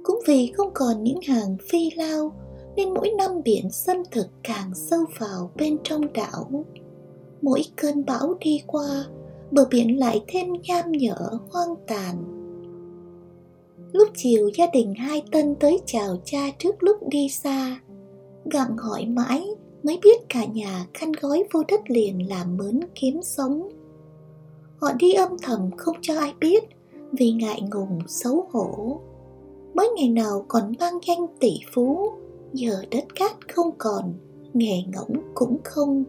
Cũng 0.04 0.20
vì 0.28 0.52
không 0.58 0.72
còn 0.74 1.04
những 1.04 1.22
hàng 1.22 1.58
phi 1.70 1.90
lao 1.96 2.32
nên 2.76 2.94
mỗi 2.94 3.12
năm 3.18 3.32
biển 3.44 3.72
xâm 3.72 3.98
thực 4.12 4.28
càng 4.44 4.72
sâu 4.76 5.00
vào 5.20 5.52
bên 5.56 5.78
trong 5.84 6.14
đảo. 6.14 6.64
Mỗi 7.42 7.62
cơn 7.76 8.06
bão 8.06 8.34
đi 8.40 8.64
qua, 8.68 9.06
bờ 9.52 9.66
biển 9.70 10.00
lại 10.00 10.24
thêm 10.28 10.48
nham 10.68 10.92
nhở 10.92 11.30
hoang 11.52 11.76
tàn 11.88 12.39
Lúc 13.92 14.10
chiều 14.16 14.50
gia 14.54 14.66
đình 14.74 14.94
hai 14.96 15.24
Tân 15.32 15.56
tới 15.56 15.80
chào 15.86 16.18
cha 16.26 16.40
trước 16.60 16.84
lúc 16.84 16.98
đi 17.08 17.30
xa. 17.30 17.80
Gặng 18.46 18.78
hỏi 18.78 19.06
mãi 19.06 19.48
mới 19.84 20.00
biết 20.04 20.30
cả 20.30 20.46
nhà 20.46 20.86
khăn 20.94 21.12
gói 21.22 21.44
vô 21.54 21.64
đất 21.68 21.82
liền 21.88 22.30
làm 22.30 22.58
mướn 22.58 22.80
kiếm 22.96 23.22
sống. 23.22 23.70
Họ 24.78 24.94
đi 25.00 25.14
âm 25.14 25.38
thầm 25.42 25.70
không 25.78 25.96
cho 26.02 26.20
ai 26.20 26.34
biết 26.40 26.64
Vì 27.12 27.32
ngại 27.32 27.62
ngùng, 27.62 28.00
xấu 28.08 28.48
hổ. 28.52 29.00
Mới 29.74 29.90
ngày 29.96 30.10
nào 30.10 30.46
còn 30.48 30.74
mang 30.80 31.00
danh 31.08 31.26
tỷ 31.40 31.54
phú, 31.74 32.12
Giờ 32.54 32.84
đất 32.92 33.06
cát 33.16 33.54
không 33.54 33.72
còn, 33.78 34.14
Nghề 34.54 34.84
ngỗng 34.94 35.22
cũng 35.34 35.58
không. 35.64 36.04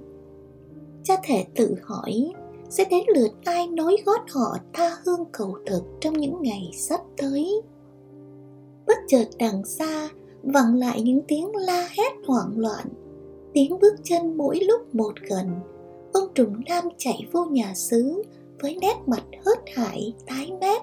Cha 1.05 1.15
thể 1.25 1.45
tự 1.55 1.75
hỏi 1.83 2.33
sẽ 2.71 2.85
đến 2.91 3.05
lượt 3.15 3.31
ai 3.45 3.69
nối 3.69 3.97
gót 4.07 4.21
họ 4.31 4.57
tha 4.73 4.91
hương 5.05 5.25
cầu 5.33 5.57
thực 5.67 5.83
trong 6.01 6.15
những 6.15 6.43
ngày 6.43 6.71
sắp 6.75 7.01
tới. 7.17 7.63
Bất 8.87 8.97
chợt 9.09 9.25
đằng 9.39 9.65
xa, 9.65 10.09
vẳng 10.43 10.75
lại 10.75 11.03
những 11.03 11.21
tiếng 11.29 11.57
la 11.57 11.89
hét 11.99 12.13
hoảng 12.27 12.59
loạn. 12.59 12.87
Tiếng 13.53 13.79
bước 13.81 13.95
chân 14.05 14.37
mỗi 14.37 14.61
lúc 14.61 14.95
một 14.95 15.13
gần. 15.29 15.47
Ông 16.13 16.29
trùng 16.35 16.61
nam 16.69 16.85
chạy 16.99 17.29
vô 17.33 17.45
nhà 17.45 17.75
xứ 17.75 18.23
với 18.61 18.77
nét 18.81 18.95
mặt 19.07 19.25
hớt 19.45 19.59
hải, 19.75 20.15
tái 20.27 20.53
mét. 20.61 20.83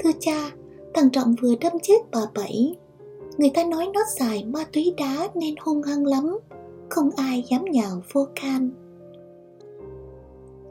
Thưa 0.00 0.10
cha, 0.20 0.50
thằng 0.94 1.10
trọng 1.10 1.34
vừa 1.42 1.54
đâm 1.60 1.72
chết 1.82 1.98
bà 2.12 2.20
bảy. 2.34 2.76
Người 3.38 3.50
ta 3.54 3.64
nói 3.64 3.86
nó 3.94 4.00
xài 4.18 4.44
ma 4.44 4.64
túy 4.72 4.94
đá 4.96 5.28
nên 5.34 5.54
hung 5.60 5.82
hăng 5.82 6.06
lắm. 6.06 6.38
Không 6.90 7.10
ai 7.16 7.44
dám 7.50 7.64
nhào 7.64 8.02
vô 8.12 8.26
can. 8.40 8.70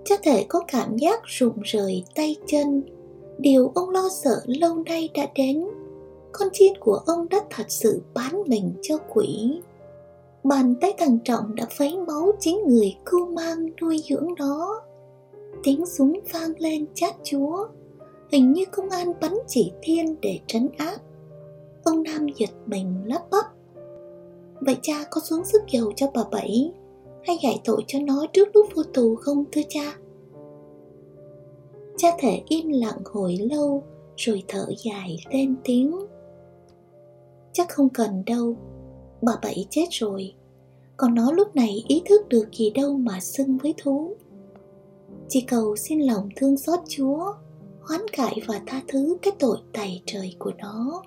Cho 0.10 0.16
thể 0.24 0.46
có 0.50 0.64
cảm 0.68 0.98
giác 0.98 1.22
rụng 1.26 1.60
rời 1.64 2.04
tay 2.16 2.36
chân 2.46 2.84
điều 3.38 3.72
ông 3.76 3.90
lo 3.90 4.10
sợ 4.24 4.42
lâu 4.46 4.76
nay 4.76 5.10
đã 5.14 5.28
đến 5.36 5.68
con 6.32 6.48
chiên 6.54 6.74
của 6.80 7.00
ông 7.06 7.30
đã 7.30 7.42
thật 7.50 7.66
sự 7.70 8.02
bán 8.14 8.44
mình 8.48 8.74
cho 8.82 8.98
quỷ. 8.98 9.62
Bàn 10.44 10.76
tay 10.82 10.94
thằng 10.98 11.20
Trọng 11.24 11.56
đã 11.56 11.66
phấy 11.78 11.98
máu 12.08 12.32
chính 12.40 12.60
người 12.68 12.96
cưu 13.06 13.26
mang 13.26 13.70
nuôi 13.82 14.04
dưỡng 14.10 14.28
nó. 14.38 14.82
Tiếng 15.64 15.86
súng 15.86 16.20
vang 16.34 16.54
lên 16.58 16.86
chát 16.94 17.16
chúa, 17.24 17.68
hình 18.32 18.54
như 18.54 18.66
công 18.72 18.90
an 18.90 19.14
bắn 19.22 19.34
chỉ 19.48 19.72
thiên 19.82 20.16
để 20.22 20.40
trấn 20.48 20.70
áp. 20.78 20.98
Ông 21.84 22.04
Nam 22.04 22.28
giật 22.36 22.50
mình 22.66 22.96
lắp 23.06 23.22
bắp. 23.32 23.46
Vậy 24.62 24.78
cha 24.82 25.04
có 25.10 25.22
xuống 25.22 25.46
sức 25.46 25.62
dầu 25.72 25.92
cho 25.96 26.08
bà 26.14 26.24
Bảy 26.32 26.72
hay 27.28 27.38
giải 27.44 27.62
tội 27.66 27.84
cho 27.88 28.00
nó 28.00 28.26
trước 28.34 28.48
lúc 28.54 28.66
vô 28.76 28.84
tù 28.84 29.16
không 29.16 29.44
thưa 29.52 29.62
cha? 29.70 29.98
Cha 31.98 32.08
thể 32.20 32.42
im 32.48 32.70
lặng 32.70 33.00
hồi 33.06 33.38
lâu 33.52 33.84
rồi 34.18 34.44
thở 34.48 34.66
dài 34.86 35.18
lên 35.32 35.56
tiếng 35.64 35.96
chắc 37.54 37.70
không 37.70 37.90
cần 37.90 38.24
đâu 38.26 38.56
Bà 39.22 39.34
Bảy 39.42 39.66
chết 39.70 39.86
rồi, 39.92 40.34
còn 40.98 41.16
nó 41.16 41.32
lúc 41.32 41.56
này 41.56 41.84
ý 41.88 42.02
thức 42.06 42.30
được 42.30 42.50
gì 42.52 42.70
đâu 42.70 42.94
mà 42.94 43.20
xưng 43.20 43.58
với 43.58 43.74
thú. 43.78 44.16
Chỉ 45.30 45.42
cầu 45.42 45.76
xin 45.76 46.00
lòng 46.00 46.30
thương 46.36 46.58
xót 46.58 46.80
Chúa, 46.88 47.34
hoán 47.82 48.02
cải 48.12 48.42
và 48.48 48.62
tha 48.66 48.82
thứ 48.88 49.18
cái 49.22 49.34
tội 49.40 49.58
tày 49.74 50.02
trời 50.06 50.36
của 50.40 50.52
nó. 50.58 51.04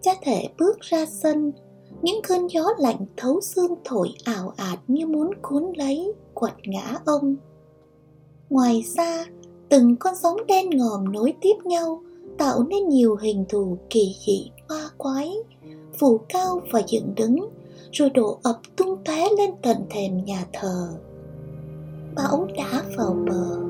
Cha 0.00 0.12
thể 0.22 0.48
bước 0.58 0.80
ra 0.80 1.06
sân, 1.06 1.52
những 2.02 2.20
cơn 2.28 2.46
gió 2.46 2.64
lạnh 2.78 3.06
thấu 3.16 3.40
xương 3.40 3.74
thổi 3.84 4.08
ảo 4.24 4.52
ạt 4.56 4.78
như 4.88 5.06
muốn 5.06 5.30
cuốn 5.42 5.72
lấy, 5.76 6.12
quật 6.34 6.54
ngã 6.64 6.98
ông. 7.04 7.36
Ngoài 8.50 8.84
ra, 8.96 9.24
từng 9.68 9.96
con 9.96 10.14
sóng 10.22 10.46
đen 10.46 10.70
ngòm 10.70 11.12
nối 11.12 11.34
tiếp 11.40 11.54
nhau, 11.64 12.02
tạo 12.38 12.62
nên 12.62 12.88
nhiều 12.88 13.16
hình 13.16 13.44
thù 13.48 13.78
kỳ 13.90 14.16
dị 14.26 14.50
hoa 14.68 14.90
quái, 14.98 15.34
phủ 15.98 16.20
cao 16.28 16.60
và 16.72 16.82
dựng 16.88 17.14
đứng, 17.16 17.48
rồi 17.92 18.10
đổ 18.10 18.38
ập 18.42 18.60
tung 18.76 19.04
tóe 19.04 19.28
lên 19.38 19.50
tận 19.62 19.76
thềm 19.90 20.24
nhà 20.24 20.46
thờ. 20.52 20.88
Bão 22.14 22.46
đã 22.56 22.82
vào 22.96 23.16
bờ. 23.28 23.69